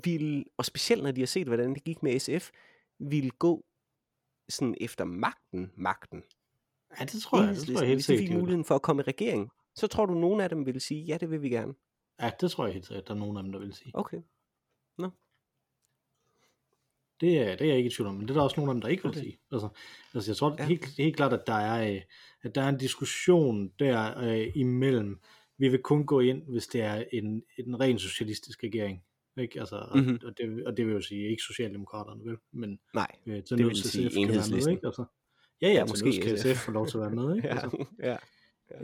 ville, 0.05 0.45
og 0.57 0.65
specielt 0.65 1.03
når 1.03 1.11
de 1.11 1.21
har 1.21 1.27
set, 1.27 1.47
hvordan 1.47 1.75
det 1.75 1.85
gik 1.85 2.03
med 2.03 2.19
SF, 2.19 2.51
ville 2.99 3.31
gå 3.31 3.65
sådan 4.49 4.75
efter 4.81 5.05
magten, 5.05 5.73
magten. 5.77 6.23
Ja, 7.01 7.05
det 7.05 7.23
tror 7.23 7.43
jeg, 7.43 7.55
det 7.57 7.67
tror 7.67 7.79
jeg 7.81 7.87
helt 7.89 7.97
hvis 7.97 8.07
de 8.07 8.07
sikkert. 8.07 8.21
fik 8.23 8.29
de 8.29 8.33
vil. 8.33 8.41
muligheden 8.41 8.65
for 8.65 8.75
at 8.75 8.83
komme 8.83 9.03
i 9.03 9.05
regering, 9.09 9.51
så 9.75 9.87
tror 9.87 10.07
du, 10.07 10.15
nogen 10.15 10.41
af 10.41 10.49
dem 10.49 10.67
ville 10.67 10.81
sige, 10.81 11.03
ja, 11.05 11.17
det 11.21 11.31
vil 11.31 11.43
vi 11.43 11.49
gerne. 11.49 11.75
Ja, 12.21 12.31
det 12.41 12.51
tror 12.51 12.65
jeg 12.65 12.75
helt 12.75 12.87
sikkert, 12.87 13.09
der 13.09 13.15
er 13.15 13.19
nogen 13.19 13.37
af 13.37 13.43
dem, 13.43 13.53
der 13.53 13.59
vil 13.59 13.75
sige. 13.75 13.91
Okay. 13.95 14.19
Det 17.21 17.39
er, 17.39 17.57
det 17.57 17.61
er 17.61 17.67
jeg 17.69 17.77
ikke 17.77 17.87
i 17.91 17.93
tvivl 17.93 18.09
om, 18.09 18.15
men 18.15 18.23
det 18.23 18.31
er 18.31 18.35
der 18.35 18.43
også 18.43 18.57
nogle 18.57 18.71
af 18.71 18.75
dem, 18.75 18.81
der 18.81 18.89
ikke 18.89 19.03
vil 19.03 19.11
Okay. 19.11 19.21
sige. 19.21 19.39
Altså, 19.53 19.69
altså 20.15 20.31
jeg 20.31 20.37
tror 20.37 20.57
Ja. 20.59 20.65
helt, 20.67 20.87
helt 20.99 21.17
klart, 21.17 21.33
at 21.33 21.47
der 21.47 21.53
er, 21.55 21.95
øh, 21.95 22.01
at 22.43 22.55
der 22.55 22.63
er 22.63 22.69
en 22.69 22.79
diskussion 22.79 23.69
der 23.79 24.19
øh, 24.19 24.53
imellem. 24.55 25.21
Vi 25.59 25.69
vil 25.69 25.83
kun 25.83 26.07
gå 26.07 26.21
ind, 26.21 26.43
hvis 26.43 26.67
det 26.67 26.81
er 26.81 27.05
en, 27.13 27.43
en 27.59 27.81
ren 27.81 27.99
socialistisk 27.99 28.63
regering. 28.63 29.05
Ikke? 29.39 29.61
Altså, 29.61 29.77
og, 29.77 29.99
Mhm. 29.99 30.07
mm-hmm. 30.07 30.27
og, 30.27 30.39
det, 30.39 30.67
og 30.67 30.77
det 30.77 30.87
vil 30.87 30.93
jo 30.95 31.01
sige, 31.01 31.31
ikke 31.31 31.43
Socialdemokraterne, 31.43 32.25
vel? 32.25 32.37
Men 32.53 32.79
Nej. 32.95 33.07
øh, 33.27 33.43
Det 33.51 33.59
vil 33.59 33.77
sige 33.77 34.05
være 34.05 34.13
med, 34.15 34.23
Enhedslisten. 34.23 34.73
ikke? 34.75 34.87
Altså, 34.87 35.05
ja, 35.63 35.67
ja, 35.69 35.73
Ja, 35.73 35.79
ja 35.79 35.85
måske 35.89 36.39
SF. 36.39 36.65
Få 36.65 36.71
lov 36.73 36.87
til 36.87 36.97
at 36.97 37.01
være 37.01 37.11
med, 37.11 37.35
ikke? 37.37 37.49
Ja, 37.49 37.55
Altså, 37.55 37.85
ja. 38.03 38.17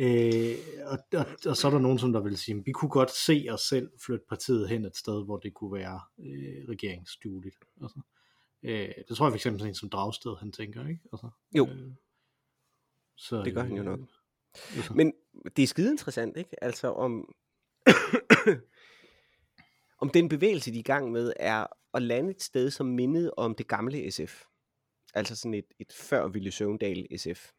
Øh, 0.00 0.56
og, 0.86 0.98
og, 1.18 1.26
og 1.46 1.56
så 1.56 1.66
er 1.66 1.70
der 1.70 1.78
nogen, 1.78 1.98
som 1.98 2.12
der 2.12 2.20
vil 2.20 2.36
sige, 2.38 2.58
at 2.58 2.66
vi 2.66 2.72
kunne 2.72 2.90
godt 2.90 3.10
se 3.10 3.46
os 3.50 3.60
selv 3.60 3.90
flytte 4.06 4.24
partiet 4.28 4.68
hen 4.68 4.84
et 4.84 4.96
sted, 4.96 5.24
hvor 5.24 5.38
det 5.38 5.54
kunne 5.54 5.72
være 5.72 6.00
øh, 6.18 6.68
regeringsdueligt. 6.68 7.56
Altså, 7.82 8.00
øh, 8.62 8.88
det 9.08 9.16
tror 9.16 9.26
jeg 9.26 9.32
for 9.32 9.36
eksempel 9.36 9.60
sådan 9.60 9.70
en 9.70 9.74
som 9.74 9.90
Dragsted, 9.90 10.36
han 10.40 10.52
tænker, 10.52 10.88
ikke? 10.88 11.00
Altså, 11.12 11.30
Jo. 11.56 11.66
Øh, 11.66 11.92
så, 13.16 13.42
Det 13.42 13.54
gør 13.54 13.62
han 13.62 13.76
jo 13.76 13.82
nok. 13.82 14.00
altså, 14.76 14.94
Men 14.94 15.12
det 15.56 15.62
er 15.62 15.66
skide 15.66 15.90
interessant, 15.90 16.36
ikke? 16.36 16.64
Altså 16.64 16.88
om, 16.92 17.34
om 20.02 20.10
den 20.10 20.28
bevægelse, 20.28 20.70
de 20.70 20.76
er 20.76 20.80
i 20.80 20.82
gang 20.82 21.12
med, 21.12 21.32
er 21.36 21.66
at 21.94 22.02
lande 22.02 22.30
et 22.30 22.42
sted, 22.42 22.70
som 22.70 22.86
mindede 22.86 23.34
om 23.36 23.54
det 23.54 23.68
gamle 23.68 24.10
SF. 24.10 24.44
Altså 25.14 25.36
sådan 25.36 25.54
et, 25.54 25.66
et 25.78 25.92
før 25.92 26.28
Ville 26.28 26.50
Søvndal 26.50 27.18
SF. 27.18 27.50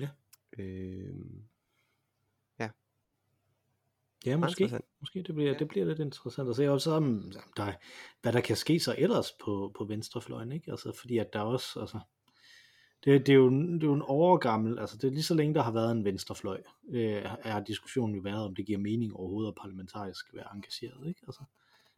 ja. 0.00 0.08
Øh, 0.58 1.14
Ja, 4.26 4.36
måske. 4.36 4.50
interessant. 4.64 4.84
Måske 5.00 5.22
det 5.22 5.34
bliver, 5.34 5.52
Ja. 5.52 5.58
det 5.58 5.68
bliver 5.68 5.86
lidt 5.86 5.98
interessant 5.98 6.48
at 6.48 6.56
se 6.56 6.70
også, 6.70 6.90
om 6.90 7.32
der, 7.56 7.72
hvad 8.22 8.32
der 8.32 8.40
kan 8.40 8.56
ske 8.56 8.80
så 8.80 8.94
ellers 8.98 9.32
på, 9.44 9.72
på 9.78 9.84
venstrefløjen, 9.84 10.52
ikke? 10.52 10.70
Altså, 10.70 10.92
fordi 10.92 11.18
at 11.18 11.32
der 11.32 11.40
også, 11.40 11.80
altså, 11.80 11.98
det, 13.04 13.26
det, 13.26 13.32
er 13.32 13.36
jo, 13.36 13.50
det 13.50 13.82
er 13.82 13.86
jo 13.86 13.94
en 13.94 14.02
overgammel, 14.02 14.78
altså 14.78 14.96
det 14.96 15.04
er 15.08 15.10
lige 15.12 15.22
så 15.22 15.34
længe 15.34 15.54
der 15.54 15.62
har 15.62 15.72
været 15.72 15.92
en 15.92 16.04
venstrefløj, 16.04 16.62
øh, 16.88 17.22
er 17.42 17.64
diskussionen 17.64 18.14
jo 18.16 18.20
været, 18.20 18.44
om 18.44 18.54
det 18.54 18.66
giver 18.66 18.78
mening 18.78 19.16
overhovedet 19.16 19.48
at 19.50 19.54
parlamentarisk 19.60 20.34
være 20.34 20.46
engageret, 20.54 21.08
ikke? 21.08 21.20
Altså, 21.26 21.42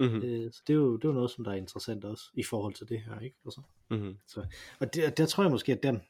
mm-hmm, 0.00 0.22
øh, 0.22 0.52
så 0.52 0.62
det 0.66 0.72
er, 0.72 0.76
jo, 0.76 0.96
det 0.96 1.04
er 1.04 1.08
jo 1.08 1.14
noget, 1.14 1.30
som 1.30 1.44
der 1.44 1.50
er 1.50 1.56
interessant 1.56 2.04
også, 2.04 2.30
i 2.34 2.42
forhold 2.42 2.74
til 2.74 2.88
det 2.88 3.00
her, 3.00 3.20
ikke? 3.20 3.36
Altså, 3.44 3.60
mm-hmm. 3.90 4.16
og 4.80 4.94
der, 4.94 5.10
der 5.10 5.26
tror 5.26 5.44
jeg 5.44 5.50
måske, 5.50 5.72
at 5.72 5.82
den... 5.82 6.02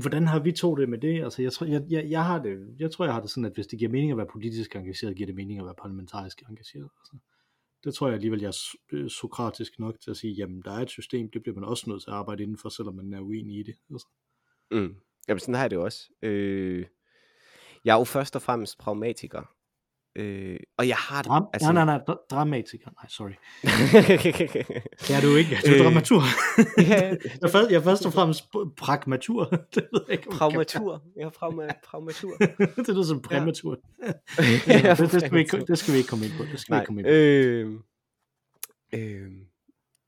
Hvordan 0.00 0.26
har 0.26 0.38
vi 0.38 0.52
to 0.52 0.74
det 0.74 0.88
med 0.88 0.98
det? 0.98 1.24
Altså, 1.24 1.42
jeg, 1.42 1.52
tror, 1.52 1.66
jeg, 1.66 1.82
jeg, 1.90 2.10
jeg, 2.10 2.24
har 2.24 2.42
det, 2.42 2.76
jeg 2.78 2.90
tror, 2.90 3.04
jeg 3.04 3.14
har 3.14 3.20
det 3.20 3.30
sådan, 3.30 3.44
at 3.44 3.54
hvis 3.54 3.66
det 3.66 3.78
giver 3.78 3.90
mening 3.90 4.10
at 4.10 4.16
være 4.16 4.26
politisk 4.32 4.76
engageret, 4.76 5.16
giver 5.16 5.26
det 5.26 5.34
mening 5.34 5.58
at 5.58 5.64
være 5.64 5.74
parlamentarisk 5.74 6.42
engageret. 6.48 6.90
Altså, 7.00 7.16
det 7.84 7.94
tror 7.94 8.06
jeg 8.06 8.14
alligevel, 8.14 8.40
jeg 8.40 8.48
er 8.48 8.76
øh, 8.92 9.10
sokratisk 9.10 9.78
nok 9.78 10.00
til 10.00 10.10
at 10.10 10.16
sige, 10.16 10.32
jamen, 10.32 10.62
der 10.64 10.70
er 10.70 10.82
et 10.82 10.90
system, 10.90 11.30
det 11.30 11.42
bliver 11.42 11.54
man 11.54 11.64
også 11.64 11.90
nødt 11.90 12.02
til 12.02 12.10
at 12.10 12.16
arbejde 12.16 12.42
indenfor, 12.42 12.68
selvom 12.68 12.94
man 12.94 13.12
er 13.12 13.20
uenig 13.20 13.58
i 13.58 13.62
det. 13.62 13.74
Altså. 13.90 14.06
Mm. 14.70 14.96
Jamen 15.28 15.40
sådan 15.40 15.54
har 15.54 15.62
jeg 15.62 15.70
det 15.70 15.78
også. 15.78 16.08
Øh, 16.22 16.86
jeg 17.84 17.94
er 17.94 17.98
jo 17.98 18.04
først 18.04 18.36
og 18.36 18.42
fremmest 18.42 18.78
pragmatiker. 18.78 19.42
Øh, 20.16 20.56
og 20.78 20.88
jeg 20.88 20.96
har 20.96 21.22
det... 21.22 21.28
Dram, 21.28 21.44
altså... 21.54 21.72
Nej, 21.72 21.84
nej, 21.84 21.96
nej, 21.96 22.04
dra- 22.10 22.26
dramatiker. 22.30 22.90
Nej, 22.90 23.08
sorry. 23.08 23.30
Det 25.06 25.10
er 25.16 25.20
du 25.20 25.36
ikke. 25.36 25.58
Du 25.66 25.70
er 25.72 25.78
Øh, 25.78 25.84
dramatur. 25.84 26.22
ja, 26.90 27.08
jeg, 27.08 27.18
er 27.42 27.48
først, 27.48 27.70
jeg 27.70 27.76
er 27.76 27.82
først 27.82 28.06
og 28.06 28.12
fremmest 28.12 28.44
pr- 28.56 28.74
pragmatur. 28.76 29.44
det 29.74 29.86
ved 29.92 30.00
jeg 30.08 30.12
ikke, 30.18 30.30
pragmatur. 30.30 31.02
Jeg 31.16 31.24
er 31.24 31.30
pragma- 31.30 31.80
pragmatur. 31.90 32.32
det 32.76 32.88
lyder 32.88 33.02
som 33.02 33.22
præmatur. 33.22 33.78
Ja, 34.06 34.12
Ja, 34.68 34.94
det, 34.94 35.12
det, 35.12 35.20
skal 35.20 35.32
vi 35.34 35.38
ikke, 35.38 35.64
det 35.68 35.78
skal 35.78 35.92
vi 35.92 35.98
ikke 35.98 36.08
komme 36.10 36.24
ind 36.24 36.32
på. 36.38 36.44
Det 36.44 36.60
skal 36.60 36.72
vi 36.72 36.76
Nej, 36.76 36.80
ikke 36.80 36.86
komme 36.86 37.00
ind 37.00 37.06
på. 37.08 37.12
øh, 37.12 37.78
øh, 39.24 39.30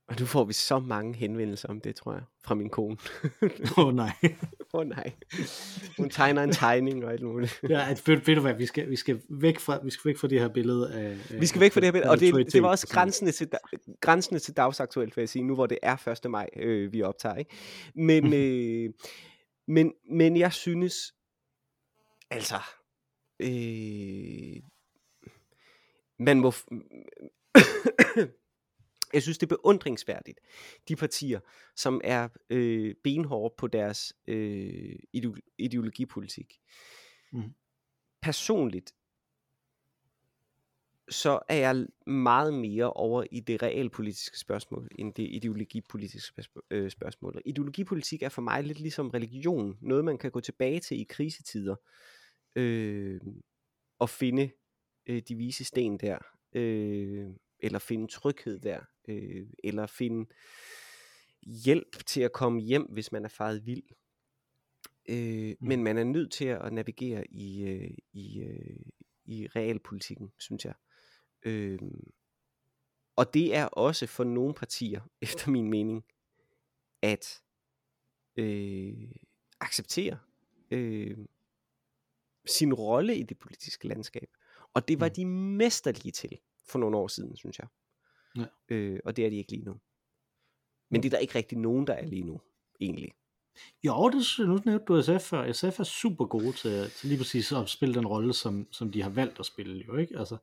og 0.08 0.16
nu 0.20 0.26
får 0.26 0.44
vi 0.44 0.52
så 0.52 0.78
mange 0.78 1.14
henvendelser 1.14 1.68
om 1.68 1.80
det, 1.80 1.96
tror 1.96 2.12
jeg, 2.12 2.22
fra 2.44 2.54
min 2.54 2.68
kone. 2.68 2.96
Åh 3.78 3.86
oh, 3.86 3.94
nej. 3.94 4.12
Åh 4.22 4.80
oh, 4.80 4.86
nej. 4.86 5.12
Hun 5.96 6.10
tegner 6.10 6.42
en 6.42 6.52
tegning 6.52 7.04
og 7.04 7.12
alt 7.12 7.22
muligt. 7.22 7.60
Ja, 7.68 7.90
at, 7.90 8.08
ved, 8.08 8.16
ved 8.16 8.34
du 8.34 8.40
hvad, 8.40 8.54
vi 8.54 8.66
skal, 8.66 8.90
vi 8.90 8.96
skal 8.96 9.22
væk 9.28 9.58
fra, 9.58 9.80
vi 9.84 9.90
skal 9.90 10.08
væk 10.08 10.18
fra 10.18 10.28
det 10.28 10.40
her 10.40 10.48
billede 10.48 10.92
af... 10.92 11.16
Vi 11.40 11.46
skal 11.46 11.60
væk 11.60 11.72
fra 11.72 11.80
det 11.80 11.86
her 11.86 11.92
billede, 11.92 12.10
og 12.10 12.20
det, 12.20 12.52
det 12.52 12.62
var 12.62 12.68
også 12.68 12.88
grænsende 12.88 13.32
til, 13.32 13.50
grænsende 14.00 14.40
til 14.40 14.56
dagsaktuelt, 14.56 15.16
vil 15.16 15.22
jeg 15.22 15.28
sige, 15.28 15.42
nu 15.42 15.54
hvor 15.54 15.66
det 15.66 15.78
er 15.82 16.08
1. 16.24 16.30
maj, 16.30 16.48
øh, 16.56 16.92
vi 16.92 17.02
optager. 17.02 17.36
Ikke? 17.36 17.50
Men, 17.94 18.34
øh, 18.34 18.90
men, 19.68 19.92
men 20.10 20.36
jeg 20.36 20.52
synes, 20.52 21.14
altså, 22.30 22.58
øh, 23.40 24.62
man 26.18 26.40
må... 26.40 26.52
jeg 29.14 29.22
synes, 29.22 29.38
det 29.38 29.46
er 29.52 29.56
beundringsværdigt, 29.56 30.40
de 30.88 30.96
partier, 30.96 31.40
som 31.76 32.00
er 32.04 32.28
øh, 32.50 32.94
benhårde 33.04 33.54
på 33.58 33.66
deres 33.66 34.12
øh, 34.26 34.96
ideo- 35.16 35.54
ideologipolitik. 35.58 36.60
Mhm. 37.32 37.54
Personligt, 38.22 38.94
så 41.08 41.40
er 41.48 41.56
jeg 41.56 41.86
meget 42.06 42.54
mere 42.54 42.92
over 42.92 43.24
i 43.30 43.40
det 43.40 43.62
realpolitiske 43.62 44.38
spørgsmål, 44.38 44.88
end 44.98 45.14
det 45.14 45.28
ideologipolitiske 45.30 46.28
spørgsmål- 46.28 46.64
øh, 46.70 46.90
spørgsmål. 46.90 47.36
Og 47.36 47.42
Ideologipolitik 47.44 48.22
er 48.22 48.28
for 48.28 48.42
mig 48.42 48.64
lidt 48.64 48.80
ligesom 48.80 49.10
religion, 49.10 49.78
noget 49.80 50.04
man 50.04 50.18
kan 50.18 50.30
gå 50.30 50.40
tilbage 50.40 50.80
til 50.80 51.00
i 51.00 51.06
krisetider, 51.08 51.76
øh, 52.56 53.20
og 53.98 54.10
finde 54.10 54.50
øh, 55.06 55.22
de 55.28 55.34
vise 55.34 55.64
sten 55.64 55.98
der, 55.98 56.18
øh, 56.52 57.26
eller 57.58 57.78
finde 57.78 58.06
tryghed 58.06 58.58
der, 58.58 58.80
øh, 59.08 59.46
eller 59.64 59.86
finde 59.86 60.30
hjælp 61.42 62.06
til 62.06 62.20
at 62.20 62.32
komme 62.32 62.60
hjem, 62.60 62.82
hvis 62.82 63.12
man 63.12 63.24
er 63.24 63.28
faret 63.28 63.66
vild. 63.66 63.82
Øh, 65.08 65.56
Mm. 65.60 65.68
Men 65.68 65.84
man 65.84 65.98
er 65.98 66.04
nødt 66.04 66.32
til 66.32 66.44
at 66.44 66.72
navigere 66.72 67.26
i, 67.30 67.62
øh, 67.62 67.90
i, 68.12 68.40
øh, 68.40 68.76
i 69.24 69.46
realpolitikken, 69.46 70.32
synes 70.38 70.64
jeg. 70.64 70.74
Øh, 71.42 71.78
og 73.16 73.34
det 73.34 73.54
er 73.56 73.64
også 73.66 74.06
for 74.06 74.24
nogle 74.24 74.54
partier, 74.54 75.00
efter 75.22 75.50
min 75.50 75.70
mening, 75.70 76.04
at 77.02 77.42
øh, 78.36 79.10
acceptere 79.60 80.18
øh, 80.70 81.18
sin 82.46 82.74
rolle 82.74 83.16
i 83.16 83.22
det 83.22 83.38
politiske 83.38 83.88
landskab. 83.88 84.28
Og 84.74 84.88
det 84.88 85.00
var 85.00 85.08
Mm. 85.08 85.14
de 85.14 85.26
mesterlige 85.56 86.12
til 86.12 86.38
for 86.66 86.78
nogle 86.78 86.96
år 86.96 87.08
siden, 87.08 87.36
synes 87.36 87.58
jeg. 87.58 87.66
Ja. 88.36 88.44
Øh, 88.68 89.00
og 89.04 89.16
det 89.16 89.26
er 89.26 89.30
de 89.30 89.36
ikke 89.36 89.50
lige 89.52 89.64
nu. 89.64 89.76
Men 90.90 91.02
det 91.02 91.08
er 91.08 91.10
der 91.10 91.18
ikke 91.18 91.34
rigtig 91.34 91.58
nogen, 91.58 91.86
der 91.86 91.92
er 91.94 92.06
lige 92.06 92.22
nu, 92.22 92.40
egentlig. 92.80 93.12
Jo, 93.84 94.08
det 94.08 94.24
synes 94.26 94.48
nu 94.48 94.58
nævnte 94.70 94.84
du 94.84 95.02
SF 95.02 95.28
før. 95.28 95.52
SF 95.52 95.80
er 95.80 95.84
super 95.84 96.26
gode 96.26 96.52
til, 96.52 96.90
til 96.90 97.08
lige 97.08 97.18
præcis 97.18 97.52
at 97.52 97.68
spille 97.68 97.94
den 97.94 98.06
rolle, 98.06 98.32
som, 98.34 98.66
som 98.72 98.92
de 98.92 99.02
har 99.02 99.10
valgt 99.10 99.40
at 99.40 99.46
spille, 99.46 99.84
jo 99.86 99.96
ikke? 99.96 100.18
Altså, 100.18 100.36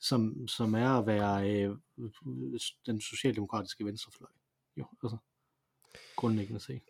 som, 0.00 0.48
som 0.48 0.74
er 0.74 0.88
at 0.98 1.06
være 1.06 1.50
øh, 1.50 1.76
den 2.86 3.00
socialdemokratiske 3.00 3.84
venstrefløj. 3.84 4.30
Jo, 4.76 4.86
altså, 5.02 5.16
grundlæggende 6.16 6.60
set. 6.60 6.82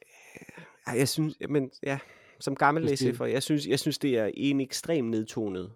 Ej, 0.86 0.98
jeg 0.98 1.08
synes, 1.08 1.36
men 1.48 1.70
ja, 1.82 1.98
som 2.40 2.54
gammel 2.56 2.88
det- 2.88 3.02
SF'er, 3.02 3.24
jeg 3.24 3.42
synes, 3.42 3.66
jeg 3.66 3.80
synes, 3.80 3.98
det 3.98 4.18
er 4.18 4.30
en 4.34 4.60
ekstrem 4.60 5.04
nedtonet 5.04 5.72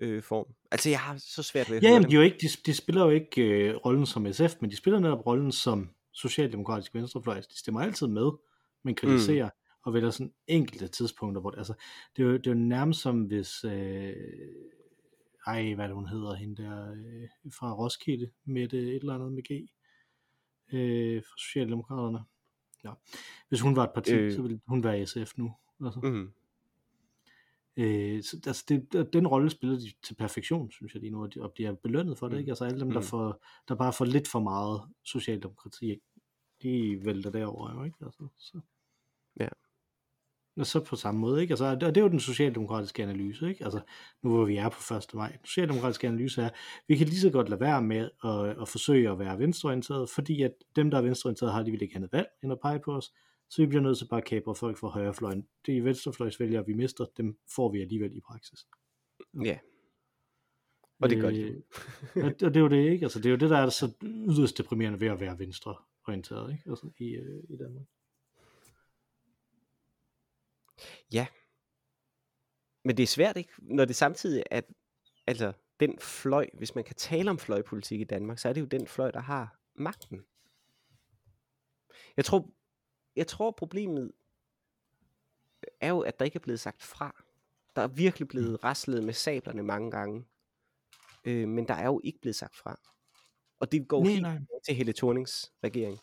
øh, 0.00 0.22
form. 0.22 0.46
Altså, 0.70 0.90
jeg 0.90 1.00
har 1.00 1.16
så 1.18 1.42
svært 1.42 1.70
ved 1.70 1.76
at 1.76 1.82
Ja, 1.82 1.88
jamen, 1.88 2.08
de, 2.08 2.14
jo 2.14 2.20
ikke, 2.20 2.38
de, 2.40 2.48
de 2.66 2.74
spiller 2.74 3.04
jo 3.04 3.10
ikke 3.10 3.42
øh, 3.42 3.76
rollen 3.76 4.06
som 4.06 4.32
SF, 4.32 4.54
men 4.60 4.70
de 4.70 4.76
spiller 4.76 5.00
netop 5.00 5.26
rollen 5.26 5.52
som 5.52 5.90
socialdemokratisk 6.12 6.94
venstrefløj. 6.94 7.40
De 7.40 7.58
stemmer 7.58 7.80
altid 7.80 8.06
med, 8.06 8.30
men 8.82 8.94
kritiserer 8.94 9.46
mm. 9.46 9.80
og 9.84 9.94
vælger 9.94 10.10
sådan 10.10 10.32
enkelte 10.46 10.88
tidspunkter, 10.88 11.40
hvor 11.40 11.50
det, 11.50 11.58
altså, 11.58 11.74
det, 12.16 12.22
er 12.22 12.26
jo, 12.26 12.36
det 12.36 12.46
er 12.46 12.50
jo 12.50 12.58
nærmest 12.58 13.00
som 13.00 13.22
hvis, 13.22 13.64
øh, 13.64 14.12
ej, 15.46 15.74
hvad 15.74 15.88
det, 15.88 15.94
hun 15.94 16.08
hedder, 16.08 16.34
hende 16.34 16.62
der 16.62 16.90
øh, 16.90 17.52
fra 17.58 17.72
Roskilde, 17.72 18.30
med 18.44 18.62
et 18.62 18.94
eller 18.94 19.14
andet 19.14 19.32
med 19.32 19.42
G, 19.42 19.68
øh, 20.74 21.22
fra 21.22 21.38
Socialdemokraterne. 21.38 22.18
Ja. 22.84 22.92
Hvis 23.48 23.60
hun 23.60 23.76
var 23.76 23.84
et 23.84 23.90
parti, 23.94 24.14
øh. 24.14 24.32
så 24.32 24.42
ville 24.42 24.60
hun 24.66 24.84
være 24.84 25.06
SF 25.06 25.32
nu. 25.36 25.54
Altså. 25.84 26.00
Mm. 26.00 26.32
Øh, 27.76 28.22
så, 28.22 28.40
altså 28.46 28.64
det, 28.68 29.08
den 29.12 29.26
rolle 29.26 29.50
spiller 29.50 29.76
de 29.78 29.92
til 30.02 30.14
perfektion, 30.14 30.70
synes 30.70 30.94
jeg 30.94 31.00
lige 31.00 31.10
nu, 31.12 31.22
og 31.22 31.34
de, 31.34 31.42
og 31.42 31.52
bliver 31.52 31.72
belønnet 31.72 32.18
for 32.18 32.26
det, 32.28 32.34
Mm. 32.34 32.38
ikke? 32.38 32.50
Altså 32.50 32.64
alle 32.64 32.80
dem, 32.80 32.90
der, 32.90 33.00
Mm. 33.00 33.06
får, 33.06 33.44
der 33.68 33.74
bare 33.74 33.92
får 33.92 34.04
lidt 34.04 34.28
for 34.28 34.40
meget 34.40 34.80
socialdemokrati, 35.04 35.96
de 36.62 37.00
vælter 37.04 37.30
derover 37.30 37.72
jo, 37.74 37.84
ikke? 37.84 37.96
Altså, 38.04 38.26
så. 38.38 38.60
Ja. 39.40 39.48
Og 40.56 40.66
så 40.66 40.84
på 40.84 40.96
samme 40.96 41.20
måde, 41.20 41.42
ikke? 41.42 41.52
Altså, 41.52 41.64
og 41.64 41.80
det 41.80 41.96
er 41.96 42.00
jo 42.00 42.08
den 42.08 42.20
socialdemokratiske 42.20 43.02
analyse, 43.02 43.48
ikke? 43.48 43.64
Altså, 43.64 43.80
nu 44.22 44.30
hvor 44.30 44.44
vi 44.44 44.56
er 44.56 44.68
på 44.68 44.94
1. 44.94 45.14
maj. 45.14 45.28
Den 45.30 45.44
socialdemokratiske 45.44 46.06
analyse 46.08 46.42
er, 46.42 46.50
vi 46.88 46.96
kan 46.96 47.06
lige 47.06 47.20
så 47.20 47.30
godt 47.30 47.48
lade 47.48 47.60
være 47.60 47.82
med 47.82 48.10
at, 48.24 48.62
at 48.62 48.68
forsøge 48.68 49.10
at 49.10 49.18
være 49.18 49.38
venstreorienteret, 49.38 50.10
fordi 50.10 50.42
at 50.42 50.52
dem, 50.76 50.90
der 50.90 50.98
er 50.98 51.02
venstreorienteret, 51.02 51.52
har 51.52 51.62
de 51.62 51.70
vil 51.70 51.82
ikke 51.82 51.96
andet 51.96 52.12
valg, 52.12 52.28
end 52.42 52.52
at 52.52 52.58
pege 52.62 52.80
på 52.84 52.92
os. 52.96 53.12
Så 53.48 53.62
vi 53.62 53.66
bliver 53.66 53.82
nødt 53.82 53.98
til 53.98 54.08
bare 54.08 54.20
at 54.20 54.26
kapre 54.26 54.54
folk 54.54 54.78
fra 54.78 54.88
højrefløjen. 54.88 55.48
Det 55.66 55.78
er 55.78 55.82
venstrefløjsvælgere, 55.82 56.66
vi 56.66 56.72
mister, 56.72 57.06
dem 57.16 57.38
får 57.54 57.72
vi 57.72 57.80
alligevel 57.80 58.16
i 58.16 58.20
praksis. 58.20 58.66
Ja. 59.44 59.58
Og 61.00 61.10
det 61.10 61.20
gør 61.20 61.30
de. 61.30 61.40
Øh, 61.40 62.24
og, 62.24 62.40
det 62.40 62.56
er 62.56 62.60
jo 62.60 62.68
det, 62.68 62.90
ikke? 62.90 63.04
Altså, 63.04 63.18
det 63.18 63.26
er 63.26 63.30
jo 63.30 63.36
det, 63.36 63.50
der 63.50 63.58
er 63.58 63.68
så 63.68 63.92
yderst 64.02 64.58
deprimerende 64.58 65.00
ved 65.00 65.08
at 65.08 65.20
være 65.20 65.38
venstreorienteret, 65.38 66.52
ikke? 66.52 66.70
Altså, 66.70 66.90
i, 66.98 67.04
øh, 67.04 67.44
i 67.48 67.56
Danmark. 67.56 67.86
Men 72.84 72.96
det 72.96 73.02
er 73.02 73.06
svært, 73.06 73.36
ikke? 73.36 73.52
Når 73.58 73.84
det 73.84 73.96
samtidig 73.96 74.42
er, 74.50 74.60
altså, 75.26 75.52
den 75.80 75.98
fløj, 75.98 76.50
hvis 76.58 76.74
man 76.74 76.84
kan 76.84 76.96
tale 76.96 77.30
om 77.30 77.38
fløjpolitik 77.38 78.00
i 78.00 78.04
Danmark, 78.04 78.38
så 78.38 78.48
er 78.48 78.52
det 78.52 78.60
jo 78.60 78.66
den 78.66 78.86
fløj, 78.86 79.10
der 79.10 79.20
har 79.20 79.58
magten. 79.74 80.24
Jeg 82.16 82.24
tror, 82.24 82.50
jeg 83.16 83.26
tror 83.26 83.50
problemet 83.50 84.12
er 85.80 85.88
jo, 85.88 86.00
at 86.00 86.18
der 86.18 86.24
ikke 86.24 86.36
er 86.36 86.40
blevet 86.40 86.60
sagt 86.60 86.82
fra. 86.82 87.24
Der 87.76 87.82
er 87.82 87.88
virkelig 87.88 88.28
blevet 88.28 88.64
raslet 88.64 89.04
med 89.04 89.12
sablerne 89.12 89.62
mange 89.62 89.90
gange. 89.90 90.24
Øh, 91.24 91.48
men 91.48 91.68
der 91.68 91.74
er 91.74 91.86
jo 91.86 92.00
ikke 92.04 92.20
blevet 92.20 92.36
sagt 92.36 92.56
fra. 92.56 92.80
Og 93.60 93.72
det 93.72 93.88
går 93.88 94.02
Nej, 94.02 94.10
helt 94.10 94.22
nej. 94.22 94.38
til 94.66 94.74
Helle 94.74 94.92
Thornings 94.92 95.52
regering. 95.64 95.98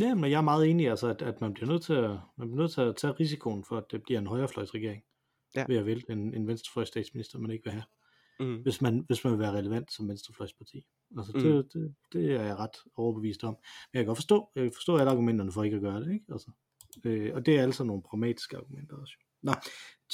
Ja, 0.00 0.14
men 0.14 0.30
jeg 0.30 0.36
er 0.36 0.42
meget 0.42 0.70
enig, 0.70 0.90
altså, 0.90 1.08
at, 1.08 1.22
at 1.22 1.40
man, 1.40 1.54
bliver 1.54 1.70
nødt 1.70 1.82
til 1.82 1.92
at, 1.92 2.10
man 2.36 2.48
bliver 2.48 2.56
nødt 2.56 2.72
til 2.72 2.80
at 2.80 2.96
tage 2.96 3.12
risikoen 3.12 3.64
for, 3.64 3.76
at 3.76 3.84
det 3.90 4.02
bliver 4.02 4.20
en 4.20 4.26
højrefløjsregering. 4.26 5.04
Ja. 5.56 5.64
Ved 5.68 5.76
at 5.76 5.86
vælge 5.86 6.10
en, 6.10 6.34
en 6.34 6.46
venstrefløjs 6.46 6.88
statsminister, 6.88 7.38
man 7.38 7.50
ikke 7.50 7.64
vil 7.64 7.72
have. 7.72 7.84
Mm. 8.40 8.56
Hvis 8.62 8.80
man, 8.82 9.04
hvis 9.06 9.24
man 9.24 9.32
vil 9.32 9.40
være 9.40 9.52
relevant 9.52 9.92
som 9.92 10.08
venstrefløjsparti. 10.08 10.86
Altså, 11.18 11.32
Mm. 11.34 11.40
det, 11.42 11.72
det, 11.72 11.94
det 12.12 12.32
er 12.32 12.42
jeg 12.44 12.56
ret 12.56 12.76
overbevist 12.96 13.44
om. 13.44 13.54
Men 13.54 13.98
jeg 13.98 14.00
kan 14.00 14.06
godt 14.06 14.18
forstå, 14.18 14.48
jeg 14.54 14.62
kan 14.64 14.72
forstå 14.72 14.96
alle 14.96 15.10
argumenterne 15.10 15.52
for 15.52 15.62
ikke 15.64 15.76
at 15.76 15.82
gøre 15.82 16.00
det. 16.00 16.12
Ikke? 16.12 16.24
Altså, 16.32 16.50
øh, 17.04 17.34
og 17.34 17.46
det 17.46 17.56
er 17.58 17.62
altså 17.62 17.84
nogle 17.84 18.02
pragmatiske 18.02 18.56
argumenter 18.56 18.96
også. 18.96 19.12
Nå, 19.42 19.52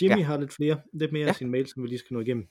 Jimmy 0.02 0.18
Ja. 0.18 0.22
har 0.24 0.40
lidt 0.40 0.52
flere, 0.52 0.80
lidt 0.92 1.12
mere 1.12 1.22
Ja. 1.22 1.28
af 1.28 1.34
sin 1.36 1.50
mail, 1.50 1.66
som 1.66 1.82
vi 1.82 1.88
lige 1.88 1.98
skal 1.98 2.14
nå 2.14 2.20
igennem. 2.20 2.48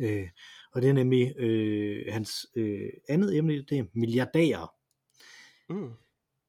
Øh, 0.00 0.28
og 0.72 0.82
det 0.82 0.88
er 0.88 0.92
nemlig 0.94 1.34
øh, 1.38 2.04
hans 2.08 2.46
øh, 2.56 2.88
andet 3.08 3.36
emne, 3.36 3.62
det 3.62 3.78
er 3.78 3.84
milliardærer. 3.94 4.74
Mm. 5.68 5.90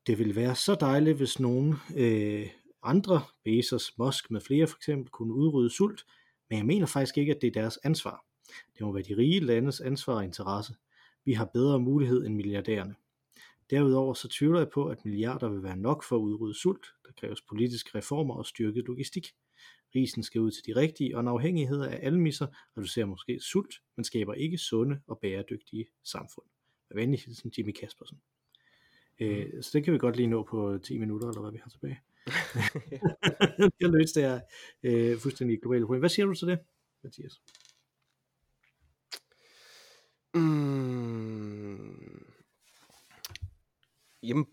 Det 0.08 0.18
ville 0.20 0.36
være 0.36 0.56
så 0.56 0.76
dejligt, 0.76 1.18
hvis 1.18 1.40
nogen 1.40 1.76
øh, 1.98 2.48
andre, 2.84 3.22
Bezos, 3.44 3.98
Musk 3.98 4.32
med 4.32 4.42
flere 4.42 4.68
for 4.68 4.78
eksempel, 4.78 5.10
kunne 5.12 5.34
udrydde 5.34 5.70
sult, 5.70 6.06
men 6.50 6.58
jeg 6.58 6.66
mener 6.66 6.86
faktisk 6.86 7.18
ikke, 7.18 7.36
at 7.36 7.42
det 7.42 7.48
er 7.48 7.62
deres 7.62 7.80
ansvar. 7.84 8.26
Det 8.78 8.82
må 8.86 8.92
være 8.92 9.04
de 9.04 9.18
rige 9.18 9.40
landes 9.40 9.82
ansvar 9.82 10.14
og 10.14 10.24
interesse. 10.24 10.76
Vi 11.26 11.34
har 11.34 11.46
bedre 11.46 11.80
mulighed 11.80 12.26
end 12.26 12.36
milliardærerne. 12.36 12.96
Derudover 13.70 14.14
så 14.14 14.28
tvivler 14.28 14.60
jeg 14.60 14.70
på, 14.70 14.88
at 14.88 15.06
milliarder 15.06 15.50
vil 15.50 15.64
være 15.64 15.78
nok 15.78 16.04
for 16.04 16.16
at 16.16 16.20
udrydde 16.20 16.60
sult. 16.60 16.86
Der 17.06 17.12
kræves 17.18 17.42
politiske 17.42 17.98
reformer 17.98 18.36
og 18.36 18.46
styrket 18.46 18.86
logistik. 18.86 19.28
Risen 19.96 20.24
skal 20.24 20.42
ud 20.42 20.52
til 20.52 20.66
de 20.66 20.76
rigtige, 20.76 21.16
og 21.16 21.22
en 21.22 21.28
afhængighed 21.28 21.82
af 21.82 22.00
almisser 22.02 22.48
reducerer 22.78 23.06
måske 23.06 23.40
sult, 23.40 23.76
men 23.96 24.04
skaber 24.04 24.34
ikke 24.34 24.58
sunde 24.58 25.00
og 25.08 25.20
bæredygtige 25.20 25.86
samfund. 26.04 26.46
Med 26.90 27.02
venlig 27.02 27.20
hilsen 27.20 27.52
Jimmy 27.58 27.72
Kaspersen. 27.72 28.22
Øh, 29.20 29.64
så 29.64 29.70
det 29.74 29.84
kan 29.84 29.94
vi 29.94 29.98
godt 29.98 30.16
lige 30.16 30.28
nå 30.28 30.44
på 30.44 30.78
10 30.84 30.98
minutter, 30.98 31.28
eller 31.28 31.42
hvad 31.42 31.52
vi 31.52 31.60
har 31.64 31.70
tilbage. 31.70 32.00
jeg 33.82 33.90
løste 33.90 34.22
det 34.22 34.30
her 34.30 34.40
øh, 34.84 35.20
fuldstændig 35.20 35.62
globale 35.62 35.86
problem. 35.86 36.00
Hvad 36.00 36.10
siger 36.10 36.26
du 36.26 36.34
til 36.34 36.48
det, 36.48 36.60
Mathias? 37.04 37.42
Mm. 40.34 42.26
Jamen, 44.24 44.46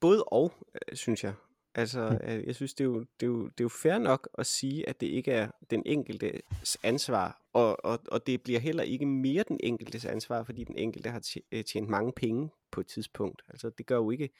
både 0.00 0.24
og, 0.24 0.52
øh, 0.74 0.96
synes 0.96 1.24
jeg. 1.24 1.34
Altså, 1.74 2.18
øh, 2.24 2.46
jeg 2.46 2.54
synes, 2.54 2.74
det 2.74 2.84
er, 2.84 2.88
jo, 2.88 3.00
det, 3.00 3.22
er 3.22 3.26
jo, 3.26 3.44
det 3.44 3.60
er 3.60 3.64
jo 3.64 3.68
fair 3.68 3.98
nok 3.98 4.28
at 4.38 4.46
sige, 4.46 4.88
at 4.88 5.00
det 5.00 5.06
ikke 5.06 5.32
er 5.32 5.50
den 5.70 5.82
enkeltes 5.86 6.78
ansvar, 6.82 7.42
og, 7.52 7.84
og, 7.84 8.00
og 8.10 8.26
det 8.26 8.42
bliver 8.42 8.60
heller 8.60 8.82
ikke 8.82 9.06
mere 9.06 9.44
den 9.48 9.60
enkeltes 9.62 10.04
ansvar, 10.04 10.44
fordi 10.44 10.64
den 10.64 10.78
enkelte 10.78 11.10
har 11.10 11.36
øh, 11.52 11.64
tjent 11.64 11.88
mange 11.88 12.12
penge 12.12 12.50
på 12.70 12.80
et 12.80 12.86
tidspunkt. 12.86 13.42
Altså, 13.48 13.70
det 13.70 13.86
gør 13.86 13.96
jo 13.96 14.10
ikke 14.10 14.30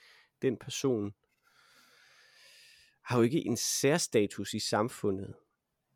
den 0.42 0.56
person, 0.56 1.12
har 3.02 3.16
jo 3.16 3.22
ikke 3.22 3.46
en 3.46 3.56
særstatus 3.56 4.54
i 4.54 4.58
samfundet 4.58 5.34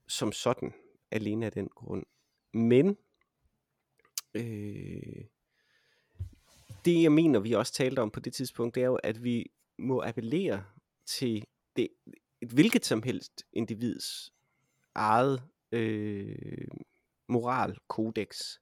som 0.09 0.33
sådan, 0.33 0.73
alene 1.11 1.47
af 1.47 1.53
den 1.53 1.69
grund. 1.69 2.07
Men 2.55 2.97
øh, 4.35 5.25
det 6.85 7.03
jeg 7.03 7.13
mener, 7.13 7.41
vi 7.41 7.53
også 7.53 7.73
talte 7.73 8.01
om 8.01 8.11
på 8.11 8.21
det 8.21 8.33
tidspunkt, 8.35 8.75
det 8.75 8.83
er 8.83 8.87
jo, 8.87 8.95
at 8.95 9.25
vi 9.25 9.51
må 9.79 10.03
appellere 10.03 10.65
til 11.07 11.45
det, 11.77 11.89
et 12.41 12.49
hvilket 12.53 12.85
som 12.85 13.03
helst 13.03 13.45
individs 13.53 14.33
eget 14.95 15.43
øh, 15.73 16.69
moralkodex. 17.29 18.59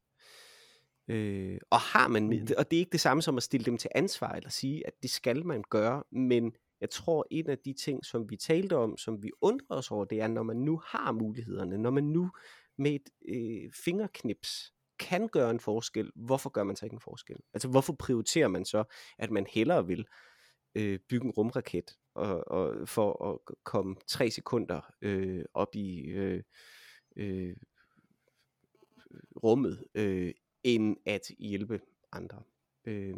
Øh, 1.08 1.58
og 1.70 1.80
har 1.80 2.08
man, 2.08 2.26
Mhm. 2.26 2.48
og 2.58 2.70
det 2.70 2.76
er 2.76 2.80
ikke 2.80 2.92
det 2.92 3.00
samme 3.00 3.22
som 3.22 3.36
at 3.36 3.42
stille 3.42 3.64
dem 3.64 3.78
til 3.78 3.90
ansvar, 3.94 4.32
eller 4.32 4.50
sige, 4.50 4.86
at 4.86 5.02
det 5.02 5.10
skal 5.10 5.46
man 5.46 5.64
gøre, 5.70 6.04
men 6.10 6.56
jeg 6.84 6.90
tror, 6.90 7.26
en 7.30 7.50
af 7.50 7.58
de 7.58 7.72
ting, 7.72 8.04
som 8.04 8.30
vi 8.30 8.36
talte 8.36 8.76
om, 8.76 8.96
som 8.96 9.22
vi 9.22 9.30
undrer 9.40 9.76
os 9.76 9.90
over, 9.90 10.04
det 10.04 10.20
er, 10.20 10.28
når 10.28 10.42
man 10.42 10.56
nu 10.56 10.80
har 10.86 11.12
mulighederne, 11.12 11.78
når 11.78 11.90
man 11.90 12.04
nu 12.04 12.30
med 12.78 12.94
et 12.94 13.08
øh, 13.28 13.72
fingerknips 13.84 14.72
kan 14.98 15.28
gøre 15.28 15.50
en 15.50 15.60
forskel, 15.60 16.10
hvorfor 16.14 16.50
gør 16.50 16.64
man 16.64 16.76
så 16.76 16.86
ikke 16.86 16.94
en 16.94 17.00
forskel? 17.00 17.36
Altså, 17.54 17.68
hvorfor 17.68 17.92
prioriterer 17.92 18.48
man 18.48 18.64
så, 18.64 18.84
at 19.18 19.30
man 19.30 19.46
hellere 19.50 19.86
vil 19.86 20.06
øh, 20.74 20.98
bygge 21.08 21.26
en 21.26 21.30
rumraket 21.30 21.96
og, 22.14 22.48
og 22.48 22.88
for 22.88 23.32
at 23.32 23.56
komme 23.64 23.96
tre 24.06 24.30
sekunder 24.30 24.80
øh, 25.02 25.44
op 25.54 25.74
i 25.74 26.00
øh, 26.00 26.42
øh, 27.16 27.56
rummet, 29.44 29.84
øh, 29.94 30.34
end 30.62 30.96
at 31.06 31.22
hjælpe 31.38 31.80
andre. 32.12 32.42
Øh, 32.84 33.16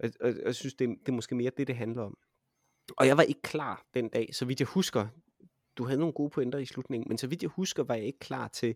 og, 0.00 0.10
og, 0.20 0.28
og 0.28 0.44
jeg 0.44 0.54
synes, 0.54 0.74
det, 0.74 0.88
det 0.88 1.08
er 1.08 1.12
måske 1.12 1.34
mere 1.34 1.50
det, 1.56 1.66
det 1.66 1.76
handler 1.76 2.02
om. 2.02 2.16
Og 2.96 3.06
jeg 3.06 3.16
var 3.16 3.22
ikke 3.22 3.42
klar 3.42 3.86
den 3.94 4.08
dag, 4.08 4.34
så 4.34 4.44
vidt 4.44 4.60
jeg 4.60 4.68
husker, 4.68 5.06
du 5.76 5.84
havde 5.84 5.98
nogle 5.98 6.12
gode 6.12 6.30
pointer 6.30 6.58
i 6.58 6.66
slutningen, 6.66 7.08
men 7.08 7.18
så 7.18 7.26
vidt 7.26 7.42
jeg 7.42 7.50
husker, 7.50 7.82
var 7.82 7.94
jeg 7.94 8.04
ikke 8.04 8.18
klar 8.18 8.48
til 8.48 8.74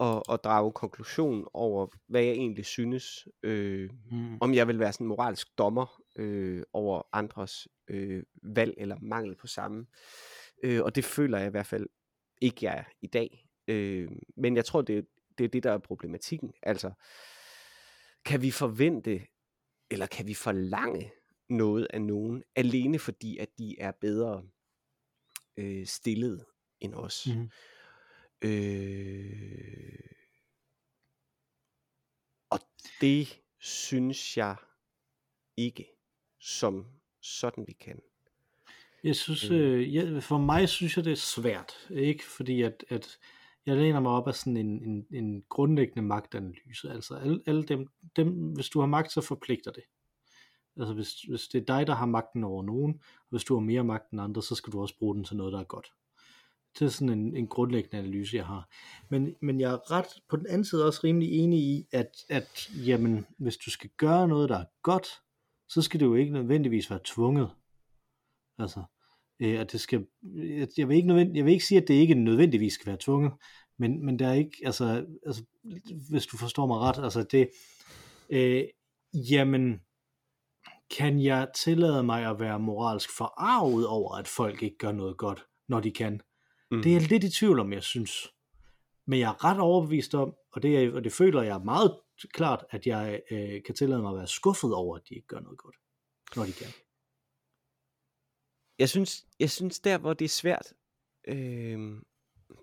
at, 0.00 0.22
at 0.32 0.40
drage 0.44 0.72
konklusion 0.72 1.48
over, 1.54 1.86
hvad 2.08 2.22
jeg 2.22 2.32
egentlig 2.32 2.66
synes, 2.66 3.28
øh, 3.42 3.90
Mm. 4.10 4.38
om 4.40 4.54
jeg 4.54 4.68
vil 4.68 4.78
være 4.78 4.92
sådan 4.92 5.04
en 5.04 5.08
moralsk 5.08 5.48
dommer 5.58 6.02
øh, 6.16 6.62
over 6.72 7.02
andres 7.12 7.68
øh, 7.90 8.22
valg 8.42 8.74
eller 8.76 8.96
mangel 9.02 9.36
på 9.36 9.46
samme. 9.46 9.86
Øh, 10.64 10.82
og 10.82 10.94
det 10.94 11.04
føler 11.04 11.38
jeg 11.38 11.46
i 11.46 11.50
hvert 11.50 11.66
fald 11.66 11.86
ikke, 12.40 12.58
jeg 12.62 12.78
er 12.78 12.84
i 13.00 13.06
dag. 13.06 13.46
Øh, 13.68 14.08
men 14.36 14.56
jeg 14.56 14.64
tror, 14.64 14.82
det, 14.82 15.06
det 15.38 15.44
er 15.44 15.48
det, 15.48 15.62
der 15.62 15.72
er 15.72 15.78
problematikken. 15.78 16.52
Altså, 16.62 16.90
kan 18.24 18.42
vi 18.42 18.50
forvente, 18.50 19.20
eller 19.90 20.06
kan 20.06 20.26
vi 20.26 20.34
forlange 20.34 21.12
noget 21.48 21.86
af 21.90 22.02
nogen, 22.02 22.42
alene 22.56 22.98
fordi, 22.98 23.38
at 23.38 23.58
de 23.58 23.78
er 23.80 23.90
bedre 24.00 24.44
øh, 25.56 25.86
stillet 25.86 26.44
end 26.80 26.94
os? 26.94 27.26
Mhm. 27.26 27.50
Øh, 28.42 29.98
og 32.50 32.60
det 33.00 33.40
synes 33.58 34.36
jeg 34.36 34.56
ikke, 35.56 35.86
som 36.38 36.86
sådan 37.20 37.66
vi 37.66 37.72
kan. 37.72 38.00
Jeg 39.04 39.16
synes, 39.16 39.50
Mm. 39.50 39.56
øh, 39.56 39.94
ja, 39.94 40.18
for 40.18 40.38
mig 40.38 40.68
synes 40.68 40.96
jeg, 40.96 41.04
det 41.04 41.12
er 41.12 41.16
svært. 41.16 41.72
Ikke 41.90 42.24
fordi, 42.24 42.62
at, 42.62 42.84
at 42.88 43.18
jeg 43.70 43.78
læner 43.78 44.00
mig 44.00 44.12
op 44.12 44.28
af 44.28 44.34
sådan 44.34 44.56
en, 44.56 44.82
en, 44.82 45.06
en 45.10 45.44
grundlæggende 45.48 46.02
magtanalyse. 46.02 46.90
Altså 46.90 47.14
alle, 47.14 47.40
alle 47.46 47.62
dem, 47.62 47.88
dem, 48.16 48.28
hvis 48.28 48.68
du 48.68 48.80
har 48.80 48.86
magt, 48.86 49.12
så 49.12 49.20
forpligter 49.20 49.70
det. 49.70 49.82
Altså 50.76 50.94
hvis, 50.94 51.22
hvis 51.22 51.48
det 51.48 51.60
er 51.60 51.64
dig, 51.64 51.86
der 51.86 51.94
har 51.94 52.06
magten 52.06 52.44
over 52.44 52.62
nogen, 52.62 52.94
og 53.02 53.26
hvis 53.30 53.44
du 53.44 53.54
har 53.54 53.60
mere 53.60 53.84
magt 53.84 54.10
end 54.10 54.20
andre, 54.20 54.42
så 54.42 54.54
skal 54.54 54.72
du 54.72 54.80
også 54.80 54.98
bruge 54.98 55.14
den 55.14 55.24
til 55.24 55.36
noget, 55.36 55.52
der 55.52 55.60
er 55.60 55.64
godt. 55.64 55.92
Det 56.78 56.84
er 56.84 56.88
sådan 56.88 57.18
en, 57.18 57.36
en 57.36 57.48
grundlæggende 57.48 57.98
analyse, 57.98 58.36
jeg 58.36 58.46
har. 58.46 58.68
Men, 59.08 59.36
men 59.40 59.60
jeg 59.60 59.72
er 59.72 59.90
ret 59.90 60.22
på 60.28 60.36
den 60.36 60.46
anden 60.46 60.64
side 60.64 60.86
også 60.86 61.00
rimelig 61.04 61.32
enig 61.32 61.58
i, 61.58 61.86
at, 61.92 62.16
at 62.28 62.70
jamen, 62.86 63.26
hvis 63.38 63.56
du 63.56 63.70
skal 63.70 63.90
gøre 63.96 64.28
noget, 64.28 64.48
der 64.48 64.58
er 64.58 64.64
godt, 64.82 65.06
så 65.68 65.82
skal 65.82 66.00
det 66.00 66.06
jo 66.06 66.14
ikke 66.14 66.32
nødvendigvis 66.32 66.90
være 66.90 67.00
tvunget. 67.04 67.50
Altså, 68.58 68.82
øh, 69.42 69.60
at 69.60 69.72
det 69.72 69.80
skal, 69.80 70.06
jeg, 70.78 70.88
vil 70.88 70.96
ikke 70.96 71.08
nødvend, 71.08 71.36
jeg 71.36 71.44
vil 71.44 71.52
ikke 71.52 71.64
sige, 71.64 71.82
at 71.82 71.88
det 71.88 71.94
ikke 71.94 72.14
nødvendigvis 72.14 72.72
skal 72.72 72.86
være 72.86 72.98
tvunget, 73.00 73.32
men, 73.78 74.04
men 74.04 74.18
der 74.18 74.28
er 74.28 74.32
ikke, 74.32 74.56
altså, 74.64 75.06
altså, 75.26 75.44
hvis 76.10 76.26
du 76.26 76.36
forstår 76.36 76.66
mig 76.66 76.78
ret, 76.78 77.04
altså 77.04 77.22
det, 77.22 77.50
øh, 78.30 78.64
jamen, 79.14 79.80
kan 80.96 81.22
jeg 81.22 81.48
tillade 81.56 82.02
mig 82.02 82.26
at 82.26 82.40
være 82.40 82.60
moralsk 82.60 83.16
forarvet 83.16 83.86
over, 83.86 84.16
at 84.16 84.28
folk 84.28 84.62
ikke 84.62 84.78
gør 84.78 84.92
noget 84.92 85.16
godt, 85.16 85.46
når 85.68 85.80
de 85.80 85.90
kan? 85.90 86.20
Mm. 86.70 86.82
Det 86.82 86.90
er 86.90 87.00
jeg 87.00 87.08
lidt 87.08 87.24
i 87.24 87.30
tvivl 87.30 87.60
om, 87.60 87.72
jeg 87.72 87.82
synes. 87.82 88.28
Men 89.06 89.18
jeg 89.18 89.28
er 89.28 89.44
ret 89.44 89.60
overbevist 89.60 90.14
om, 90.14 90.34
og 90.52 90.62
det, 90.62 90.92
og 90.92 91.04
det 91.04 91.12
føler 91.12 91.42
jeg 91.42 91.60
meget 91.64 91.96
klart, 92.34 92.64
at 92.70 92.86
jeg 92.86 93.20
øh, 93.30 93.62
kan 93.66 93.74
tillade 93.74 94.02
mig 94.02 94.10
at 94.10 94.16
være 94.16 94.26
skuffet 94.26 94.74
over, 94.74 94.96
at 94.96 95.02
de 95.08 95.14
ikke 95.14 95.26
gør 95.26 95.40
noget 95.40 95.58
godt, 95.58 95.76
når 96.36 96.44
de 96.44 96.52
kan. 96.52 96.66
Jeg 98.80 98.88
synes, 98.88 99.26
jeg 99.40 99.50
synes 99.50 99.80
der, 99.80 99.98
hvor 99.98 100.12
det 100.12 100.24
er 100.24 100.28
svært, 100.28 100.72
øh, 101.28 102.02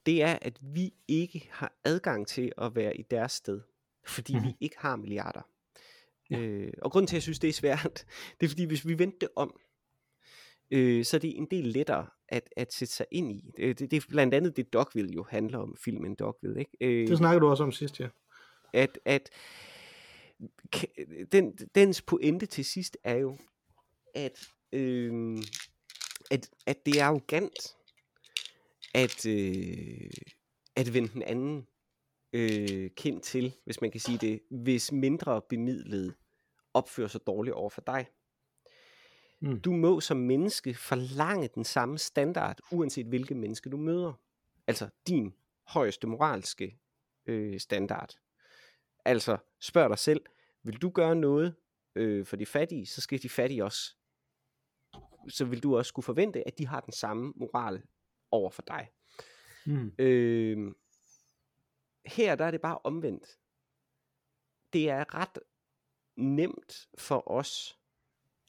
det 0.05 0.24
er, 0.24 0.39
at 0.41 0.59
vi 0.61 0.93
ikke 1.07 1.49
har 1.51 1.74
adgang 1.84 2.28
til 2.28 2.51
at 2.57 2.76
være 2.76 2.97
i 2.97 3.01
deres 3.01 3.32
sted, 3.32 3.61
fordi. 4.07 4.36
Mhm. 4.36 4.43
vi 4.43 4.55
ikke 4.59 4.76
har 4.80 4.95
milliarder. 4.95 5.41
Ja. 6.30 6.39
Øh, 6.39 6.74
og 6.82 6.91
grunden 6.91 7.07
til, 7.07 7.13
at 7.13 7.18
jeg 7.18 7.24
synes, 7.24 7.39
det 7.39 7.47
er 7.47 7.53
svært, 7.53 8.05
det 8.39 8.45
er 8.45 8.49
fordi, 8.49 8.63
hvis 8.63 8.88
vi 8.88 8.99
vendte 8.99 9.18
det 9.22 9.30
om, 9.36 9.59
øh, 10.72 11.05
så 11.05 11.18
er 11.18 11.20
det 11.20 11.38
en 11.38 11.47
del 11.51 11.65
lettere 11.65 12.07
at, 12.30 12.49
at 12.57 12.74
sætte 12.74 12.93
sig 12.93 13.05
ind 13.11 13.32
i. 13.32 13.51
Det, 13.57 13.80
det, 13.80 13.91
det 13.91 13.97
er 13.97 14.07
blandt 14.09 14.34
andet 14.34 14.57
det, 14.57 14.74
Dogville 14.74 15.13
jo 15.13 15.26
handler 15.30 15.57
om, 15.59 15.78
filmen 15.84 16.15
Dogville. 16.15 16.59
Ikke? 16.59 16.78
Øh, 16.82 17.07
Det 17.07 17.18
snakker 17.18 17.39
du 17.39 17.47
også 17.47 17.63
om 17.63 17.72
sidst, 17.72 17.99
ja. 17.99 18.07
at, 18.74 18.99
at 19.05 19.30
den, 21.32 21.57
dens 21.76 22.01
pointe 22.01 22.45
til 22.45 22.65
sidst 22.65 22.97
er 23.03 23.15
jo, 23.15 23.38
at, 24.15 24.47
øh, 24.72 25.38
at, 26.32 26.49
at 26.65 26.86
det 26.86 26.99
er 26.99 27.05
arrogant 27.05 27.75
at, 28.93 29.25
øh, 29.25 30.09
at 30.75 30.93
vende 30.93 31.09
den 31.13 31.21
anden 31.21 31.67
øh, 32.34 32.89
kind 32.89 33.21
til, 33.21 33.55
hvis 33.63 33.82
man 33.82 33.91
kan 33.91 33.99
sige 33.99 34.17
det, 34.17 34.41
hvis 34.49 34.91
mindre 34.91 35.41
bemidlet 35.49 36.15
opfører 36.73 37.07
sig 37.07 37.21
dårligt 37.28 37.53
over 37.53 37.69
for 37.69 37.82
dig. 37.82 38.07
Mm. 39.39 39.61
Du 39.61 39.71
må 39.71 39.99
som 39.99 40.17
menneske 40.17 40.73
forlange 40.73 41.49
den 41.55 41.63
samme 41.63 41.97
standard, 41.97 42.59
uanset 42.71 43.05
hvilket 43.05 43.38
menneske 43.38 43.69
du 43.69 43.78
møder. 43.78 44.13
Altså 44.67 44.89
din 45.07 45.34
højeste 45.67 46.07
moralske 46.07 46.80
øh, 47.25 47.59
standard. 47.59 48.09
Altså 49.05 49.38
spørg 49.59 49.89
dig 49.89 49.97
selv, 49.97 50.21
vil 50.63 50.82
du 50.82 50.89
gøre 50.89 51.15
noget 51.15 51.55
øh, 51.95 52.25
for 52.25 52.36
de 52.36 52.45
fattige, 52.45 52.86
så 52.86 53.01
skal 53.01 53.23
de 53.23 53.30
fattige 53.30 53.63
også. 53.63 53.96
Så 55.30 55.45
vil 55.45 55.63
du 55.63 55.78
også 55.78 55.89
skulle 55.89 56.03
forvente, 56.03 56.47
at 56.47 56.57
de 56.57 56.67
har 56.67 56.80
den 56.80 56.93
samme 56.93 57.34
moral 57.36 57.84
over 58.32 58.49
for 58.49 58.61
dig. 58.67 58.89
Mm. 59.65 59.91
Øh, 59.99 60.71
her 62.05 62.36
der 62.36 62.45
er 62.45 62.51
det 62.51 62.61
bare 62.61 62.80
omvendt. 62.84 63.38
Det 64.73 64.89
er 64.89 65.15
ret 65.15 65.39
nemt 66.15 66.89
for 66.97 67.32
os, 67.32 67.80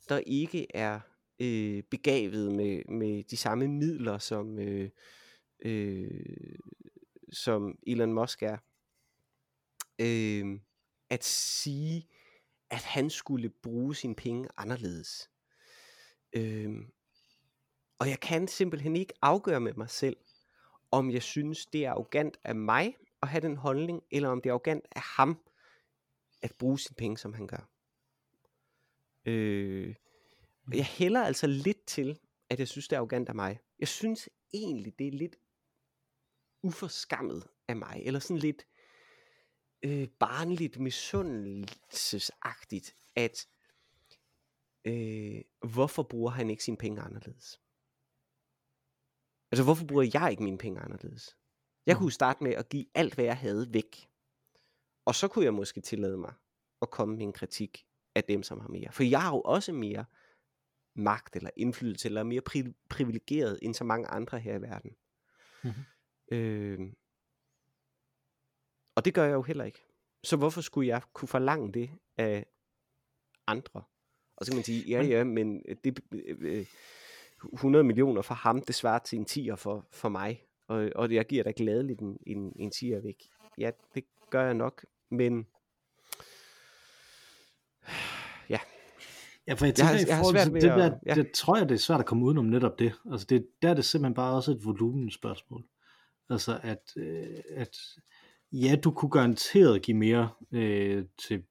der 0.08 0.18
ikke 0.18 0.66
er 0.76 1.00
øh, 1.40 1.82
begavet 1.82 2.52
med, 2.52 2.84
med 2.84 3.24
de 3.24 3.36
samme 3.36 3.68
midler, 3.68 4.18
som, 4.18 4.58
øh, 4.58 4.90
øh, 5.60 6.58
som 7.32 7.78
Elon 7.86 8.12
Musk 8.12 8.42
er, 8.42 8.58
øh, 9.98 10.60
at 11.10 11.24
sige, 11.24 12.08
at 12.70 12.82
han 12.82 13.10
skulle 13.10 13.48
bruge 13.48 13.94
sine 13.94 14.14
penge 14.14 14.48
anderledes. 14.56 15.30
Øh, 16.32 16.70
og 17.98 18.08
jeg 18.08 18.20
kan 18.20 18.48
simpelthen 18.48 18.96
ikke 18.96 19.14
afgøre 19.22 19.60
med 19.60 19.74
mig 19.74 19.90
selv, 19.90 20.16
om 20.90 21.10
jeg 21.10 21.22
synes, 21.22 21.66
det 21.66 21.84
er 21.84 21.90
arrogant 21.90 22.38
af 22.44 22.54
mig 22.54 22.96
at 23.22 23.28
have 23.28 23.40
den 23.40 23.56
holdning, 23.56 24.02
eller 24.10 24.28
om 24.28 24.40
det 24.40 24.50
er 24.50 24.52
arrogant 24.52 24.84
af 24.92 25.00
ham 25.00 25.40
at 26.42 26.52
bruge 26.58 26.78
sine 26.78 26.94
penge, 26.94 27.18
som 27.18 27.34
han 27.34 27.46
gør. 27.46 27.70
Øh, 29.24 29.94
jeg 30.72 30.86
hælder 30.86 31.24
altså 31.24 31.46
lidt 31.46 31.86
til, 31.86 32.18
at 32.50 32.58
jeg 32.58 32.68
synes, 32.68 32.88
det 32.88 32.96
er 32.96 33.00
arrogant 33.00 33.28
af 33.28 33.34
mig. 33.34 33.60
Jeg 33.78 33.88
synes 33.88 34.28
egentlig, 34.52 34.98
det 34.98 35.08
er 35.08 35.12
lidt 35.12 35.36
uforskammet 36.62 37.46
af 37.68 37.76
mig, 37.76 38.02
eller 38.04 38.20
sådan 38.20 38.38
lidt 38.38 38.66
øh, 39.82 40.08
barnligt 40.08 40.78
misundelsesagtigt, 40.78 42.96
at 43.16 43.48
øh, 44.84 45.40
hvorfor 45.72 46.02
bruger 46.02 46.30
han 46.30 46.50
ikke 46.50 46.64
sine 46.64 46.76
penge 46.76 47.00
anderledes? 47.00 47.60
Altså, 49.52 49.64
hvorfor 49.64 49.86
bruger 49.86 50.10
jeg 50.14 50.30
ikke 50.30 50.42
mine 50.42 50.58
penge 50.58 50.80
anderledes? 50.80 51.36
Jeg 51.86 51.96
kunne 51.96 52.12
starte 52.12 52.44
med 52.44 52.52
at 52.52 52.68
give 52.68 52.86
alt, 52.94 53.14
hvad 53.14 53.24
jeg 53.24 53.38
havde 53.38 53.72
væk. 53.72 54.10
Og 55.04 55.14
så 55.14 55.28
kunne 55.28 55.44
jeg 55.44 55.54
måske 55.54 55.80
tillade 55.80 56.18
mig 56.18 56.34
at 56.82 56.90
komme 56.90 57.16
med 57.16 57.26
en 57.26 57.32
kritik 57.32 57.86
af 58.14 58.24
dem, 58.24 58.42
som 58.42 58.60
har 58.60 58.68
mere. 58.68 58.92
For 58.92 59.02
jeg 59.02 59.22
har 59.22 59.30
jo 59.30 59.40
også 59.40 59.72
mere 59.72 60.04
magt 60.94 61.36
eller 61.36 61.50
indflydelse, 61.56 62.08
eller 62.08 62.22
mere 62.22 62.42
pri- 62.50 62.86
privilegeret 62.90 63.58
end 63.62 63.74
så 63.74 63.84
mange 63.84 64.06
andre 64.08 64.38
her 64.38 64.54
i 64.58 64.62
verden. 64.62 64.96
Mm-hmm. 65.64 65.84
Øh, 66.32 66.92
og 68.94 69.04
det 69.04 69.14
gør 69.14 69.24
jeg 69.24 69.34
jo 69.34 69.42
heller 69.42 69.64
ikke. 69.64 69.84
Så 70.24 70.36
hvorfor 70.36 70.60
skulle 70.60 70.88
jeg 70.88 71.02
kunne 71.12 71.28
forlange 71.28 71.72
det 71.72 71.90
af 72.16 72.46
andre? 73.46 73.82
Og 74.38 74.46
så 74.46 74.50
kan 74.50 74.56
man 74.56 74.64
sige, 74.64 74.84
ja 74.88 75.02
ja, 75.02 75.24
men 75.24 75.62
det, 75.84 76.00
øh, 76.12 76.66
100 77.52 77.84
millioner 77.84 78.22
for 78.22 78.34
ham, 78.34 78.62
det 78.62 78.74
svarer 78.74 78.98
til 78.98 79.18
en 79.18 79.26
10'er 79.30 79.54
for, 79.54 79.86
for 79.92 80.08
mig. 80.08 80.42
Og, 80.68 80.90
og 80.94 81.12
jeg 81.12 81.26
giver 81.26 81.42
da 81.42 81.52
gladeligt 81.56 82.00
en, 82.00 82.18
en, 82.26 82.52
en 82.56 82.72
10'er 82.74 83.02
væk. 83.02 83.28
Ja, 83.58 83.70
det 83.94 84.04
gør 84.30 84.44
jeg 84.44 84.54
nok, 84.54 84.84
men 85.10 85.46
ja. 88.50 88.58
Ja, 89.46 89.54
for 89.54 89.66
jeg 89.66 89.74
tænker, 89.74 89.92
jeg, 89.92 90.08
jeg 90.08 90.18
i 90.18 90.20
forhold 90.22 90.44
til 90.44 90.54
det 90.54 90.62
der, 90.62 90.90
at, 90.90 90.98
ja. 91.06 91.14
det 91.14 91.32
tror 91.32 91.56
jeg, 91.56 91.68
det 91.68 91.74
er 91.74 91.78
svært 91.78 92.00
at 92.00 92.06
komme 92.06 92.24
udenom 92.24 92.44
netop 92.44 92.78
det. 92.78 92.92
Altså 93.10 93.26
det, 93.26 93.46
der 93.62 93.70
er 93.70 93.74
det 93.74 93.84
simpelthen 93.84 94.14
bare 94.14 94.36
også 94.36 94.50
et 94.50 94.64
volumenspørgsmål. 94.64 95.64
Altså 96.30 96.60
at, 96.62 96.82
øh, 96.96 97.38
at 97.50 97.76
ja, 98.52 98.76
du 98.84 98.90
kunne 98.90 99.10
garanteret 99.10 99.82
give 99.82 99.96
mere 99.96 100.30
øh, 100.52 101.04
til, 101.26 101.42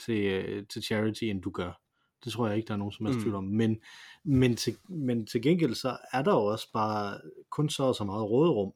til, 0.00 0.24
øh, 0.24 0.66
til 0.66 0.82
charity, 0.82 1.24
end 1.24 1.42
du 1.42 1.50
gør. 1.50 1.83
Det 2.24 2.32
tror 2.32 2.48
jeg 2.48 2.56
ikke, 2.56 2.66
der 2.66 2.74
er 2.74 2.78
nogen 2.78 2.92
som 2.92 3.06
helst 3.06 3.18
mm. 3.18 3.22
tvivl 3.22 3.36
om. 3.36 3.44
Men, 3.44 3.80
men, 4.24 4.56
til, 4.56 4.76
men 4.88 5.26
til 5.26 5.42
gengæld 5.42 5.74
så 5.74 5.96
er 6.12 6.22
der 6.22 6.32
jo 6.32 6.44
også 6.44 6.72
bare 6.72 7.20
kun 7.50 7.68
så 7.68 7.82
og 7.82 7.94
så 7.94 8.04
meget 8.04 8.30
råderum 8.30 8.72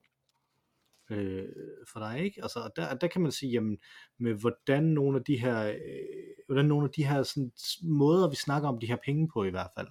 øh, 1.10 1.44
for 1.92 2.00
dig, 2.00 2.24
ikke? 2.24 2.42
Altså, 2.42 2.70
der, 2.76 2.94
der 2.94 3.06
kan 3.06 3.22
man 3.22 3.32
sige, 3.32 3.52
jamen, 3.52 3.78
med 4.18 4.34
hvordan 4.34 4.84
nogle 4.84 5.18
af 5.18 5.24
de 5.24 5.40
her, 5.40 5.68
øh, 5.68 5.76
hvordan 6.46 6.64
nogle 6.64 6.84
af 6.84 6.90
de 6.90 7.04
her 7.04 7.22
sådan, 7.22 7.52
måder, 7.82 8.30
vi 8.30 8.36
snakker 8.36 8.68
om 8.68 8.78
de 8.78 8.86
her 8.86 8.96
penge 9.04 9.28
på 9.34 9.44
i 9.44 9.50
hvert 9.50 9.70
fald, 9.76 9.88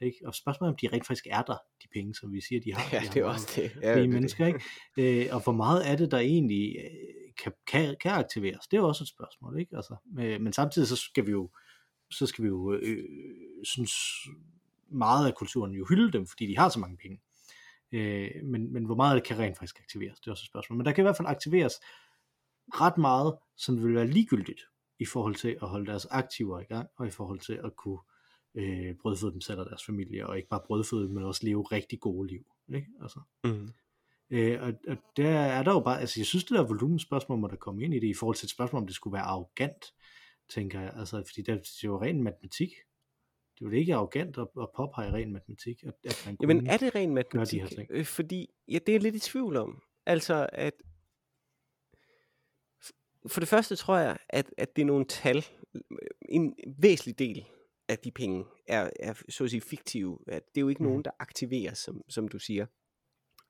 ikke? 0.00 0.18
Og 0.24 0.34
spørgsmålet 0.34 0.68
er, 0.68 0.72
om 0.72 0.78
de 0.82 0.96
rent 0.96 1.06
faktisk 1.06 1.26
er 1.30 1.42
der, 1.42 1.56
de 1.82 1.88
penge, 1.94 2.14
som 2.14 2.32
vi 2.32 2.40
siger, 2.40 2.60
de 2.60 2.74
har. 2.74 2.88
Ja, 2.92 3.00
de 3.00 3.14
det 3.14 3.16
er 3.16 3.24
også 3.24 3.52
det. 3.56 3.82
Ja, 3.82 4.00
det, 4.00 4.08
mennesker, 4.08 4.46
ikke? 4.46 4.60
Øh, 4.98 5.34
og 5.34 5.42
hvor 5.42 5.52
meget 5.52 5.90
er 5.90 5.96
det, 5.96 6.10
der 6.10 6.18
egentlig 6.18 6.76
øh, 6.78 7.32
kan, 7.42 7.52
kan, 7.66 7.96
kan 8.00 8.12
aktiveres? 8.12 8.66
Det 8.66 8.76
er 8.76 8.80
jo 8.80 8.88
også 8.88 9.04
et 9.04 9.08
spørgsmål, 9.08 9.58
ikke? 9.60 9.76
Altså, 9.76 9.96
øh, 10.18 10.40
men 10.40 10.52
samtidig 10.52 10.88
så 10.88 10.96
skal 10.96 11.26
vi 11.26 11.30
jo, 11.30 11.50
så 12.10 12.26
skal 12.26 12.44
vi 12.44 12.48
jo 12.48 12.72
øh, 12.72 13.08
synes 13.64 13.92
meget 14.88 15.26
af 15.26 15.34
kulturen 15.34 15.72
jo 15.72 15.86
hylde 15.88 16.12
dem, 16.12 16.26
fordi 16.26 16.46
de 16.46 16.58
har 16.58 16.68
så 16.68 16.78
mange 16.78 16.96
penge. 16.96 17.20
Øh, 17.92 18.44
men, 18.44 18.72
men 18.72 18.84
hvor 18.84 18.94
meget 18.94 19.14
det 19.14 19.24
kan 19.24 19.38
rent 19.38 19.58
faktisk 19.58 19.80
aktiveres, 19.80 20.20
det 20.20 20.26
er 20.26 20.30
også 20.30 20.42
et 20.42 20.46
spørgsmål. 20.46 20.76
Men 20.76 20.86
der 20.86 20.92
kan 20.92 21.02
i 21.02 21.06
hvert 21.06 21.16
fald 21.16 21.28
aktiveres 21.28 21.74
ret 22.74 22.98
meget, 22.98 23.36
som 23.56 23.84
vil 23.84 23.94
være 23.94 24.06
ligegyldigt 24.06 24.60
i 24.98 25.04
forhold 25.04 25.34
til 25.34 25.58
at 25.62 25.68
holde 25.68 25.86
deres 25.86 26.06
aktiver 26.06 26.60
i 26.60 26.64
gang, 26.64 26.88
og 26.96 27.06
i 27.06 27.10
forhold 27.10 27.40
til 27.40 27.60
at 27.64 27.76
kunne 27.76 27.98
øh, 28.54 28.94
brødføde 28.94 29.32
dem 29.32 29.40
selv 29.40 29.60
og 29.60 29.66
deres 29.66 29.84
familie, 29.84 30.26
og 30.26 30.36
ikke 30.36 30.48
bare 30.48 30.60
brødføde 30.66 31.02
dem, 31.02 31.10
men 31.10 31.24
også 31.24 31.46
leve 31.46 31.62
rigtig 31.62 32.00
gode 32.00 32.28
liv. 32.28 32.44
Ikke? 32.74 32.86
Altså. 33.02 33.20
Mm. 33.44 33.68
Øh, 34.30 34.62
og, 34.62 34.72
og 34.88 34.96
der 35.16 35.30
er 35.30 35.62
der 35.62 35.72
jo 35.72 35.80
bare, 35.80 36.00
altså 36.00 36.20
jeg 36.20 36.26
synes 36.26 36.44
det 36.44 36.56
der 36.58 36.66
volumenspørgsmål 36.66 37.38
må 37.38 37.48
der 37.48 37.56
komme 37.56 37.84
ind 37.84 37.94
i 37.94 37.98
det, 37.98 38.06
i 38.06 38.14
forhold 38.14 38.36
til 38.36 38.46
et 38.46 38.50
spørgsmål, 38.50 38.82
om 38.82 38.86
det 38.86 38.96
skulle 38.96 39.14
være 39.14 39.22
arrogant, 39.22 39.84
tænker 40.50 40.80
jeg, 40.80 40.92
altså 40.96 41.22
fordi 41.26 41.42
det 41.42 41.48
er 41.48 41.80
jo 41.84 42.02
ren 42.02 42.22
matematik, 42.22 42.70
det 43.54 43.66
er 43.66 43.70
jo 43.70 43.76
ikke 43.76 43.94
arrogant 43.94 44.38
at, 44.38 44.48
at 44.60 44.68
påpege 44.76 45.12
ren 45.12 45.32
matematik, 45.32 45.84
at, 45.84 45.94
at 46.04 46.22
man 46.26 46.36
Jamen 46.40 46.66
er 46.66 46.76
det 46.76 46.94
ren 46.94 47.14
matematik? 47.14 47.60
De 47.60 47.60
her 47.60 47.68
ting. 47.68 47.88
Øh, 47.90 48.04
fordi, 48.04 48.48
ja, 48.68 48.74
det 48.74 48.88
er 48.88 48.92
jeg 48.92 49.02
lidt 49.02 49.14
i 49.14 49.20
tvivl 49.20 49.56
om. 49.56 49.82
Altså, 50.06 50.48
at 50.52 50.74
for 53.26 53.40
det 53.40 53.48
første 53.48 53.76
tror 53.76 53.96
jeg, 53.96 54.18
at, 54.28 54.54
at 54.58 54.76
det 54.76 54.82
er 54.82 54.86
nogle 54.86 55.04
tal, 55.04 55.46
en 56.28 56.54
væsentlig 56.78 57.18
del 57.18 57.46
af 57.88 57.98
de 57.98 58.10
penge 58.10 58.44
er, 58.68 58.90
er 59.00 59.22
så 59.28 59.44
at 59.44 59.50
sige 59.50 59.60
fiktive. 59.60 60.18
At 60.26 60.42
det 60.54 60.60
er 60.60 60.60
jo 60.60 60.68
ikke 60.68 60.82
mm. 60.82 60.88
nogen, 60.88 61.04
der 61.04 61.10
aktiveres, 61.18 61.78
som, 61.78 62.02
som 62.08 62.28
du 62.28 62.38
siger. 62.38 62.66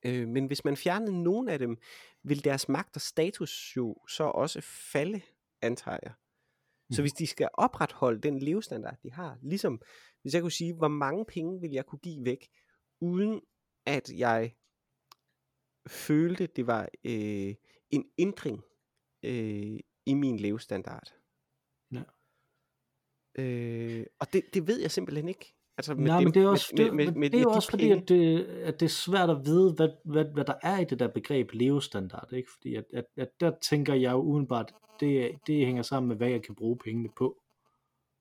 Øh, 0.04 0.28
men 0.28 0.46
hvis 0.46 0.64
man 0.64 0.76
fjernede 0.76 1.22
nogen 1.22 1.48
af 1.48 1.58
dem, 1.58 1.76
vil 2.22 2.44
deres 2.44 2.68
magt 2.68 2.96
og 2.96 3.00
status 3.00 3.76
jo 3.76 3.96
så 4.08 4.24
også 4.24 4.60
falde, 4.92 5.20
antager 5.62 5.98
jeg. 6.02 6.12
Så 6.90 7.00
mm. 7.00 7.02
hvis 7.02 7.12
de 7.12 7.26
skal 7.26 7.48
opretholde 7.54 8.20
den 8.20 8.38
levestandard, 8.38 8.96
de 9.02 9.12
har, 9.12 9.38
ligesom 9.42 9.82
hvis 10.22 10.34
jeg 10.34 10.42
kunne 10.42 10.52
sige, 10.52 10.74
hvor 10.74 10.88
mange 10.88 11.24
penge 11.24 11.60
vil 11.60 11.70
jeg 11.70 11.86
kunne 11.86 11.98
give 11.98 12.24
væk, 12.24 12.48
uden 13.00 13.40
at 13.86 14.10
jeg 14.16 14.54
følte, 15.88 16.46
det 16.46 16.66
var 16.66 16.88
øh, 17.04 17.54
en 17.90 18.10
ændring 18.18 18.62
øh, 19.22 19.80
i 20.06 20.14
min 20.14 20.36
levestandard. 20.36 21.14
Ja. 21.92 22.02
Øh, 23.38 24.06
og 24.20 24.32
det, 24.32 24.54
det 24.54 24.66
ved 24.66 24.80
jeg 24.80 24.90
simpelthen 24.90 25.28
ikke. 25.28 25.54
Altså 25.80 25.94
med 25.94 26.04
Nej, 26.04 26.16
det, 26.16 26.24
men 26.24 26.34
det 26.34 26.42
er 26.42 26.48
også, 26.48 26.72
med, 26.76 26.90
med, 26.90 27.06
med, 27.06 27.14
med, 27.14 27.30
det 27.30 27.38
er 27.38 27.42
jo 27.42 27.50
også 27.50 27.70
fordi, 27.70 27.90
at 27.90 28.08
det, 28.08 28.44
at 28.44 28.80
det 28.80 28.86
er 28.86 28.90
svært 28.90 29.30
at 29.30 29.40
vide, 29.44 29.72
hvad, 29.72 29.88
hvad, 30.04 30.24
hvad 30.24 30.44
der 30.44 30.54
er 30.62 30.78
i 30.78 30.84
det 30.84 30.98
der 30.98 31.08
begreb 31.08 31.52
levestandard. 31.52 32.32
Ikke? 32.32 32.50
Fordi 32.56 32.74
at, 32.74 32.84
at, 32.92 33.04
at 33.16 33.28
der 33.40 33.52
tænker 33.62 33.94
jeg 33.94 34.12
jo 34.12 34.20
udenbart, 34.20 34.72
det, 35.00 35.32
det 35.46 35.66
hænger 35.66 35.82
sammen 35.82 36.08
med, 36.08 36.16
hvad 36.16 36.28
jeg 36.28 36.42
kan 36.42 36.54
bruge 36.54 36.78
pengene 36.84 37.08
på. 37.18 37.42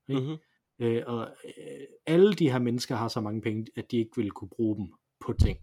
Ikke? 0.10 0.22
Mm-hmm. 0.22 0.38
Øh, 0.86 1.04
og 1.08 1.28
øh, 1.46 1.86
alle 2.06 2.34
de 2.34 2.52
her 2.52 2.60
mennesker 2.60 2.96
har 2.96 3.08
så 3.08 3.22
mange 3.22 3.42
penge, 3.42 3.66
at 3.76 3.92
de 3.92 3.98
ikke 3.98 4.12
vil 4.16 4.32
kunne 4.32 4.50
bruge 4.50 4.78
dem 4.78 4.94
på 5.20 5.34
ting. 5.34 5.60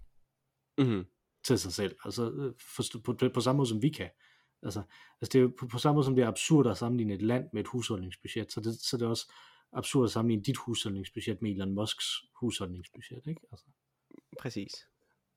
Mm-hmm. 0.78 1.04
Til 1.44 1.58
sig 1.58 1.72
selv. 1.72 1.96
Altså 2.04 2.30
øh, 2.30 2.52
for, 2.76 2.82
på, 3.04 3.12
på, 3.12 3.28
på 3.34 3.40
samme 3.40 3.56
måde 3.56 3.68
som 3.68 3.82
vi 3.82 3.88
kan. 3.88 4.08
Altså, 4.62 4.82
altså 5.20 5.32
det 5.32 5.34
er 5.34 5.42
jo 5.42 5.52
på, 5.58 5.66
på 5.66 5.78
samme 5.78 5.94
måde 5.94 6.04
som 6.04 6.14
det 6.14 6.24
er 6.24 6.28
absurd 6.28 6.66
at 6.66 6.76
sammenligne 6.76 7.14
et 7.14 7.22
land 7.22 7.44
med 7.52 7.60
et 7.60 7.68
husholdningsbudget, 7.68 8.52
så 8.52 8.60
det, 8.60 8.74
så 8.74 8.96
det 8.96 9.02
er 9.04 9.08
også 9.08 9.32
absurd 9.76 10.04
at 10.04 10.10
sammenligne 10.10 10.42
dit 10.42 10.56
husholdningsbudget 10.56 11.42
med 11.42 11.50
Elon 11.50 11.74
Musks 11.74 12.06
husholdningsbudget, 12.40 13.26
ikke? 13.26 13.40
Altså. 13.52 13.66
Præcis. 14.40 14.72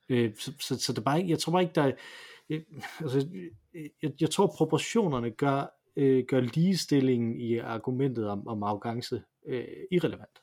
Øh, 0.09 0.35
så, 0.35 0.53
så, 0.59 0.79
så 0.79 0.93
det 0.93 1.03
bare 1.03 1.17
ikke, 1.17 1.29
jeg 1.29 1.39
tror 1.39 1.51
bare 1.51 1.61
ikke, 1.61 1.75
der 1.75 1.81
er, 1.81 1.91
øh, 2.49 2.61
altså, 2.99 3.27
jeg, 4.01 4.11
jeg 4.21 4.29
tror 4.29 4.53
proportionerne 4.57 5.31
gør, 5.31 5.65
øh, 5.95 6.25
gør 6.27 6.39
ligestillingen 6.39 7.41
i 7.41 7.57
argumentet 7.57 8.29
om, 8.29 8.47
om 8.47 8.63
arrogance 8.63 9.23
øh, 9.47 9.67
irrelevant. 9.91 10.39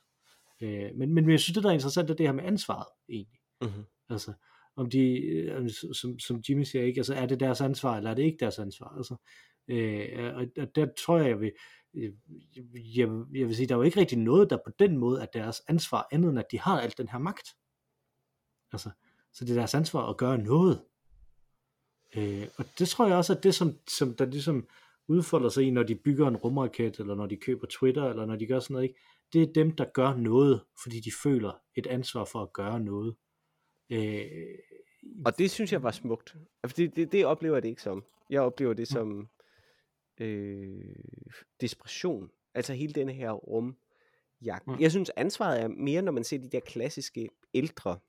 Øh, 0.61 0.95
men, 0.95 1.13
men 1.13 1.31
jeg 1.31 1.39
synes, 1.39 1.55
det 1.55 1.63
der 1.63 1.69
er 1.69 1.73
interessant, 1.73 2.09
er 2.09 2.13
det 2.13 2.25
her 2.25 2.33
med 2.33 2.43
ansvaret, 2.43 2.87
egentlig. 3.09 3.39
Mm-hmm. 3.61 3.83
Altså, 4.09 4.33
om 4.75 4.89
de, 4.89 5.21
øh, 5.21 5.69
som, 5.69 6.19
som 6.19 6.41
Jimmy 6.49 6.63
siger, 6.63 6.83
ikke, 6.83 6.99
altså 6.99 7.13
er 7.13 7.25
det 7.25 7.39
deres 7.39 7.61
ansvar, 7.61 7.97
eller 7.97 8.09
er 8.09 8.15
det 8.15 8.23
ikke 8.23 8.39
deres 8.39 8.59
ansvar, 8.59 8.93
altså, 8.97 9.15
øh, 9.67 10.35
og, 10.35 10.45
og 10.57 10.75
der 10.75 10.87
tror 11.05 11.17
jeg, 11.17 11.27
jeg 11.27 11.39
vil, 11.39 11.51
jeg, 12.95 13.09
jeg 13.33 13.47
vil 13.47 13.55
sige, 13.55 13.67
der 13.67 13.75
er 13.75 13.79
jo 13.79 13.83
ikke 13.83 13.99
rigtig 13.99 14.17
noget, 14.17 14.49
der 14.49 14.57
på 14.65 14.71
den 14.79 14.97
måde 14.97 15.21
er 15.21 15.25
deres 15.25 15.61
ansvar, 15.67 16.07
andet 16.11 16.29
end 16.29 16.39
at 16.39 16.51
de 16.51 16.59
har 16.59 16.81
alt 16.81 16.97
den 16.97 17.09
her 17.09 17.19
magt. 17.19 17.47
Altså, 18.71 18.89
så 19.33 19.45
det 19.45 19.51
er 19.51 19.55
deres 19.55 19.73
ansvar 19.73 20.09
at 20.09 20.17
gøre 20.17 20.37
noget. 20.37 20.81
Øh, 22.15 22.47
og 22.57 22.65
det 22.79 22.89
tror 22.89 23.07
jeg 23.07 23.17
også, 23.17 23.33
at 23.33 23.43
det 23.43 23.55
som, 23.55 23.79
som 23.87 24.15
der 24.15 24.25
ligesom 24.25 24.67
udfolder 25.07 25.49
sig 25.49 25.63
i, 25.63 25.69
når 25.69 25.83
de 25.83 25.95
bygger 25.95 26.27
en 26.27 26.37
rumraket, 26.37 26.99
eller 26.99 27.15
når 27.15 27.25
de 27.25 27.37
køber 27.37 27.67
Twitter, 27.67 28.03
eller 28.03 28.25
når 28.25 28.35
de 28.35 28.47
gør 28.47 28.59
sådan 28.59 28.73
noget, 28.73 28.83
ikke? 28.83 28.99
det 29.33 29.41
er 29.41 29.53
dem, 29.53 29.71
der 29.71 29.85
gør 29.85 30.13
noget, 30.13 30.61
fordi 30.83 30.99
de 30.99 31.11
føler 31.23 31.61
et 31.75 31.87
ansvar 31.87 32.25
for 32.25 32.41
at 32.41 32.53
gøre 32.53 32.79
noget. 32.79 33.15
Øh, 33.89 34.25
og 35.25 35.37
det 35.37 35.51
synes 35.51 35.71
jeg 35.71 35.83
var 35.83 35.91
smukt. 35.91 36.35
Altså, 36.63 36.75
det, 36.77 36.95
det, 36.95 37.11
det 37.11 37.25
oplever 37.25 37.55
jeg 37.55 37.63
det 37.63 37.69
ikke 37.69 37.81
som. 37.81 38.03
Jeg 38.29 38.41
oplever 38.41 38.73
det 38.73 38.87
som 38.87 39.29
øh, 40.19 40.95
desperation. 41.61 42.29
Altså 42.53 42.73
hele 42.73 42.93
den 42.93 43.09
her 43.09 43.31
rumjagt. 43.31 44.67
Jeg 44.79 44.91
synes 44.91 45.11
ansvaret 45.15 45.61
er 45.61 45.67
mere, 45.67 46.01
når 46.01 46.11
man 46.11 46.23
ser 46.23 46.37
de 46.37 46.49
der 46.49 46.59
klassiske 46.59 47.29
ældre 47.53 47.99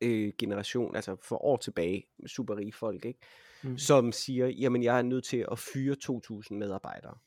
øh, 0.00 0.32
generation, 0.38 0.96
altså 0.96 1.16
for 1.22 1.44
år 1.44 1.56
tilbage, 1.56 2.06
superrige 2.26 2.72
folk, 2.72 3.04
ikke? 3.04 3.20
Mm. 3.62 3.78
som 3.78 4.12
siger, 4.12 4.46
jamen 4.46 4.82
jeg 4.82 4.98
er 4.98 5.02
nødt 5.02 5.24
til 5.24 5.46
at 5.52 5.58
fyre 5.58 5.96
2.000 6.04 6.54
medarbejdere. 6.54 7.18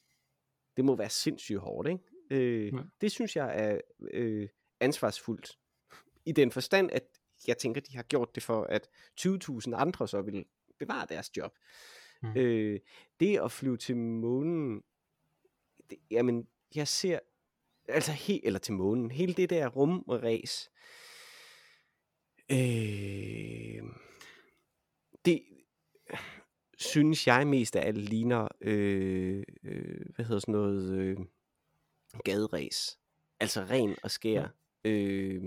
Det 0.77 0.85
må 0.85 0.95
være 0.95 1.09
sindssygt 1.09 1.59
hårdt, 1.59 1.89
ikke? 1.89 2.03
Øh, 2.31 2.73
ja. 2.73 2.79
Det 3.01 3.11
synes 3.11 3.35
jeg 3.35 3.69
er 3.69 3.81
øh, 4.13 4.47
ansvarsfuldt. 4.79 5.57
I 6.25 6.31
den 6.31 6.51
forstand, 6.51 6.91
at 6.91 7.03
jeg 7.47 7.57
tænker, 7.57 7.81
de 7.81 7.95
har 7.95 8.03
gjort 8.03 8.35
det 8.35 8.43
for, 8.43 8.63
at 8.63 8.89
20.000 9.21 9.75
andre 9.75 10.07
så 10.07 10.21
vil 10.21 10.45
bevare 10.79 11.05
deres 11.09 11.37
job. 11.37 11.51
Mm. 12.21 12.37
Øh, 12.37 12.79
det 13.19 13.39
at 13.39 13.51
flyve 13.51 13.77
til 13.77 13.97
månen, 13.97 14.83
det, 15.89 15.97
jamen, 16.11 16.47
jeg 16.75 16.87
ser, 16.87 17.19
altså 17.87 18.11
he, 18.11 18.45
eller 18.45 18.59
til 18.59 18.73
månen, 18.73 19.11
hele 19.11 19.33
det 19.33 19.49
der 19.49 19.67
rumræs, 19.67 20.69
øh, 22.51 23.83
det 25.25 25.43
synes 26.77 27.27
jeg 27.27 27.47
mest 27.47 27.75
af 27.75 27.87
alt 27.87 27.97
ligner, 27.97 28.47
øh, 28.61 29.43
øh, 29.63 30.05
hvad 30.15 30.25
hedder 30.25 30.39
sådan 30.39 30.51
noget, 30.51 30.91
øh, 30.97 31.17
gaderæs. 32.23 32.99
Altså 33.39 33.61
ren 33.61 33.95
og 34.03 34.11
skær, 34.11 34.47
øh, 34.83 35.43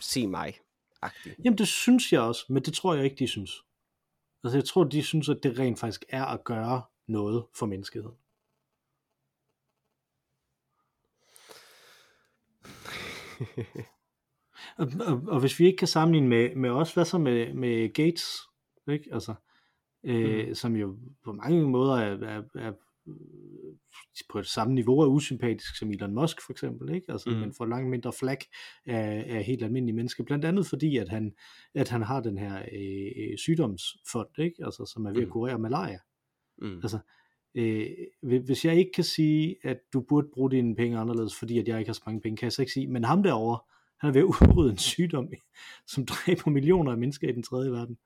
se 0.00 0.26
mig. 0.26 0.58
-agtig. 1.04 1.34
Jamen 1.44 1.58
det 1.58 1.68
synes 1.68 2.12
jeg 2.12 2.20
også, 2.20 2.44
men 2.48 2.62
det 2.62 2.74
tror 2.74 2.94
jeg 2.94 3.04
ikke, 3.04 3.16
de 3.16 3.28
synes. 3.28 3.64
Altså 4.44 4.58
jeg 4.58 4.64
tror, 4.64 4.84
de 4.84 5.02
synes, 5.02 5.28
at 5.28 5.42
det 5.42 5.58
rent 5.58 5.78
faktisk 5.78 6.04
er 6.08 6.24
at 6.24 6.44
gøre 6.44 6.82
noget 7.06 7.44
for 7.54 7.66
menneskeheden. 7.66 8.16
og, 14.78 14.88
og, 15.06 15.22
og 15.26 15.40
hvis 15.40 15.60
vi 15.60 15.66
ikke 15.66 15.76
kan 15.76 15.88
sammenligne 15.88 16.28
med, 16.28 16.54
med 16.54 16.70
os, 16.70 16.94
hvad 16.94 17.04
så 17.04 17.18
med, 17.18 17.54
med 17.54 17.92
Gates? 17.92 18.40
Ikke? 18.88 19.08
Altså, 19.12 19.34
øh, 20.04 20.48
mm. 20.48 20.54
som 20.54 20.76
jo 20.76 20.96
på 21.24 21.32
mange 21.32 21.68
måder 21.68 21.94
er, 21.94 22.38
er, 22.38 22.42
er 22.54 22.72
på 24.30 24.38
et 24.38 24.46
samme 24.46 24.74
niveau 24.74 25.00
er 25.00 25.06
usympatisk 25.06 25.78
som 25.78 25.90
Elon 25.90 26.14
Musk 26.14 26.36
for 26.46 26.52
eksempel, 26.52 26.94
ikke? 26.94 27.12
Altså, 27.12 27.30
mm. 27.30 27.36
men 27.36 27.54
får 27.54 27.66
langt 27.66 27.90
mindre 27.90 28.12
flak 28.12 28.44
af, 28.86 29.24
af 29.28 29.44
helt 29.44 29.62
almindelige 29.62 29.96
mennesker, 29.96 30.24
blandt 30.24 30.44
andet 30.44 30.66
fordi, 30.66 30.96
at 30.96 31.08
han, 31.08 31.34
at 31.74 31.88
han 31.88 32.02
har 32.02 32.20
den 32.20 32.38
her 32.38 32.62
øh, 32.72 33.30
øh 33.30 33.38
sygdomsfond, 33.38 34.28
ikke? 34.38 34.64
Altså, 34.64 34.90
som 34.92 35.06
er 35.06 35.12
ved 35.12 35.22
at 35.22 35.26
mm. 35.26 35.32
kurere 35.32 35.58
malaria. 35.58 35.98
Mm. 36.58 36.80
Altså, 36.82 36.98
øh, 37.54 37.86
hvis 38.22 38.64
jeg 38.64 38.76
ikke 38.76 38.92
kan 38.94 39.04
sige, 39.04 39.56
at 39.62 39.78
du 39.92 40.00
burde 40.00 40.28
bruge 40.34 40.50
dine 40.50 40.76
penge 40.76 40.98
anderledes, 40.98 41.38
fordi 41.38 41.58
at 41.58 41.68
jeg 41.68 41.78
ikke 41.78 41.88
har 41.88 41.94
så 41.94 42.02
mange 42.06 42.20
penge, 42.20 42.36
kan 42.36 42.44
jeg 42.44 42.52
så 42.52 42.62
ikke 42.62 42.72
sige, 42.72 42.86
men 42.86 43.04
ham 43.04 43.22
derovre, 43.22 43.58
han 44.00 44.08
er 44.08 44.12
ved 44.12 44.20
at 44.20 44.24
udrydde 44.24 44.70
en 44.70 44.78
sygdom, 44.78 45.28
som 45.92 46.06
dræber 46.06 46.50
millioner 46.50 46.92
af 46.92 46.98
mennesker 46.98 47.28
i 47.28 47.32
den 47.32 47.42
tredje 47.42 47.70
verden, 47.70 47.98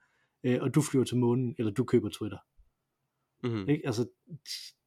øh, 0.44 0.58
og 0.60 0.74
du 0.74 0.82
flyver 0.82 1.04
til 1.04 1.16
månen, 1.16 1.54
eller 1.58 1.72
du 1.72 1.84
køber 1.84 2.08
Twitter. 2.08 2.38
Mm-hmm. 3.42 3.68
Ikke? 3.68 3.86
Altså, 3.86 4.08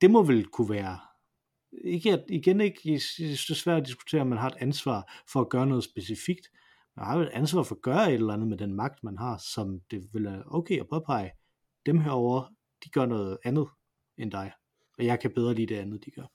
det 0.02 0.12
må 0.12 0.24
vel 0.24 0.46
kunne 0.46 0.70
være, 0.70 1.00
ikke 1.84 2.14
at, 2.14 2.26
igen 2.30 2.62
ikke, 2.62 2.80
det 2.84 2.96
er 3.50 3.56
svært 3.56 3.82
at 3.82 3.88
diskutere, 3.88 4.22
om 4.22 4.28
man 4.28 4.38
har 4.38 4.50
et 4.50 4.58
ansvar 4.60 5.24
for 5.32 5.42
at 5.42 5.50
gøre 5.50 5.68
noget 5.68 5.84
specifikt, 5.84 6.48
man 6.96 7.06
har 7.06 7.18
jo 7.18 7.22
et 7.22 7.30
ansvar 7.34 7.64
for 7.64 7.76
at 7.76 7.82
gøre 7.82 8.08
et 8.08 8.14
eller 8.14 8.34
andet 8.34 8.48
med 8.48 8.58
den 8.58 8.74
magt, 8.74 9.04
man 9.04 9.18
har, 9.18 9.38
som 9.38 9.82
det 9.92 10.10
vil 10.14 10.24
være 10.24 10.44
okay 10.46 10.80
at 10.80 10.90
påpege, 10.90 11.32
dem 11.86 12.00
herover 12.00 12.54
de 12.84 12.90
gør 12.90 13.06
noget 13.06 13.38
andet 13.44 13.68
end 14.18 14.32
dig, 14.32 14.52
og 14.98 15.06
jeg 15.06 15.20
kan 15.20 15.34
bedre 15.34 15.54
lide 15.54 15.74
det 15.74 15.80
andet, 15.80 16.06
de 16.06 16.12
gør. 16.12 16.26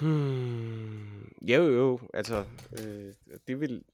Hmm, 0.00 1.32
jo 1.42 1.62
jo, 1.62 2.00
altså, 2.14 2.44
øh, 2.72 3.14
det 3.46 3.60
vil, 3.60 3.84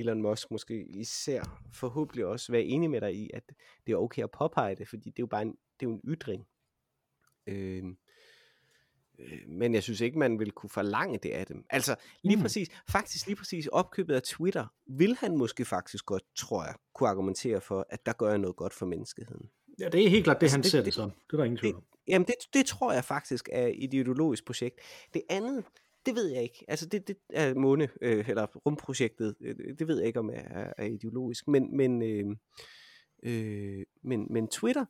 Elon 0.00 0.22
Musk 0.22 0.50
måske 0.50 0.84
især 0.84 1.62
forhåbentlig 1.74 2.26
også 2.26 2.52
være 2.52 2.62
enig 2.62 2.90
med 2.90 3.00
dig 3.00 3.14
i, 3.14 3.30
at 3.34 3.52
det 3.86 3.92
er 3.92 3.96
okay 3.96 4.22
at 4.22 4.30
påpege 4.30 4.74
det, 4.74 4.88
fordi 4.88 5.10
det 5.10 5.18
er 5.18 5.22
jo 5.22 5.26
bare 5.26 5.42
en, 5.42 5.50
det 5.80 5.86
er 5.86 5.90
jo 5.90 5.94
en 5.94 6.00
ytring. 6.04 6.46
Øh, 7.46 7.84
øh, 9.18 9.48
men 9.48 9.74
jeg 9.74 9.82
synes 9.82 10.00
ikke, 10.00 10.18
man 10.18 10.38
vil 10.38 10.52
kunne 10.52 10.70
forlange 10.70 11.18
det 11.18 11.30
af 11.30 11.46
dem. 11.46 11.64
Altså 11.70 11.96
lige 12.22 12.36
mm. 12.36 12.42
præcis, 12.42 12.68
faktisk 12.88 13.26
lige 13.26 13.36
præcis 13.36 13.66
opkøbet 13.66 14.14
af 14.14 14.22
Twitter, 14.22 14.66
vil 14.86 15.16
han 15.16 15.36
måske 15.36 15.64
faktisk 15.64 16.06
godt, 16.06 16.22
tror 16.36 16.64
jeg, 16.64 16.74
kunne 16.94 17.08
argumentere 17.08 17.60
for, 17.60 17.86
at 17.90 18.06
der 18.06 18.12
gør 18.12 18.28
jeg 18.28 18.38
noget 18.38 18.56
godt 18.56 18.72
for 18.72 18.86
menneskeheden. 18.86 19.50
Ja, 19.78 19.88
det 19.88 20.04
er 20.04 20.08
helt 20.08 20.24
klart 20.24 20.36
det, 20.40 20.44
altså, 20.44 20.56
han 20.56 20.62
det, 20.62 20.70
ser 20.70 20.78
det, 20.78 20.86
det 20.86 20.94
som. 20.94 21.10
Det 21.10 21.32
er 21.32 21.36
der 21.36 21.44
ingen 21.44 21.58
tvivl 21.58 21.76
om. 21.76 21.84
Jamen 22.08 22.26
det, 22.26 22.34
det 22.54 22.66
tror 22.66 22.92
jeg 22.92 23.04
faktisk 23.04 23.48
er 23.52 23.66
et 23.66 23.94
ideologisk 23.94 24.44
projekt. 24.44 24.80
Det 25.14 25.22
andet, 25.30 25.64
det 26.08 26.16
ved 26.16 26.28
jeg 26.28 26.42
ikke. 26.42 26.64
Altså 26.68 26.86
det, 26.86 27.08
det 27.08 27.16
er 27.30 27.54
måne, 27.54 27.88
øh, 28.00 28.28
eller 28.28 28.46
rumprojektet, 28.46 29.34
øh, 29.40 29.78
det 29.78 29.88
ved 29.88 29.98
jeg 29.98 30.06
ikke 30.06 30.18
om 30.18 30.30
er, 30.30 30.72
er 30.78 30.84
ideologisk, 30.84 31.48
men, 31.48 31.76
men, 31.76 32.02
øh, 32.02 32.36
øh, 33.22 33.86
men, 34.02 34.26
men 34.30 34.48
Twitter 34.48 34.84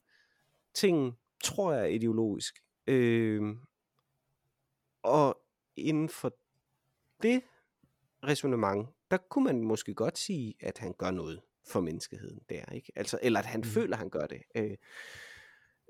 ting 0.75 1.19
tror 1.45 1.73
jeg 1.73 1.83
er 1.83 1.87
ideologisk. 1.87 2.55
Øh, 2.87 3.43
og 5.03 5.41
inden 5.77 6.09
for 6.09 6.37
det 7.23 7.43
resonemang, 8.25 8.89
der 9.11 9.17
kunne 9.17 9.45
man 9.45 9.63
måske 9.63 9.95
godt 9.95 10.19
sige, 10.19 10.55
at 10.61 10.79
han 10.79 10.93
gør 10.93 11.11
noget 11.11 11.41
for 11.67 11.81
menneskeheden 11.81 12.41
der, 12.49 12.73
ikke? 12.73 12.93
Altså, 12.97 13.19
eller 13.23 13.41
at 13.41 13.47
han 13.47 13.61
mm. 13.61 13.65
føler, 13.65 13.97
at 13.97 13.99
han 13.99 14.11
gør 14.11 14.27
det. 14.27 14.43
Øh, 14.55 14.77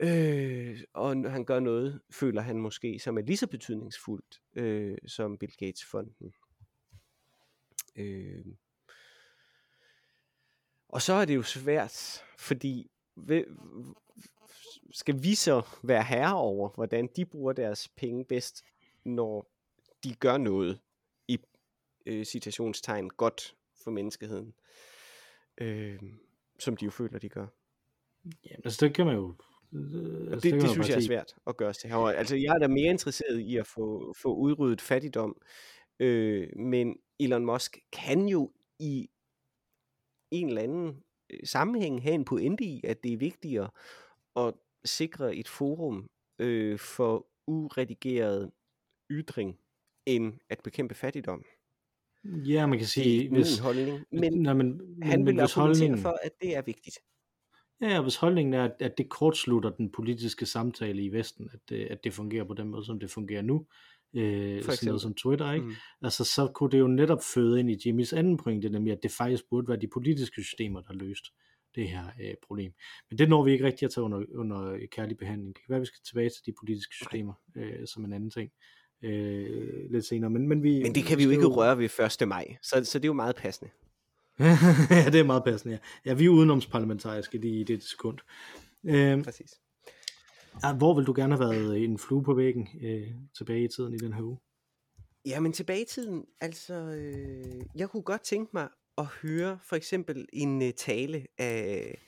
Øh, 0.00 0.80
og 0.92 1.16
når 1.16 1.30
han 1.30 1.44
gør 1.44 1.60
noget, 1.60 2.00
føler 2.10 2.42
han 2.42 2.58
måske, 2.58 2.98
som 2.98 3.18
er 3.18 3.22
lige 3.22 3.36
så 3.36 3.46
betydningsfuldt 3.46 4.40
øh, 4.56 4.98
som 5.06 5.38
Bill 5.38 5.52
Gates 5.58 5.84
fonden. 5.84 6.34
Øh. 7.96 8.44
Og 10.88 11.02
så 11.02 11.12
er 11.12 11.24
det 11.24 11.34
jo 11.34 11.42
svært, 11.42 12.24
fordi 12.38 12.90
skal 14.92 15.22
vi 15.22 15.34
så 15.34 15.62
være 15.82 16.02
herre 16.02 16.36
over, 16.36 16.68
hvordan 16.68 17.08
de 17.16 17.24
bruger 17.24 17.52
deres 17.52 17.88
penge 17.88 18.24
bedst, 18.24 18.64
når 19.04 19.50
de 20.04 20.14
gør 20.14 20.36
noget 20.36 20.80
i 21.28 21.38
øh, 22.06 22.24
citationstegn 22.24 23.08
godt 23.08 23.56
for 23.84 23.90
menneskeheden, 23.90 24.54
øh, 25.58 26.02
som 26.58 26.76
de 26.76 26.84
jo 26.84 26.90
føler, 26.90 27.18
de 27.18 27.28
gør. 27.28 27.46
Ja, 28.44 28.54
altså 28.64 28.86
det 28.86 28.94
kan 28.94 29.06
man 29.06 29.14
jo 29.14 29.34
det, 29.72 30.42
det, 30.42 30.52
det 30.52 30.70
synes 30.70 30.88
jeg 30.88 30.96
er 30.96 31.00
svært 31.00 31.34
at 31.46 31.56
gøre 31.56 31.72
til 31.72 31.90
herovre. 31.90 32.16
Altså, 32.16 32.36
jeg 32.36 32.54
er 32.54 32.58
da 32.58 32.68
mere 32.68 32.90
interesseret 32.90 33.38
i 33.38 33.56
at 33.56 33.66
få, 33.66 34.14
få 34.22 34.34
udryddet 34.34 34.80
fattigdom, 34.80 35.40
øh, 36.00 36.48
men 36.56 36.96
Elon 37.20 37.44
Musk 37.44 37.78
kan 37.92 38.28
jo 38.28 38.52
i 38.78 39.08
en 40.30 40.48
eller 40.48 40.62
anden 40.62 41.02
øh, 41.30 41.38
sammenhæng 41.44 42.02
have 42.02 42.14
en 42.14 42.24
pointe 42.24 42.64
i, 42.64 42.80
at 42.84 43.02
det 43.02 43.12
er 43.12 43.16
vigtigere 43.16 43.70
at 44.36 44.54
sikre 44.84 45.36
et 45.36 45.48
forum 45.48 46.10
øh, 46.38 46.78
for 46.78 47.26
uredigeret 47.46 48.50
ytring, 49.10 49.58
end 50.06 50.32
at 50.50 50.60
bekæmpe 50.64 50.94
fattigdom. 50.94 51.44
Ja, 52.24 52.66
man 52.66 52.78
kan 52.78 52.86
sige... 52.86 53.18
Det 53.18 53.26
er 53.26 53.30
hvis, 53.30 53.58
holdning. 53.58 54.04
Men, 54.12 54.32
nej, 54.42 54.54
men, 54.54 54.80
han 55.02 55.24
men, 55.24 55.26
vil 55.26 55.40
argumentere 55.40 55.64
holdningen... 55.64 55.98
for, 55.98 56.18
at 56.22 56.32
det 56.40 56.56
er 56.56 56.62
vigtigt. 56.62 56.98
Ja, 57.82 58.02
hvis 58.02 58.16
holdningen 58.16 58.54
er, 58.54 58.70
at 58.80 58.98
det 58.98 59.08
kortslutter 59.08 59.70
den 59.70 59.92
politiske 59.92 60.46
samtale 60.46 61.02
i 61.02 61.12
Vesten, 61.12 61.50
at 61.52 61.60
det, 61.68 61.84
at 61.84 62.04
det 62.04 62.12
fungerer 62.12 62.44
på 62.44 62.54
den 62.54 62.68
måde, 62.68 62.84
som 62.84 63.00
det 63.00 63.10
fungerer 63.10 63.42
nu, 63.42 63.66
øh, 64.14 64.62
sådan 64.62 64.86
noget 64.86 65.02
som 65.02 65.14
Twitter, 65.14 65.52
ikke? 65.52 65.66
Mm. 65.66 65.74
Altså, 66.02 66.24
så 66.24 66.46
kunne 66.54 66.70
det 66.70 66.78
jo 66.78 66.86
netop 66.86 67.22
føde 67.34 67.60
ind 67.60 67.70
i 67.70 67.78
Jimmys 67.86 68.12
anden 68.12 68.36
pointe, 68.36 68.68
nemlig 68.68 68.92
at 68.92 69.02
det 69.02 69.10
faktisk 69.10 69.44
burde 69.50 69.68
være 69.68 69.80
de 69.80 69.88
politiske 69.88 70.42
systemer, 70.42 70.80
der 70.80 70.92
løst 70.92 71.24
det 71.74 71.88
her 71.88 72.04
øh, 72.22 72.34
problem. 72.46 72.72
Men 73.10 73.18
det 73.18 73.28
når 73.28 73.44
vi 73.44 73.52
ikke 73.52 73.64
rigtig 73.64 73.86
at 73.86 73.90
tage 73.90 74.04
under, 74.04 74.22
under 74.34 74.78
kærlig 74.90 75.16
behandling. 75.18 75.54
Det 75.54 75.64
kan 75.64 75.70
være, 75.70 75.76
at 75.76 75.80
vi 75.80 75.86
skal 75.86 76.00
tilbage 76.06 76.30
til 76.30 76.46
de 76.46 76.52
politiske 76.60 76.94
systemer 76.94 77.32
øh, 77.56 77.86
som 77.86 78.04
en 78.04 78.12
anden 78.12 78.30
ting 78.30 78.50
øh, 79.02 79.90
lidt 79.90 80.04
senere. 80.04 80.30
Men, 80.30 80.48
men, 80.48 80.62
vi, 80.62 80.82
men 80.82 80.94
det 80.94 81.04
kan 81.04 81.18
vi 81.18 81.24
jo 81.24 81.30
ikke 81.30 81.46
røre 81.46 81.78
ved 81.78 82.20
1. 82.22 82.28
maj, 82.28 82.56
så, 82.62 82.84
så 82.84 82.98
det 82.98 83.04
er 83.04 83.08
jo 83.08 83.12
meget 83.12 83.36
passende. 83.36 83.70
ja, 84.90 85.10
det 85.12 85.20
er 85.20 85.24
meget 85.24 85.44
passende, 85.44 85.74
ja. 85.74 86.10
Ja, 86.10 86.14
vi 86.14 86.24
er 86.24 86.28
udenomsparlamentariske 86.28 87.38
lige 87.38 87.60
i 87.60 87.64
det 87.64 87.82
sekund. 87.82 88.18
Øh, 88.84 89.24
Præcis. 89.24 89.50
ja, 90.62 90.72
hvor 90.72 90.94
vil 90.94 91.06
du 91.06 91.12
gerne 91.16 91.36
have 91.36 91.50
været 91.50 91.84
en 91.84 91.98
flue 91.98 92.24
på 92.24 92.34
væggen 92.34 92.68
øh, 92.82 93.08
tilbage 93.38 93.64
i 93.64 93.68
tiden 93.68 93.94
i 93.94 93.96
den 93.96 94.12
her 94.12 94.22
uge? 94.22 94.38
Jamen 95.26 95.52
tilbage 95.52 95.82
i 95.82 95.86
tiden, 95.90 96.24
altså, 96.40 96.74
øh, 96.74 97.62
jeg 97.74 97.90
kunne 97.90 98.02
godt 98.02 98.22
tænke 98.22 98.50
mig 98.54 98.68
at 98.98 99.06
høre 99.06 99.58
for 99.68 99.76
eksempel 99.76 100.26
en 100.32 100.62
uh, 100.62 100.70
tale 100.76 101.26
af 101.38 101.98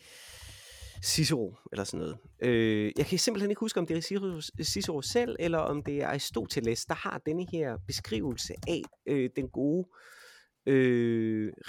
Cicero, 1.04 1.54
eller 1.72 1.84
sådan 1.84 1.98
noget. 2.00 2.18
Øh, 2.42 2.92
jeg 2.96 3.06
kan 3.06 3.18
simpelthen 3.18 3.50
ikke 3.50 3.60
huske, 3.60 3.80
om 3.80 3.86
det 3.86 3.96
er 3.96 4.00
Cicero, 4.00 4.40
Cicero 4.62 5.02
selv, 5.02 5.36
eller 5.38 5.58
om 5.58 5.82
det 5.82 6.02
er 6.02 6.06
Aristoteles, 6.08 6.86
der 6.86 6.94
har 6.94 7.22
denne 7.26 7.46
her 7.52 7.76
beskrivelse 7.86 8.54
af 8.68 8.82
øh, 9.06 9.30
den 9.36 9.48
gode 9.48 9.88
øh, 9.88 10.19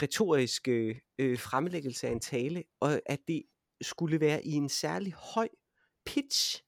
retoriske 0.02 1.02
øh, 1.20 1.40
fremlæggelse 1.40 2.08
af 2.08 2.12
en 2.12 2.20
tale, 2.20 2.64
og 2.80 3.02
at 3.06 3.20
det 3.28 3.44
skulle 3.82 4.20
være 4.20 4.46
i 4.46 4.52
en 4.52 4.70
særlig 4.70 5.14
høj 5.14 5.48
pitch, 6.06 6.64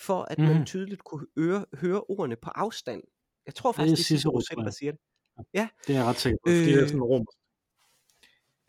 for 0.00 0.22
at 0.22 0.38
man 0.38 0.56
Mhm. 0.56 0.64
tydeligt 0.66 1.04
kunne 1.04 1.26
høre, 1.38 1.66
høre 1.74 2.00
ordene 2.00 2.36
på 2.36 2.50
afstand. 2.54 3.02
Jeg 3.46 3.54
tror 3.54 3.72
faktisk, 3.72 3.96
det 4.08 4.14
er 4.14 4.18
Cicero, 4.18 4.40
selv, 4.40 4.60
der 4.64 4.70
siger 4.70 4.92
det. 4.92 5.00
Det 5.86 5.96
er 5.96 6.04
ret 6.04 6.16
sikker 6.16 6.38
på, 6.46 6.50
fordi 6.50 6.58
det 6.64 6.74
er 6.74 6.82
Øh, 6.82 6.88
sådan 6.88 7.02
rum. 7.02 7.26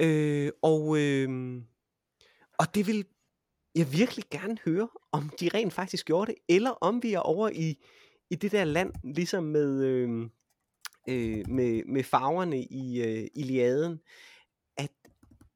Øh, 0.02 0.52
og, 0.62 0.98
øh, 1.00 1.62
og 2.60 2.76
det 2.76 2.88
vil 2.88 3.06
jeg 3.76 3.94
virkelig 3.94 4.26
gerne 4.32 4.58
høre, 4.66 4.90
om 5.12 5.30
de 5.40 5.50
rent 5.54 5.74
faktisk 5.74 6.06
gjorde 6.06 6.32
det, 6.32 6.40
eller 6.50 6.70
om 6.70 7.04
vi 7.04 7.14
er 7.14 7.20
over 7.20 7.50
i, 7.50 7.76
i 8.30 8.36
det 8.36 8.52
der 8.52 8.64
land, 8.64 8.94
ligesom 9.04 9.44
med, 9.44 9.84
øh, 9.84 10.30
øh, 11.12 11.49
med, 11.49 11.84
med 11.86 12.03
farverne 12.03 12.64
i 12.64 13.01
øh, 13.01 13.28
Iliaden, 13.36 13.99
at, 14.78 14.91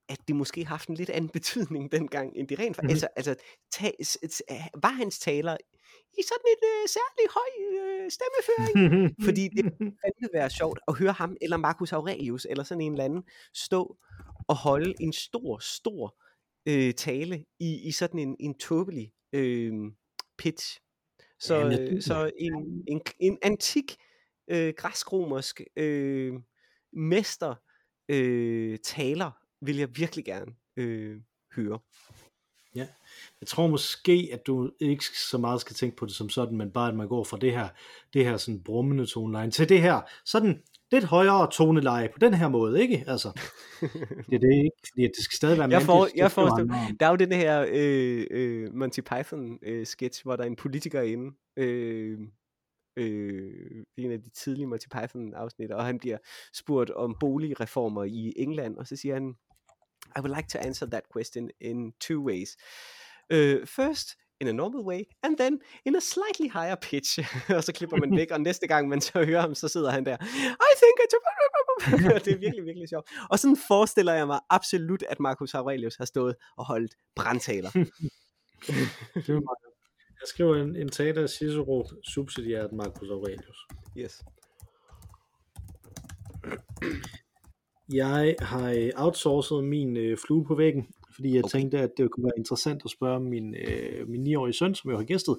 at 0.09 0.19
det 0.27 0.35
måske 0.35 0.65
har 0.65 0.75
haft 0.75 0.89
en 0.89 0.95
lidt 0.95 1.09
anden 1.09 1.29
betydning 1.29 1.91
dengang, 1.91 2.31
end 2.35 2.47
det 2.47 2.59
rent 2.59 2.75
faktisk... 2.75 2.91
Altså, 2.91 3.07
altså 3.15 3.35
ta, 3.71 3.91
s, 4.03 4.41
var 4.81 4.91
hans 4.91 5.19
taler 5.19 5.57
i 6.17 6.23
sådan 6.23 6.47
et 6.53 6.63
øh, 6.71 6.89
særlig 6.89 7.25
høj 7.37 7.51
øh, 7.73 8.11
stemmeføring? 8.11 9.15
Fordi 9.25 9.47
det 9.47 9.65
fandme 10.01 10.29
være 10.33 10.49
sjovt 10.49 10.79
at 10.87 10.97
høre 10.97 11.11
ham, 11.11 11.37
eller 11.41 11.57
Marcus 11.57 11.93
Aurelius, 11.93 12.47
eller 12.49 12.63
sådan 12.63 12.81
en 12.81 12.91
eller 12.91 13.05
anden, 13.05 13.23
stå 13.53 13.97
og 14.47 14.55
holde 14.55 14.93
en 14.99 15.13
stor, 15.13 15.57
stor 15.57 16.15
øh, 16.65 16.93
tale 16.93 17.45
i, 17.59 17.87
i 17.87 17.91
sådan 17.91 18.19
en, 18.19 18.35
en 18.39 18.53
tåbelig 18.53 19.13
øh, 19.33 19.73
pitch. 20.37 20.79
Så, 21.39 21.55
Ja, 21.55 21.81
øh, 21.81 22.01
så 22.01 22.31
en, 22.37 22.83
en, 22.87 23.01
en 23.19 23.37
antik 23.41 23.97
øh, 24.47 24.73
græsk-romersk 24.77 25.61
øh, 25.75 26.33
mester 26.93 27.55
øh, 28.09 28.77
taler 28.83 29.31
vil 29.61 29.77
jeg 29.77 29.97
virkelig 29.97 30.25
gerne 30.25 30.51
øh, 30.77 31.17
høre. 31.55 31.79
Jeg 33.41 33.47
tror 33.47 33.67
måske, 33.67 34.29
at 34.33 34.47
du 34.47 34.71
ikke 34.79 35.05
så 35.05 35.37
meget 35.37 35.61
skal 35.61 35.75
tænke 35.75 35.95
på 35.95 36.05
det 36.05 36.13
som 36.13 36.29
sådan, 36.29 36.57
men 36.57 36.71
bare 36.71 36.89
at 36.89 36.95
man 36.95 37.07
går 37.07 37.23
fra 37.23 37.37
det 37.37 37.51
her, 37.51 37.67
det 38.13 38.25
her 38.25 38.37
sådan 38.37 38.63
brummende 38.63 39.05
toneleje 39.05 39.51
til 39.51 39.69
det 39.69 39.81
her 39.81 40.01
sådan 40.25 40.61
lidt 40.91 41.03
højere 41.03 41.51
toneleje 41.51 42.09
på 42.13 42.19
den 42.19 42.33
her 42.33 42.47
måde, 42.47 42.81
ikke? 42.81 43.03
Altså, 43.07 43.31
det 44.29 44.35
er 44.35 44.39
det 44.39 44.53
ikke, 44.53 44.77
fordi 44.89 45.01
det 45.01 45.23
skal 45.23 45.35
stadig 45.35 45.57
være 45.57 45.69
Jeg, 45.69 45.85
mandigt, 45.87 46.15
jeg 46.15 46.31
forestiller 46.31 46.75
der 46.99 47.05
er 47.05 47.09
jo 47.09 47.15
den 47.15 47.31
her 47.31 47.65
øh, 47.69 48.27
øh, 48.31 48.73
Monty 48.73 48.99
Python 48.99 49.59
øh, 49.63 49.85
sketch, 49.85 50.23
hvor 50.23 50.35
der 50.35 50.43
er 50.43 50.47
en 50.47 50.55
politiker 50.55 51.01
inde, 51.01 51.35
øh, 51.57 52.19
øh, 52.97 53.85
en 53.97 54.11
af 54.11 54.21
de 54.21 54.29
tidlige 54.29 54.67
Monty 54.67 54.87
Python 54.87 55.33
afsnit, 55.33 55.71
og 55.71 55.85
han 55.85 55.99
bliver 55.99 56.17
spurgt 56.53 56.89
om 56.89 57.15
boligreformer 57.19 58.03
i 58.03 58.33
England, 58.35 58.77
og 58.77 58.87
så 58.87 58.95
siger 58.95 59.13
han, 59.13 59.35
I 60.17 60.19
would 60.19 60.35
like 60.35 60.49
to 60.49 60.59
answer 60.59 60.85
that 60.85 61.03
question 61.15 61.49
in 61.61 61.91
two 61.99 62.21
ways. 62.25 62.57
Uh, 63.33 63.65
first, 63.65 64.09
in 64.41 64.47
a 64.47 64.51
normal 64.51 64.81
way, 64.81 65.03
and 65.23 65.37
then 65.37 65.61
in 65.85 65.95
a 65.95 65.99
slightly 65.99 66.49
higher 66.53 66.75
pitch. 66.75 67.19
og 67.57 67.63
så 67.63 67.73
klipper 67.73 67.97
man 67.97 68.17
væk, 68.17 68.31
og 68.31 68.41
næste 68.41 68.67
gang 68.67 68.87
man 68.87 69.01
så 69.01 69.25
hører 69.25 69.41
ham, 69.41 69.55
så 69.55 69.67
sidder 69.67 69.91
han 69.91 70.05
der, 70.05 70.17
I 70.69 70.71
think 70.81 70.97
it's 71.03 71.15
a... 71.19 72.19
det 72.19 72.33
er 72.33 72.37
virkelig, 72.37 72.65
virkelig 72.65 72.89
sjovt. 72.89 73.09
Og 73.29 73.39
sådan 73.39 73.57
forestiller 73.67 74.13
jeg 74.13 74.27
mig 74.27 74.39
absolut, 74.49 75.03
at 75.09 75.19
Marcus 75.19 75.53
Aurelius 75.53 75.95
har 75.95 76.05
stået 76.05 76.35
og 76.57 76.65
holdt 76.65 76.95
brandtaler. 77.15 77.71
Det 79.15 79.29
er 79.29 79.33
meget. 79.33 79.74
Jeg 80.25 80.29
skriver 80.29 80.55
en, 80.55 80.75
en 80.75 80.89
tale 80.89 81.21
af 81.21 81.29
Cicero 81.29 81.85
subsidiært 82.03 82.71
Marcus 82.71 83.09
Aurelius. 83.09 83.67
yes. 83.97 84.23
Jeg 87.93 88.35
har 88.39 88.69
øh, 88.71 88.89
outsourcet 88.95 89.63
min 89.63 89.97
øh, 89.97 90.17
flue 90.17 90.45
på 90.45 90.55
væggen, 90.55 90.87
fordi 91.15 91.35
jeg 91.35 91.43
Okay. 91.43 91.59
tænkte, 91.59 91.79
at 91.79 91.91
det 91.97 92.11
kunne 92.11 92.23
være 92.23 92.37
interessant 92.37 92.81
at 92.85 92.91
spørge 92.91 93.19
min, 93.19 93.55
øh, 93.55 94.07
min 94.07 94.27
9-årige 94.35 94.53
søn, 94.53 94.75
som 94.75 94.91
jo 94.91 94.97
har 94.97 95.03
gæstet 95.03 95.37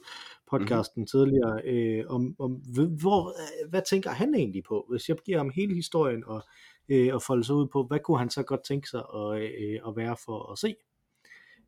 podcasten 0.50 1.00
mm-hmm. 1.00 1.06
tidligere, 1.06 1.60
øh, 1.64 2.04
om, 2.08 2.36
om 2.38 2.52
hvor, 3.00 3.28
øh, 3.28 3.70
hvad 3.70 3.82
tænker 3.90 4.10
han 4.10 4.34
egentlig 4.34 4.64
på? 4.68 4.86
Hvis 4.90 5.08
jeg 5.08 5.16
giver 5.24 5.38
ham 5.38 5.50
hele 5.54 5.74
historien 5.74 6.24
og, 6.26 6.42
øh, 6.88 7.14
og 7.14 7.22
folde 7.22 7.44
sig 7.44 7.54
ud 7.54 7.66
på, 7.66 7.86
hvad 7.86 7.98
kunne 7.98 8.18
han 8.18 8.30
så 8.30 8.42
godt 8.42 8.64
tænke 8.64 8.88
sig 8.88 9.02
at, 9.14 9.42
øh, 9.42 9.80
at 9.88 9.96
være 9.96 10.16
for 10.26 10.52
at 10.52 10.58
se? 10.58 10.74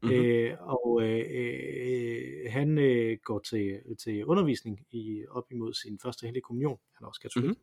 Mm-hmm. 0.03 0.17
Øh, 0.19 0.57
og 0.61 1.03
øh, 1.03 1.25
øh, 1.31 2.53
han 2.53 2.79
øh, 2.79 3.19
går 3.25 3.39
til, 3.39 3.81
til 4.05 4.25
undervisning 4.25 4.81
i, 4.91 5.25
op 5.31 5.45
imod 5.51 5.75
sin 5.75 5.99
første 6.03 6.27
hellige 6.27 6.43
kommunion. 6.43 6.79
Han 6.97 7.05
er 7.05 7.09
også 7.09 7.21
katolik. 7.21 7.51
Mhm. 7.51 7.59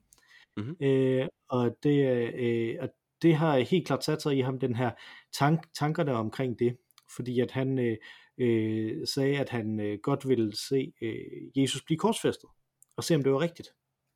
Mhm. 0.57 0.85
Øh, 0.85 1.27
og, 1.49 1.77
det, 1.83 2.33
øh, 2.35 2.75
og 2.81 2.89
det 3.21 3.35
har 3.35 3.59
helt 3.59 3.87
klart 3.87 4.03
sat 4.03 4.21
sig 4.21 4.37
i 4.37 4.41
ham, 4.41 4.59
den 4.59 4.75
her 4.75 4.91
tank, 5.33 5.73
tankerne 5.79 6.13
omkring 6.13 6.59
det. 6.59 6.77
Fordi 7.15 7.39
at 7.39 7.51
han 7.51 7.79
øh, 7.79 7.97
øh, 8.37 9.07
sagde, 9.07 9.37
at 9.39 9.49
han 9.49 9.79
øh, 9.79 9.99
godt 10.03 10.27
ville 10.29 10.55
se 10.57 10.93
øh, 11.01 11.61
Jesus 11.61 11.83
blive 11.83 11.97
korsfæstet. 11.97 12.49
Og 12.97 13.03
se, 13.03 13.15
om 13.15 13.23
det 13.23 13.31
var 13.31 13.39
rigtigt, 13.41 13.69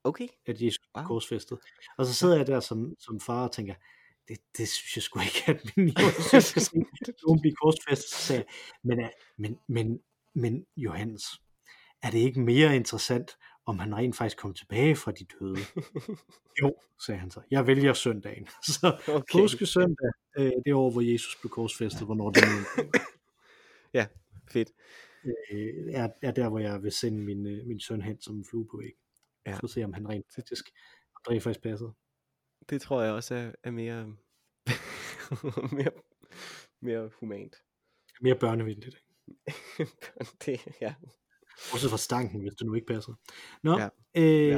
Okay. 0.04 0.28
at 0.46 0.62
Jesus 0.62 0.80
blev 0.94 1.02
Wow. 1.02 1.08
korsfæstet. 1.08 1.58
Og 1.98 2.06
så 2.06 2.14
sidder 2.14 2.38
jeg 2.38 2.48
der 2.48 2.60
som, 2.60 2.96
som 3.00 3.20
far 3.20 3.44
og 3.48 3.52
tænker, 3.52 3.74
det, 4.30 4.38
det 4.58 4.68
synes 4.68 4.96
jeg 4.96 5.04
sgu 5.04 5.20
ikke, 5.20 5.44
at 5.48 5.78
min 5.78 5.94
søn 6.32 6.42
skal 6.42 6.62
se 6.62 6.72
nogen 7.28 7.42
blive 7.42 7.56
korsfæstet. 7.56 8.46
Men, 8.84 9.00
er- 9.00 9.10
men, 9.38 9.60
men, 9.68 10.00
men 10.36 10.66
Johannes, 10.78 11.24
er 12.04 12.12
det 12.12 12.20
ikke 12.20 12.40
mere 12.42 12.76
interessant, 12.76 13.32
om 13.66 13.80
han 13.80 13.96
rent 13.96 14.16
faktisk 14.18 14.38
kom 14.38 14.54
tilbage 14.54 14.96
fra 14.96 15.12
de 15.12 15.26
døde? 15.40 15.58
jo, 16.62 16.76
sagde 17.06 17.20
han 17.20 17.32
så. 17.32 17.42
Jeg 17.52 17.68
vælger 17.68 17.94
søndagen. 17.94 18.48
Så 18.82 19.02
Okay. 19.08 19.40
påske 19.40 19.66
søndag, 19.66 20.12
øh, 20.38 20.52
det 20.66 20.74
år, 20.74 20.92
hvor 20.92 21.02
Jesus 21.02 21.38
blev 21.42 21.50
korsfæstet, 21.50 22.06
hvornår 22.06 22.30
det 22.32 22.44
nu 22.44 22.84
Ja, 23.94 24.08
fedt. 24.52 24.70
øh, 25.26 25.94
er, 25.94 26.10
er 26.22 26.32
der, 26.32 26.50
hvor 26.50 26.60
jeg 26.60 26.84
vil 26.84 26.92
sende 26.92 27.20
min, 27.20 27.46
øh, 27.48 27.66
min 27.68 27.80
søn 27.80 28.02
hen 28.02 28.22
som 28.22 28.36
en 28.38 28.46
flue 28.50 28.68
på 28.72 28.78
væggen. 28.78 29.00
Ja. 29.46 29.52
Ja. 29.52 29.58
Så 29.62 29.68
se, 29.68 29.84
om 29.84 29.94
han 29.94 30.10
rent 30.10 30.26
faktisk, 30.36 30.66
om 31.16 31.34
det 31.34 31.44
faktisk 31.44 31.64
passer. 31.64 31.92
Det 32.70 32.82
tror 32.82 33.02
jeg 33.02 33.14
også 33.14 33.36
er, 33.36 33.52
er 33.64 33.72
mere, 33.72 34.06
mere, 35.78 35.92
mere 36.82 37.10
humant. 37.20 37.56
Mere 38.22 38.36
børnevenligt. 38.36 39.04
det, 40.46 40.68
ja. 40.82 40.96
Også 41.74 41.90
fra 41.90 41.98
stanken, 41.98 42.42
hvis 42.42 42.54
det 42.54 42.68
nu 42.68 42.74
ikke 42.74 42.88
passer. 42.88 43.14
Nå, 43.64 43.78
Ja. 43.78 43.90
Øh, 44.18 44.48
Ja. 44.48 44.56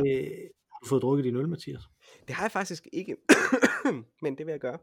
har 0.72 0.80
du 0.84 0.88
fået 0.90 1.02
drukket 1.02 1.24
din 1.26 1.36
øl, 1.36 1.50
Mathias? 1.50 1.82
Det 2.28 2.36
har 2.36 2.44
jeg 2.44 2.52
faktisk 2.52 2.88
ikke, 2.94 3.18
men 4.24 4.38
det 4.38 4.46
vil 4.46 4.52
jeg 4.52 4.60
gøre. 4.60 4.78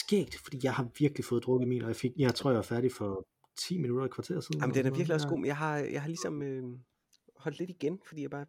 Skægt, 0.00 0.36
fordi 0.44 0.58
jeg 0.62 0.74
har 0.74 0.88
virkelig 0.98 1.24
fået 1.24 1.44
drukket 1.44 1.68
min, 1.68 1.82
og 1.82 1.88
jeg, 1.88 1.96
fik, 1.96 2.12
jeg 2.18 2.34
tror, 2.34 2.50
jeg 2.50 2.56
var 2.56 2.62
færdig 2.62 2.92
for 2.92 3.26
10 3.68 3.78
minutter 3.78 4.02
og 4.02 4.06
et 4.06 4.14
kvarter 4.14 4.40
siden. 4.40 4.60
Jamen, 4.60 4.74
den 4.74 4.86
er 4.86 4.90
virkelig 4.90 5.14
også 5.14 5.28
god, 5.28 5.38
men 5.38 5.46
jeg 5.46 5.56
har, 5.56 5.76
jeg 5.78 6.00
har 6.02 6.08
ligesom 6.08 6.42
øh, 6.42 6.62
holdt 7.36 7.58
lidt 7.58 7.70
igen, 7.70 8.00
fordi 8.06 8.22
jeg 8.22 8.30
bare 8.30 8.46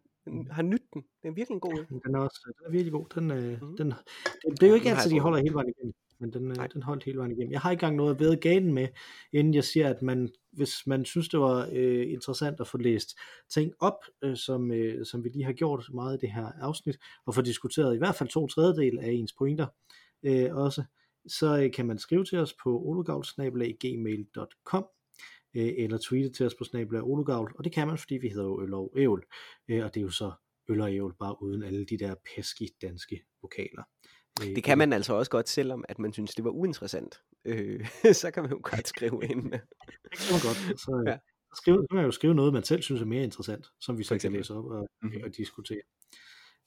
har 0.50 0.62
nydt 0.62 0.94
den. 0.94 1.02
Det 1.22 1.28
er 1.28 1.32
virkelig 1.32 1.54
en 1.54 1.60
god 1.60 1.78
øl. 1.78 2.00
Den 2.04 2.14
er 2.14 2.18
også 2.18 2.52
den 2.58 2.66
er 2.66 2.70
virkelig 2.70 2.92
god. 2.92 3.06
Den, 3.14 3.30
øh, 3.30 3.62
mm. 3.62 3.76
den, 3.76 3.90
det, 3.90 4.60
det 4.60 4.62
er 4.62 4.66
jo 4.66 4.72
Ja, 4.72 4.74
ikke 4.74 4.88
har 4.88 4.96
altid, 4.96 5.10
de 5.10 5.20
holder 5.20 5.38
hele 5.38 5.54
vejen 5.54 5.68
igennem, 5.68 5.94
men 6.18 6.32
den, 6.32 6.50
øh, 6.50 6.68
den 6.74 6.82
holdt 6.82 7.04
hele 7.04 7.18
vejen 7.18 7.32
igennem. 7.32 7.52
Jeg 7.52 7.60
har 7.60 7.70
ikke 7.70 7.82
engang 7.82 7.96
noget 7.96 8.14
at 8.14 8.20
ved 8.20 8.40
ganen 8.40 8.74
med, 8.74 8.88
inden 9.32 9.54
jeg 9.54 9.64
siger, 9.64 9.88
at 9.88 10.02
man, 10.02 10.28
hvis 10.52 10.86
man 10.86 11.04
synes, 11.04 11.28
det 11.28 11.40
var 11.40 11.68
øh, 11.72 12.12
interessant 12.12 12.60
at 12.60 12.68
få 12.68 12.78
læst 12.78 13.18
ting 13.50 13.72
op, 13.80 13.98
øh, 14.22 14.36
som, 14.36 14.72
øh, 14.72 15.06
som 15.06 15.24
vi 15.24 15.28
lige 15.28 15.44
har 15.44 15.52
gjort 15.52 15.90
meget 15.94 16.16
i 16.16 16.20
det 16.26 16.32
her 16.32 16.52
afsnit, 16.60 16.98
og 17.26 17.34
få 17.34 17.42
diskuteret 17.42 17.94
i 17.94 17.98
hvert 17.98 18.14
fald 18.14 18.28
to 18.28 18.46
tredjedel 18.46 18.98
af 18.98 19.10
ens 19.10 19.32
pointer 19.32 19.66
øh, 20.22 20.56
også, 20.56 20.84
så 21.28 21.62
øh, 21.62 21.72
kan 21.72 21.86
man 21.86 21.98
skrive 21.98 22.24
til 22.24 22.38
os 22.38 22.54
på 22.62 22.78
olugavl.gmail.com 22.78 24.86
øh, 25.56 25.72
eller 25.76 25.98
tweete 25.98 26.30
til 26.30 26.46
os 26.46 26.54
på 26.54 26.64
snabel 26.64 27.02
Olugavl, 27.02 27.52
og 27.58 27.64
det 27.64 27.72
kan 27.72 27.86
man, 27.86 27.98
fordi 27.98 28.14
vi 28.14 28.28
hedder 28.28 28.44
jo 28.44 28.62
Øl 28.62 28.74
og 28.74 28.92
Ævl, 28.96 29.24
øh, 29.68 29.84
og 29.84 29.94
det 29.94 30.00
er 30.00 30.04
jo 30.04 30.10
så 30.10 30.32
Øl 30.68 30.80
og 30.80 30.94
Ævl, 30.94 31.14
bare 31.18 31.42
uden 31.42 31.62
alle 31.62 31.86
de 31.86 31.98
der 31.98 32.14
pæske 32.14 32.70
danske 32.82 33.24
vokaler. 33.42 33.82
Øh, 34.42 34.54
det 34.54 34.64
kan 34.64 34.78
man 34.78 34.92
altså 34.92 35.14
også 35.14 35.30
godt, 35.30 35.48
selvom 35.48 35.84
at 35.88 35.98
man 35.98 36.12
synes, 36.12 36.34
det 36.34 36.44
var 36.44 36.50
uinteressant. 36.50 37.22
Øh, 37.44 37.88
så 38.22 38.30
kan 38.30 38.42
man 38.42 38.52
jo 38.52 38.60
godt 38.62 38.88
skrive 38.96 39.20
ind. 39.22 39.42
det 39.42 40.18
kan 40.18 40.32
man 40.32 40.40
godt. 40.42 40.80
Så, 40.80 41.04
ja. 41.06 41.16
skrive, 41.56 41.76
så 41.76 41.86
kan 41.90 41.96
man 41.96 42.04
jo 42.04 42.10
skrive 42.10 42.34
noget, 42.34 42.52
man 42.52 42.64
selv 42.64 42.82
synes 42.82 43.00
er 43.00 43.06
mere 43.06 43.24
interessant, 43.24 43.66
som 43.80 43.98
vi 43.98 44.04
så 44.04 44.18
kan 44.18 44.32
læse 44.32 44.54
op 44.54 44.64
og, 44.64 44.88
mm-hmm. 45.02 45.20
og 45.24 45.36
diskutere. 45.36 45.82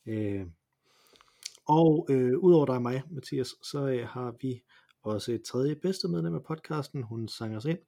Øh, 0.07 0.45
og 1.67 2.07
øh, 2.09 2.37
udover 2.37 2.65
dig 2.65 2.75
og 2.75 2.81
mig, 2.81 3.03
Mathias, 3.11 3.55
så 3.63 3.87
øh, 3.87 4.07
har 4.07 4.35
vi 4.41 4.61
også 5.03 5.31
et 5.31 5.43
tredje 5.43 5.75
bedste 5.75 6.07
medlem 6.07 6.35
af 6.35 6.43
podcasten. 6.43 7.03
Hun 7.03 7.27
sang 7.27 7.57
os 7.57 7.65
ind 7.65 7.79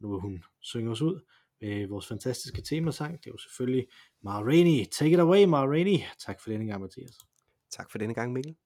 nu 0.00 0.10
vil 0.10 0.20
hun 0.20 0.44
synge 0.60 0.90
os 0.90 1.02
ud 1.02 1.20
med 1.60 1.86
vores 1.86 2.06
fantastiske 2.06 2.62
temasang. 2.62 3.12
Det 3.12 3.26
er 3.26 3.30
jo 3.30 3.38
selvfølgelig 3.38 3.86
Ma 4.22 4.42
Rainey. 4.42 4.86
Take 4.92 5.12
it 5.12 5.20
away, 5.20 5.44
Ma 5.44 5.66
Rainey. 5.66 5.98
Tak 6.26 6.40
for 6.40 6.50
denne 6.50 6.66
gang, 6.66 6.80
Mathias. 6.80 7.18
Tak 7.70 7.90
for 7.90 7.98
denne 7.98 8.14
gang, 8.14 8.32
Mikkel. 8.32 8.56